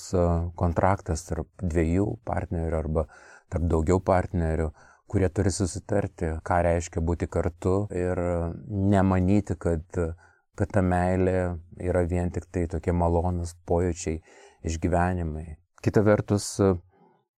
kontraktas 0.59 1.25
tarp 1.29 1.49
dviejų 1.63 2.09
partnerių 2.29 2.79
arba 2.79 3.07
tarp 3.53 3.69
daugiau 3.69 4.01
partnerių, 4.01 4.71
kurie 5.13 5.29
turi 5.29 5.53
susitarti, 5.53 6.31
ką 6.47 6.61
reiškia 6.65 7.03
būti 7.05 7.29
kartu 7.29 7.75
ir 7.93 8.21
nemanyti, 8.69 9.59
kad, 9.61 9.85
kad 10.57 10.73
ta 10.73 10.83
meilė 10.85 11.37
yra 11.85 12.07
vien 12.09 12.33
tik 12.33 12.49
tai 12.49 12.65
tokie 12.73 12.95
malonus 12.97 13.53
pojūčiai, 13.69 14.23
išgyvenimai. 14.65 15.59
Kita 15.85 16.01
vertus, 16.07 16.55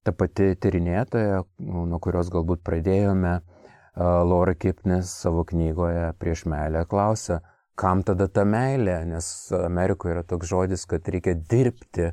ta 0.04 0.12
pati 0.12 0.52
tyrinėtoja, 0.60 1.42
nuo 1.64 1.98
kurios 2.04 2.30
galbūt 2.30 2.62
pradėjome, 2.66 3.40
Laura 3.96 4.54
Kipnis 4.58 5.10
savo 5.22 5.44
knygoje 5.46 6.12
prieš 6.18 6.44
meilę 6.50 6.82
klausia, 6.90 7.40
kam 7.78 8.02
tada 8.06 8.26
ta 8.26 8.42
meilė, 8.46 9.00
nes 9.06 9.26
Amerikoje 9.54 10.16
yra 10.16 10.24
toks 10.26 10.50
žodis, 10.50 10.86
kad 10.90 11.06
reikia 11.10 11.34
dirbti 11.38 12.10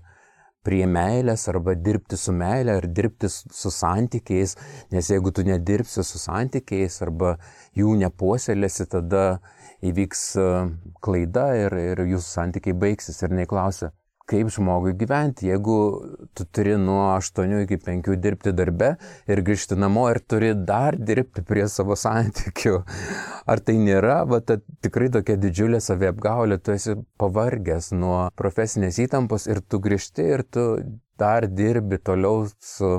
prie 0.65 0.83
meilės 0.89 1.47
arba 1.51 1.75
dirbti 1.75 2.17
su 2.19 2.33
meilė 2.35 2.77
ar 2.79 2.87
dirbti 2.87 3.29
su 3.31 3.71
santykiais, 3.73 4.55
nes 4.93 5.09
jeigu 5.13 5.33
tu 5.33 5.45
nedirbsi 5.47 6.03
su 6.05 6.21
santykiais 6.21 7.01
arba 7.05 7.35
jų 7.77 7.95
nepuoselėsi, 8.03 8.87
tada 8.91 9.25
įvyks 9.81 10.25
klaida 11.01 11.47
ir, 11.57 11.77
ir 11.93 12.03
jūsų 12.13 12.27
santykiai 12.27 12.77
baigsis. 12.77 13.21
Ir 13.25 13.33
neklausia, 13.33 13.91
kaip 14.31 14.51
žmogui 14.53 14.93
gyventi, 14.97 15.49
jeigu 15.51 15.77
tu 16.37 16.45
turi 16.55 16.77
nuo 16.79 17.01
8 17.17 17.63
iki 17.65 17.77
5 17.83 18.15
dirbti 18.23 18.53
darbe 18.55 18.93
ir 19.27 19.41
grįžti 19.47 19.75
namo 19.79 20.07
ir 20.11 20.21
turi 20.23 20.53
dar 20.55 20.95
dirbti 20.95 21.43
prie 21.47 21.67
savo 21.71 21.97
santykių. 21.99 22.77
Ar 23.51 23.63
tai 23.65 23.75
nėra, 23.81 24.21
va, 24.29 24.39
ta, 24.45 24.59
tikrai 24.85 25.09
tokia 25.13 25.35
didžiulė 25.41 25.81
saviapgaulė, 25.83 26.61
tu 26.63 26.75
esi 26.75 26.95
pavargęs 27.21 27.91
nuo 27.97 28.29
profesinės 28.39 29.01
įtampos 29.03 29.49
ir 29.51 29.61
tu 29.65 29.81
grįžti 29.83 30.29
ir 30.37 30.45
tu 30.47 30.65
dar 31.19 31.47
dirbi 31.47 31.99
toliau 31.99 32.47
su 32.59 32.93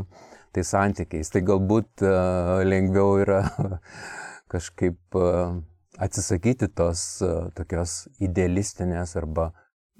tais 0.52 0.68
santykiais. 0.68 1.32
Tai 1.32 1.44
galbūt 1.48 2.04
uh, 2.04 2.60
lengviau 2.66 3.16
yra 3.22 3.42
kažkaip 4.52 5.16
uh, 5.16 5.56
atsisakyti 6.02 6.68
tos 6.76 7.22
uh, 7.24 7.48
tokios 7.56 8.02
idealistinės 8.20 9.16
arba 9.20 9.52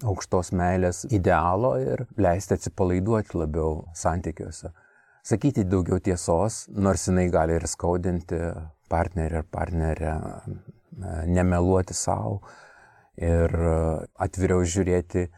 aukštos 0.03 0.53
meilės 0.57 1.05
idealo 1.11 1.75
ir 1.81 2.05
leisti 2.17 2.57
atsipalaiduoti 2.57 3.39
labiau 3.39 3.85
santykiuose. 3.97 4.73
Sakyti 5.23 5.65
daugiau 5.69 6.01
tiesos, 6.03 6.67
nors 6.75 7.07
jinai 7.07 7.29
gali 7.31 7.55
ir 7.55 7.67
skaudinti 7.71 8.41
partnerį 8.91 9.39
ar 9.39 9.47
partnerę, 9.55 10.15
nemeluoti 11.31 11.95
savo 11.95 12.41
ir 13.17 13.55
atviriau 14.27 14.65
žiūrėti 14.67 15.29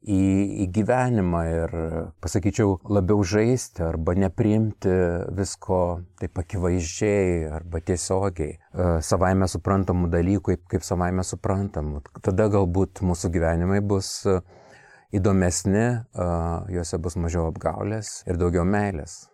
į, 0.00 0.20
į 0.64 0.66
gyvenimą 0.72 1.40
ir, 1.48 1.74
pasakyčiau, 2.24 2.78
labiau 2.88 3.22
žaisti 3.26 3.84
arba 3.84 4.14
nepriimti 4.16 4.92
visko 5.36 5.80
taip 6.20 6.40
akivaizdžiai 6.40 7.50
arba 7.60 7.82
tiesiogiai, 7.84 8.56
e, 8.56 8.88
savaime 9.04 9.48
suprantamų 9.50 10.10
dalykų, 10.12 10.44
kaip, 10.52 10.64
kaip 10.74 10.86
savaime 10.86 11.24
suprantamų. 11.26 12.04
Tada 12.24 12.48
galbūt 12.52 13.02
mūsų 13.04 13.32
gyvenimai 13.34 13.82
bus 13.84 14.12
e, 14.24 14.38
įdomesni, 15.16 15.84
e, 15.84 16.30
juose 16.76 17.00
bus 17.02 17.18
mažiau 17.20 17.50
apgaulės 17.50 18.22
ir 18.28 18.40
daugiau 18.40 18.64
meilės. 18.64 19.26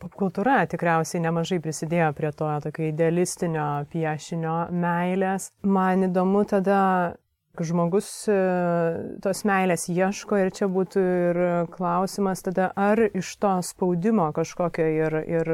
Popkultūra 0.00 0.62
tikriausiai 0.70 1.20
nemažai 1.20 1.58
prisidėjo 1.60 2.14
prie 2.16 2.30
to 2.32 2.46
tokio 2.64 2.86
idealistinio 2.88 3.66
piešinio 3.92 4.70
meilės. 4.72 5.50
Man 5.60 6.06
įdomu 6.06 6.46
tada 6.48 6.78
žmogus 7.66 8.08
e, 8.30 8.36
tos 9.24 9.44
meilės 9.48 9.88
ieško 9.92 10.38
ir 10.40 10.52
čia 10.56 10.68
būtų 10.70 11.04
ir 11.06 11.40
klausimas 11.74 12.44
tada, 12.46 12.70
ar 12.76 13.00
iš 13.08 13.32
to 13.42 13.54
spaudimo 13.66 14.30
kažkokio 14.36 14.86
ir, 15.06 15.16
ir 15.28 15.52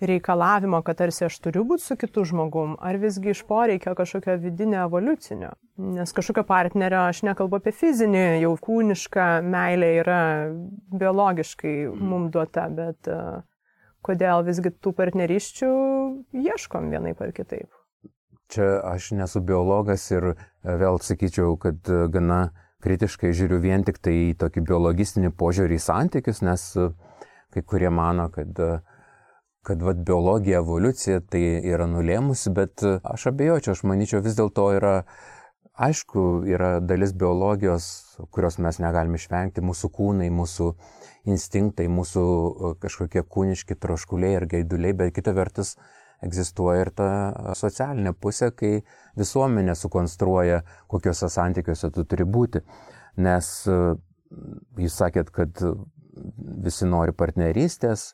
reikalavimo, 0.00 0.80
kad 0.82 0.96
tarsi 1.00 1.26
aš 1.26 1.36
turiu 1.44 1.64
būti 1.68 1.84
su 1.84 1.96
kitu 2.00 2.24
žmogum, 2.30 2.76
ar 2.80 2.96
visgi 3.00 3.34
iš 3.34 3.42
poreikio 3.48 3.92
kažkokio 3.98 4.38
vidinio 4.40 4.86
evoliucinio. 4.86 5.52
Nes 5.98 6.12
kažkokio 6.16 6.44
partnerio 6.48 7.02
aš 7.08 7.22
nekalbu 7.28 7.60
apie 7.60 7.74
fizinį, 7.76 8.24
jau 8.44 8.54
kūnišką 8.64 9.28
meilę 9.44 9.92
yra 10.00 10.22
biologiškai 11.02 11.74
mum 11.92 12.30
duota, 12.32 12.68
bet 12.72 13.12
uh, 13.12 13.42
kodėl 14.06 14.44
visgi 14.46 14.72
tų 14.72 14.94
partneriščių 14.96 15.70
ieškom 16.46 16.90
vienaip 16.94 17.20
ar 17.20 17.36
kitaip. 17.36 17.68
Čia 18.50 18.80
aš 18.82 19.12
nesu 19.14 19.40
biologas 19.46 20.08
ir 20.10 20.32
e, 20.32 20.34
vėl 20.64 20.98
sakyčiau, 21.06 21.54
kad 21.62 21.86
e, 21.86 22.06
gana 22.10 22.50
kritiškai 22.82 23.30
žiūriu 23.36 23.60
vien 23.62 23.84
tik 23.86 24.00
tai 24.02 24.14
į 24.30 24.38
tokį 24.40 24.64
biologistinį 24.66 25.30
požiūrį 25.38 25.76
į 25.78 25.84
santykius, 25.84 26.40
nes 26.42 26.64
e, 26.74 26.88
kai 27.54 27.62
kurie 27.62 27.92
mano, 27.94 28.26
kad, 28.34 28.58
kad 29.66 29.84
vat, 29.86 30.00
biologija, 30.06 30.64
evoliucija 30.64 31.20
tai 31.30 31.42
yra 31.62 31.86
nulėmusi, 31.90 32.50
bet 32.56 32.82
aš 32.86 33.28
abejočiau, 33.30 33.76
aš 33.76 33.84
manyčiau 33.86 34.22
vis 34.24 34.38
dėlto 34.38 34.66
yra, 34.80 34.94
aišku, 35.78 36.26
yra 36.50 36.72
dalis 36.82 37.14
biologijos, 37.14 37.86
kurios 38.34 38.58
mes 38.62 38.82
negalime 38.82 39.18
išvengti, 39.18 39.62
mūsų 39.66 39.92
kūnai, 39.94 40.30
mūsų 40.34 40.72
instinktai, 41.30 41.86
mūsų 41.90 42.26
kažkokie 42.82 43.22
kūniški 43.22 43.78
troškuliai 43.78 44.38
ir 44.40 44.50
gaiduliai, 44.50 44.94
bet 45.02 45.14
kita 45.18 45.34
vertus, 45.38 45.76
egzistuoja 46.24 46.84
ir 46.84 46.90
ta 46.96 47.10
socialinė 47.56 48.12
pusė, 48.12 48.50
kai 48.56 48.80
visuomenė 49.18 49.74
sukonstruoja, 49.78 50.62
kokiuose 50.90 51.30
santykiuose 51.32 51.90
tu 51.94 52.04
turi 52.08 52.26
būti. 52.28 52.62
Nes 53.20 53.48
jūs 53.66 54.98
sakėt, 55.00 55.32
kad 55.34 55.62
visi 56.64 56.88
nori 56.88 57.14
partnerystės, 57.16 58.10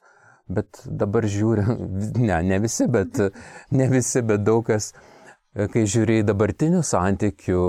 bet 0.46 0.82
dabar 0.86 1.26
žiūri, 1.26 1.66
ne, 2.28 2.40
ne 2.46 2.60
visi, 2.62 2.88
bet, 2.90 3.20
ne 3.74 3.88
visi, 3.92 4.22
bet 4.26 4.44
daug 4.46 4.64
kas, 4.66 4.92
kai 5.56 5.86
žiūri 5.88 6.20
į 6.22 6.28
dabartinių 6.28 6.82
santykių 6.84 7.62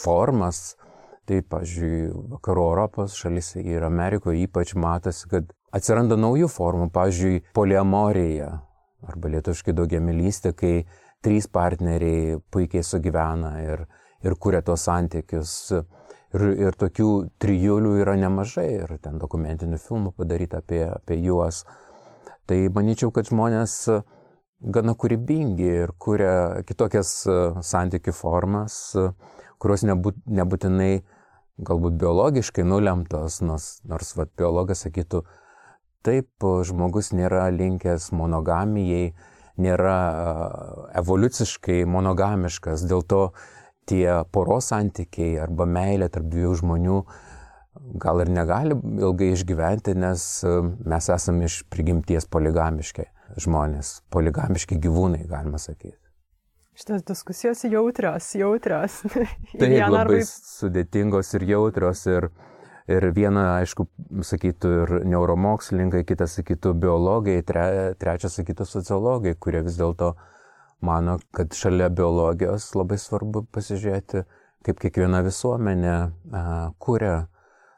formas, 0.00 0.74
tai, 1.28 1.40
pažiūrėjau, 1.48 2.22
vakarų 2.34 2.68
Europos 2.68 3.16
šalyse 3.16 3.62
ir 3.64 3.84
Amerikoje 3.86 4.44
ypač 4.44 4.74
matosi, 4.76 5.28
kad 5.30 5.52
atsiranda 5.74 6.18
naujų 6.20 6.50
formų, 6.52 6.90
pažiūrėjau, 6.92 7.44
poliamorija, 7.56 8.50
arba 9.08 9.30
lietuškai 9.34 9.74
daugiamilystė, 9.76 10.54
kai 10.56 10.74
trys 11.24 11.48
partneriai 11.48 12.38
puikiai 12.52 12.84
sugyvena 12.84 13.54
ir, 13.64 13.84
ir 14.24 14.36
kuria 14.40 14.62
tos 14.64 14.86
santykius. 14.88 15.54
Ir, 16.34 16.42
ir 16.66 16.74
tokių 16.74 17.08
trijulių 17.38 17.92
yra 18.02 18.16
nemažai 18.18 18.66
ir 18.80 18.96
ten 19.02 19.20
dokumentinių 19.22 19.78
filmų 19.78 20.16
padaryta 20.18 20.58
apie, 20.64 20.82
apie 20.90 21.20
juos. 21.22 21.62
Tai 22.50 22.56
manyčiau, 22.74 23.12
kad 23.14 23.30
žmonės 23.30 23.76
gana 24.74 24.96
kūrybingi 24.98 25.68
ir 25.84 25.92
kuria 26.02 26.64
kitokias 26.66 27.12
santykių 27.62 28.14
formas, 28.16 28.80
kurios 29.62 29.86
nebūt, 29.86 30.18
nebūtinai 30.26 31.04
galbūt 31.64 31.96
biologiškai 32.02 32.64
nulemtos, 32.66 33.38
nors, 33.46 33.78
nors 33.86 34.14
vat, 34.18 34.32
biologas 34.38 34.82
sakytų, 34.84 35.22
Taip, 36.04 36.46
žmogus 36.68 37.12
nėra 37.16 37.46
linkęs 37.54 38.10
monogamijai, 38.12 39.14
nėra 39.64 39.98
evoliuciškai 41.00 41.84
monogamiškas, 41.88 42.84
dėl 42.90 43.04
to 43.08 43.22
tie 43.88 44.08
poros 44.32 44.68
santykiai 44.72 45.38
arba 45.40 45.66
meilė 45.68 46.10
tarp 46.12 46.28
dviejų 46.32 46.58
žmonių 46.60 46.98
gal 48.00 48.20
ir 48.22 48.30
negali 48.30 48.76
ilgai 48.76 49.32
išgyventi, 49.34 49.96
nes 49.98 50.22
mes 50.84 51.10
esame 51.16 51.48
iš 51.48 51.62
prigimties 51.72 52.28
poligamiški 52.30 53.08
žmonės, 53.40 53.98
poligamiški 54.14 54.78
gyvūnai, 54.82 55.24
galima 55.30 55.58
sakyti. 55.58 55.98
Šitas 56.74 57.04
diskusijos 57.06 57.62
jautrios, 57.70 58.32
jautrios. 58.34 58.98
Tai 59.60 59.68
labai 59.70 60.00
arba... 60.00 60.20
sudėtingos 60.26 61.30
ir 61.38 61.46
jautrios 61.52 62.02
ir 62.10 62.28
Ir 62.84 63.06
viena, 63.16 63.62
aišku, 63.62 63.86
sakytų 64.28 64.70
ir 64.82 64.90
neuromokslininkai, 65.08 66.02
kitas 66.04 66.34
sakytų 66.36 66.74
biologai, 66.82 67.38
tre, 67.46 67.94
trečias 67.96 68.36
sakytų 68.36 68.66
sociologai, 68.68 69.32
kurie 69.40 69.62
vis 69.64 69.78
dėlto 69.80 70.10
mano, 70.84 71.16
kad 71.32 71.56
šalia 71.56 71.88
biologijos 71.88 72.66
labai 72.76 72.98
svarbu 73.00 73.46
pasižiūrėti, 73.56 74.26
kaip 74.68 74.82
kiekviena 74.82 75.22
visuomenė 75.24 75.94
a, 75.96 76.42
kuria 76.76 77.14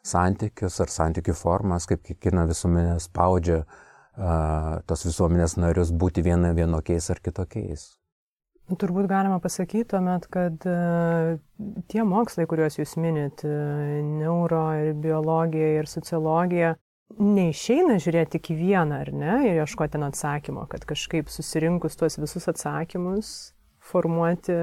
santykius 0.07 0.81
ar 0.83 0.91
santykių 0.91 1.37
formas, 1.39 1.87
kaip 1.87 2.03
kiekviena 2.07 2.49
visuomenė 2.51 2.99
spaudžia 3.07 3.61
a, 3.63 4.83
tos 4.91 5.07
visuomenės 5.07 5.55
narius 5.63 5.95
būti 5.95 6.27
viena 6.27 6.51
vienokiais 6.57 7.11
ar 7.15 7.23
kitokiais. 7.23 7.93
Nu, 8.67 8.75
turbūt 8.81 9.07
galima 9.11 9.39
pasakyti 9.43 9.87
tuomet, 9.93 10.27
kad 10.33 10.65
uh, 10.67 11.37
tie 11.93 12.03
mokslai, 12.07 12.49
kuriuos 12.51 12.81
jūs 12.81 12.97
minit, 12.99 13.45
uh, 13.47 14.01
neuro 14.03 14.65
ir 14.81 14.97
biologija 14.99 15.77
ir 15.77 15.91
sociologija, 15.91 16.75
neišeina 17.23 18.01
žiūrėti 18.03 18.41
tik 18.41 18.51
vieną, 18.59 19.05
ar 19.05 19.13
ne, 19.15 19.37
ir 19.47 19.63
ieškoti 19.63 19.95
ten 19.95 20.09
atsakymo, 20.09 20.67
kad 20.73 20.89
kažkaip 20.89 21.31
susirinkus 21.31 21.95
tuos 22.01 22.19
visus 22.19 22.51
atsakymus, 22.51 23.33
formuoti 23.87 24.59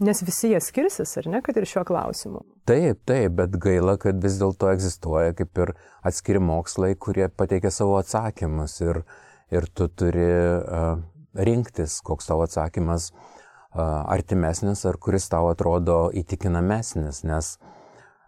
Nes 0.00 0.22
visi 0.24 0.48
jie 0.48 0.60
skirsis, 0.64 1.10
ar 1.20 1.26
ne, 1.28 1.42
kad 1.44 1.58
ir 1.60 1.66
šiuo 1.68 1.82
klausimu. 1.84 2.40
Taip, 2.68 3.02
taip, 3.08 3.34
bet 3.36 3.58
gaila, 3.60 3.98
kad 4.00 4.22
vis 4.24 4.38
dėlto 4.40 4.70
egzistuoja 4.72 5.34
kaip 5.36 5.60
ir 5.60 5.74
atskiri 6.08 6.40
mokslai, 6.40 6.94
kurie 6.96 7.28
pateikia 7.28 7.70
savo 7.74 7.98
atsakymus 8.00 8.78
ir, 8.80 9.02
ir 9.52 9.68
tu 9.76 9.90
turi 9.92 10.24
uh, 10.24 10.96
rinktis, 11.34 12.00
koks 12.04 12.28
tavo 12.28 12.46
atsakymas 12.46 13.10
artimesnis 13.72 14.84
ar 14.88 14.98
kuris 15.00 15.28
tau 15.32 15.48
atrodo 15.48 16.10
įtikinamesnis, 16.12 17.22
nes 17.24 17.54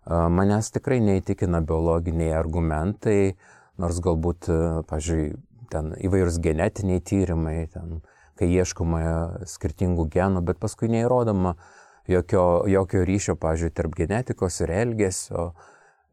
manęs 0.09 0.71
tikrai 0.73 1.01
neįtikina 1.05 1.61
biologiniai 1.65 2.33
argumentai, 2.37 3.37
nors 3.81 4.01
galbūt, 4.05 4.49
pažiūrėjau, 4.89 5.37
ten 5.73 5.95
įvairūs 6.07 6.39
genetiniai 6.45 7.03
tyrimai, 7.03 7.67
ten 7.73 8.01
kai 8.39 8.49
ieškoma 8.53 9.01
skirtingų 9.49 10.07
genų, 10.13 10.43
bet 10.47 10.61
paskui 10.63 10.91
neįrodoma 10.93 11.55
jokio, 12.11 12.65
jokio 12.71 13.05
ryšio, 13.07 13.37
pažiūrėjau, 13.41 13.77
tarp 13.81 13.97
genetikos 13.99 14.61
ir 14.65 14.75
elgesio. 14.81 15.53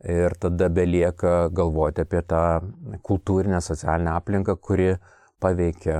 Ir 0.01 0.33
tada 0.41 0.65
belieka 0.73 1.51
galvoti 1.53 2.01
apie 2.01 2.23
tą 2.25 2.63
kultūrinę, 3.05 3.59
socialinę 3.61 4.15
aplinką, 4.15 4.55
kuri 4.57 4.95
paveikia 5.37 5.99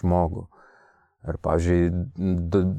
žmogų. 0.00 0.48
Ir, 1.28 1.36
pavyzdžiui, 1.44 1.80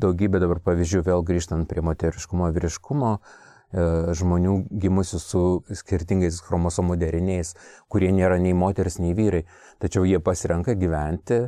daugybė 0.01 0.41
dabar 0.41 0.61
pavyzdžių, 0.65 1.03
vėl 1.05 1.26
grįžtant 1.26 1.67
prie 1.69 1.84
moteriškumo, 1.86 2.47
vyriškumo, 2.55 3.11
e, 3.13 3.84
žmonių 4.17 4.55
gimusių 4.82 5.19
su 5.22 5.41
skirtingais 5.78 6.39
chromosomų 6.41 6.97
deriniais, 7.01 7.53
kurie 7.88 8.09
nėra 8.15 8.39
nei 8.41 8.55
moteris, 8.57 8.97
nei 8.97 9.13
vyrai, 9.17 9.43
tačiau 9.78 10.07
jie 10.09 10.17
pasirenka 10.17 10.74
gyventi 10.74 11.43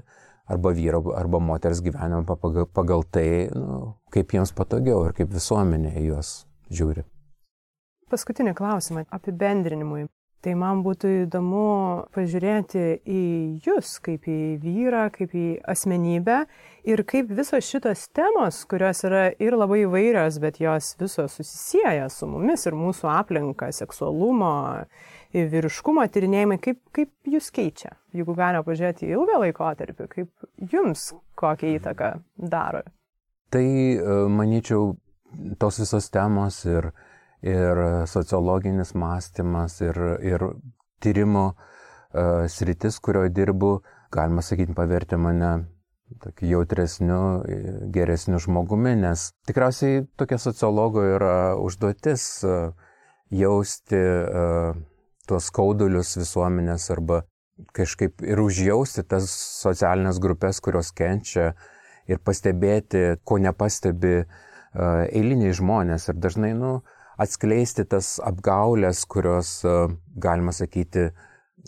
arba 0.45 0.73
vyro, 0.77 1.01
arba 1.17 1.39
moters 1.39 1.81
gyvenimą 1.81 2.25
pagal, 2.29 2.67
pagal 2.69 3.03
tai, 3.09 3.49
nu, 3.55 3.95
kaip 4.13 4.35
jiems 4.35 4.53
patogiau 4.53 5.07
ir 5.07 5.17
kaip 5.17 5.33
visuomenė 5.33 5.95
juos 6.03 6.43
žiūri. 6.69 7.07
Paskutinį 8.13 8.53
klausimą 8.53 9.07
apibendrinimui. 9.09 10.05
Tai 10.43 10.57
man 10.59 10.81
būtų 10.83 11.09
įdomu 11.21 11.67
pažiūrėti 12.11 12.81
į 13.07 13.19
jūs 13.63 13.93
kaip 14.03 14.25
į 14.27 14.39
vyrą, 14.59 15.05
kaip 15.15 15.31
į 15.39 15.45
asmenybę 15.71 16.41
ir 16.83 17.03
kaip 17.07 17.29
visos 17.31 17.63
šitos 17.63 18.09
temos, 18.11 18.57
kurios 18.67 19.05
yra 19.07 19.29
ir 19.39 19.55
labai 19.55 19.85
įvairios, 19.85 20.41
bet 20.43 20.59
jos 20.59 20.89
visos 20.99 21.37
susisieja 21.39 22.09
su 22.11 22.27
mumis 22.27 22.67
ir 22.67 22.75
mūsų 22.75 23.07
aplinka, 23.13 23.69
seksualumo, 23.71 24.51
vyriškumo 25.31 26.03
tyrinėjimai, 26.11 26.59
kaip, 26.67 26.81
kaip 26.91 27.31
jūs 27.37 27.47
keičia? 27.55 27.93
Jeigu 28.11 28.35
galima 28.35 28.65
pažiūrėti 28.67 29.07
į 29.07 29.15
ilgą 29.15 29.39
laikotarpį, 29.45 30.09
kaip 30.11 30.73
jums 30.75 31.13
kokią 31.39 31.71
įtaką 31.77 32.11
daro? 32.51 32.83
Tai, 33.53 33.63
e, 33.63 34.19
manyčiau, 34.27 34.91
tos 35.61 35.79
visos 35.79 36.11
temos 36.11 36.59
ir, 36.67 36.91
ir 37.43 37.83
sociologinis 38.07 38.93
mąstymas 38.95 39.81
ir, 39.83 39.99
ir 40.23 40.47
tyrimo 41.03 41.45
uh, 41.53 42.45
sritis, 42.47 42.99
kurioje 43.03 43.33
dirbu, 43.35 43.75
galima 44.13 44.43
sakyti, 44.45 44.75
pavertė 44.77 45.19
mane 45.19 45.53
tokiu 46.21 46.49
jautresniu, 46.51 47.19
geresniu 47.93 48.39
žmogumi, 48.41 48.93
nes 49.01 49.31
tikriausiai 49.47 50.03
tokia 50.19 50.37
sociologo 50.37 51.01
yra 51.15 51.35
užduotis 51.57 52.25
jausti 53.33 53.99
uh, 53.99 54.75
tuos 55.27 55.49
skaudulius 55.49 56.15
visuomenės 56.19 56.89
arba 56.93 57.23
kažkaip 57.73 58.23
ir 58.25 58.41
užjausti 58.43 59.05
tas 59.07 59.29
socialinės 59.63 60.19
grupės, 60.21 60.59
kurios 60.61 60.91
kenčia 60.95 61.53
ir 62.09 62.19
pastebėti, 62.19 63.19
ko 63.23 63.39
nepastebi 63.41 64.15
uh, 64.23 65.05
eiliniai 65.07 65.53
žmonės. 65.55 66.09
Ir 66.11 66.19
dažnai, 66.19 66.51
nu, 66.57 66.81
atskleisti 67.21 67.85
tas 67.89 68.15
apgaulės, 68.23 69.03
kurios, 69.09 69.59
uh, 69.67 69.91
galima 70.15 70.53
sakyti, 70.55 71.09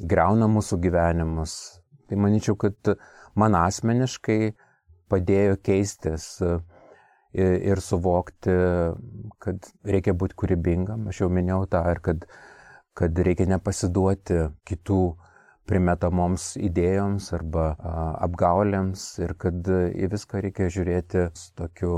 greuna 0.02 0.50
mūsų 0.52 0.80
gyvenimus. 0.84 1.58
Tai 2.10 2.22
manyčiau, 2.22 2.58
kad 2.60 2.96
man 3.36 3.58
asmeniškai 3.60 4.40
padėjo 5.12 5.60
keistis 5.66 6.36
uh, 6.46 6.60
ir 7.36 7.82
suvokti, 7.84 8.52
kad 9.44 9.72
reikia 9.84 10.14
būti 10.16 10.38
kūrybingam. 10.40 11.10
Aš 11.12 11.26
jau 11.26 11.32
minėjau 11.34 11.66
tą 11.68 11.82
ir 11.92 12.00
kad 12.06 12.30
kad 12.96 13.18
reikia 13.28 13.48
nepasiduoti 13.52 14.42
kitų 14.68 15.00
primetamoms 15.68 16.54
idėjoms 16.62 17.32
arba 17.36 17.72
apgaulėms 18.24 19.04
ir 19.26 19.34
kad 19.42 19.68
į 19.68 20.10
viską 20.14 20.44
reikia 20.46 20.70
žiūrėti 20.72 21.26
su 21.36 21.50
tokiu 21.60 21.96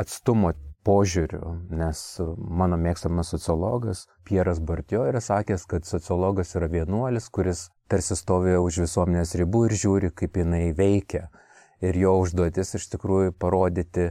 atstumo 0.00 0.54
požiūriu, 0.84 1.54
nes 1.72 2.00
mano 2.36 2.76
mėgstamas 2.80 3.32
sociologas 3.32 4.04
Pieras 4.28 4.60
Bartio 4.60 5.04
yra 5.08 5.22
sakęs, 5.24 5.66
kad 5.70 5.88
sociologas 5.88 6.54
yra 6.58 6.68
vienuolis, 6.72 7.30
kuris 7.32 7.68
tarsi 7.88 8.16
stovi 8.18 8.56
už 8.60 8.82
visuomenės 8.84 9.34
ribų 9.40 9.66
ir 9.68 9.76
žiūri, 9.80 10.12
kaip 10.16 10.38
jinai 10.40 10.68
veikia. 10.76 11.28
Ir 11.84 11.96
jo 12.00 12.14
užduotis 12.22 12.76
iš 12.78 12.88
tikrųjų 12.94 13.34
parodyti, 13.40 14.10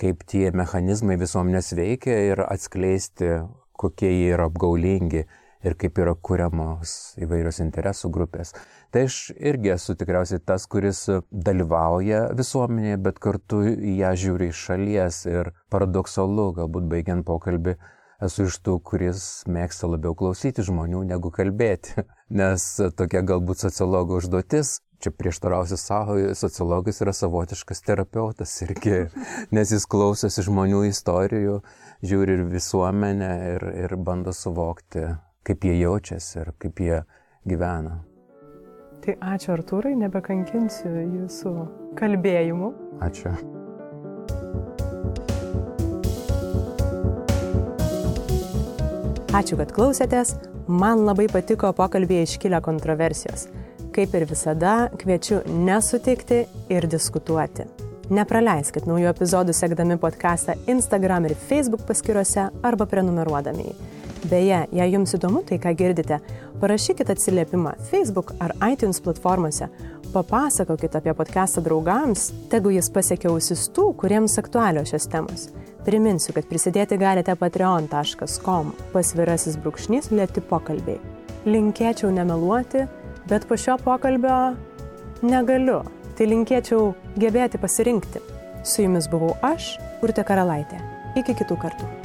kaip 0.00 0.24
tie 0.30 0.48
mechanizmai 0.54 1.18
visuomenės 1.20 1.74
veikia 1.78 2.16
ir 2.32 2.42
atskleisti, 2.46 3.36
kokie 3.78 4.10
jie 4.10 4.32
yra 4.34 4.48
apgaulingi 4.50 5.26
ir 5.64 5.76
kaip 5.80 5.98
yra 6.02 6.14
kuriamos 6.14 7.14
įvairios 7.24 7.60
interesų 7.64 8.10
grupės. 8.14 8.52
Tai 8.92 9.06
aš 9.08 9.18
irgi 9.34 9.74
esu 9.74 9.96
tikriausiai 9.98 10.42
tas, 10.44 10.68
kuris 10.70 11.06
dalyvauja 11.32 12.28
visuomenėje, 12.36 13.00
bet 13.08 13.20
kartu 13.22 13.64
į 13.72 13.98
ją 14.02 14.14
žiūri 14.24 14.52
iš 14.52 14.62
šalies 14.68 15.24
ir 15.30 15.52
paradoksalu, 15.72 16.50
galbūt 16.60 16.88
baigiant 16.92 17.26
pokalbį, 17.26 17.78
esu 18.24 18.48
iš 18.48 18.60
tų, 18.64 18.78
kuris 18.86 19.26
mėgsta 19.50 19.90
labiau 19.90 20.14
klausyti 20.18 20.64
žmonių 20.64 21.04
negu 21.08 21.32
kalbėti, 21.34 22.04
nes 22.40 22.68
tokia 22.98 23.24
galbūt 23.26 23.64
sociologo 23.66 24.20
užduotis. 24.20 24.80
Čia 25.04 25.10
prieštarausiu 25.12 25.76
savo, 25.76 26.14
sociologas 26.38 27.02
yra 27.04 27.12
savotiškas 27.12 27.82
terapeutas 27.84 28.54
irgi, 28.64 29.02
nes 29.56 29.74
jis 29.74 29.84
klausosi 29.90 30.46
žmonių 30.46 30.86
istorijų, 30.88 31.58
žiūri 32.06 32.38
ir 32.38 32.48
visuomenę 32.54 33.36
ir, 33.50 33.70
ir 33.84 33.96
bando 34.00 34.32
suvokti 34.32 35.10
kaip 35.44 35.64
jie 35.64 35.78
jaučiasi 35.82 36.40
ir 36.40 36.52
kaip 36.58 36.80
jie 36.80 37.02
gyvena. 37.48 37.98
Tai 39.04 39.16
ačiū 39.34 39.52
Artūrai, 39.52 39.92
nebekankinsiu 40.00 40.88
jūsų 40.88 41.50
kalbėjimu. 41.98 42.70
Ačiū. 43.04 43.34
Ačiū, 49.34 49.58
kad 49.58 49.74
klausėtės. 49.74 50.36
Man 50.70 51.02
labai 51.04 51.26
patiko 51.28 51.74
pokalbėje 51.76 52.30
iškilę 52.30 52.62
kontroversijos. 52.64 53.48
Kaip 53.94 54.14
ir 54.16 54.24
visada, 54.30 54.88
kviečiu 54.96 55.42
nesutikti 55.66 56.44
ir 56.72 56.86
diskutuoti. 56.88 57.66
Nepraleiskit 58.14 58.86
naujų 58.88 59.10
epizodų 59.10 59.52
sekdami 59.56 59.98
podcastą 60.00 60.56
Instagram 60.70 61.28
ir 61.28 61.36
Facebook 61.48 61.84
paskiruose 61.88 62.48
arba 62.64 62.88
prenumeruodami 62.88 63.68
jį. 63.68 63.76
Beje, 64.24 64.62
jei 64.72 64.92
jums 64.94 65.12
įdomu 65.18 65.42
tai, 65.44 65.58
ką 65.60 65.74
girdite, 65.76 66.18
parašykit 66.62 67.10
atsiliepimą 67.12 67.74
Facebook 67.90 68.32
ar 68.40 68.54
iTunes 68.70 69.02
platformose, 69.04 69.68
papasakokit 70.14 70.96
apie 70.96 71.12
podcastą 71.14 71.60
draugams, 71.64 72.30
tegu 72.48 72.72
jis 72.72 72.88
pasiekia 72.94 73.28
ausis 73.32 73.66
tų, 73.74 73.90
kuriems 74.00 74.38
aktualios 74.40 74.94
šios 74.94 75.08
temos. 75.12 75.48
Priminsiu, 75.84 76.32
kad 76.32 76.48
prisidėti 76.48 76.96
galite 76.96 77.34
patreon.com 77.36 78.72
pasvirasis 78.94 79.58
brūkšnys 79.60 80.08
lėti 80.14 80.44
pokalbiai. 80.48 81.02
Linkėčiau 81.44 82.14
nemeluoti, 82.14 82.86
bet 83.28 83.44
po 83.50 83.58
šio 83.60 83.76
pokalbio 83.84 84.54
negaliu. 85.20 85.82
Tai 86.14 86.30
linkėčiau 86.30 86.94
gebėti 87.20 87.60
pasirinkti. 87.60 88.22
Su 88.64 88.86
jumis 88.86 89.10
buvau 89.12 89.34
aš, 89.44 89.74
Urte 90.00 90.24
Karalaitė. 90.24 90.80
Iki 91.18 91.40
kitų 91.42 91.60
kartų. 91.60 92.03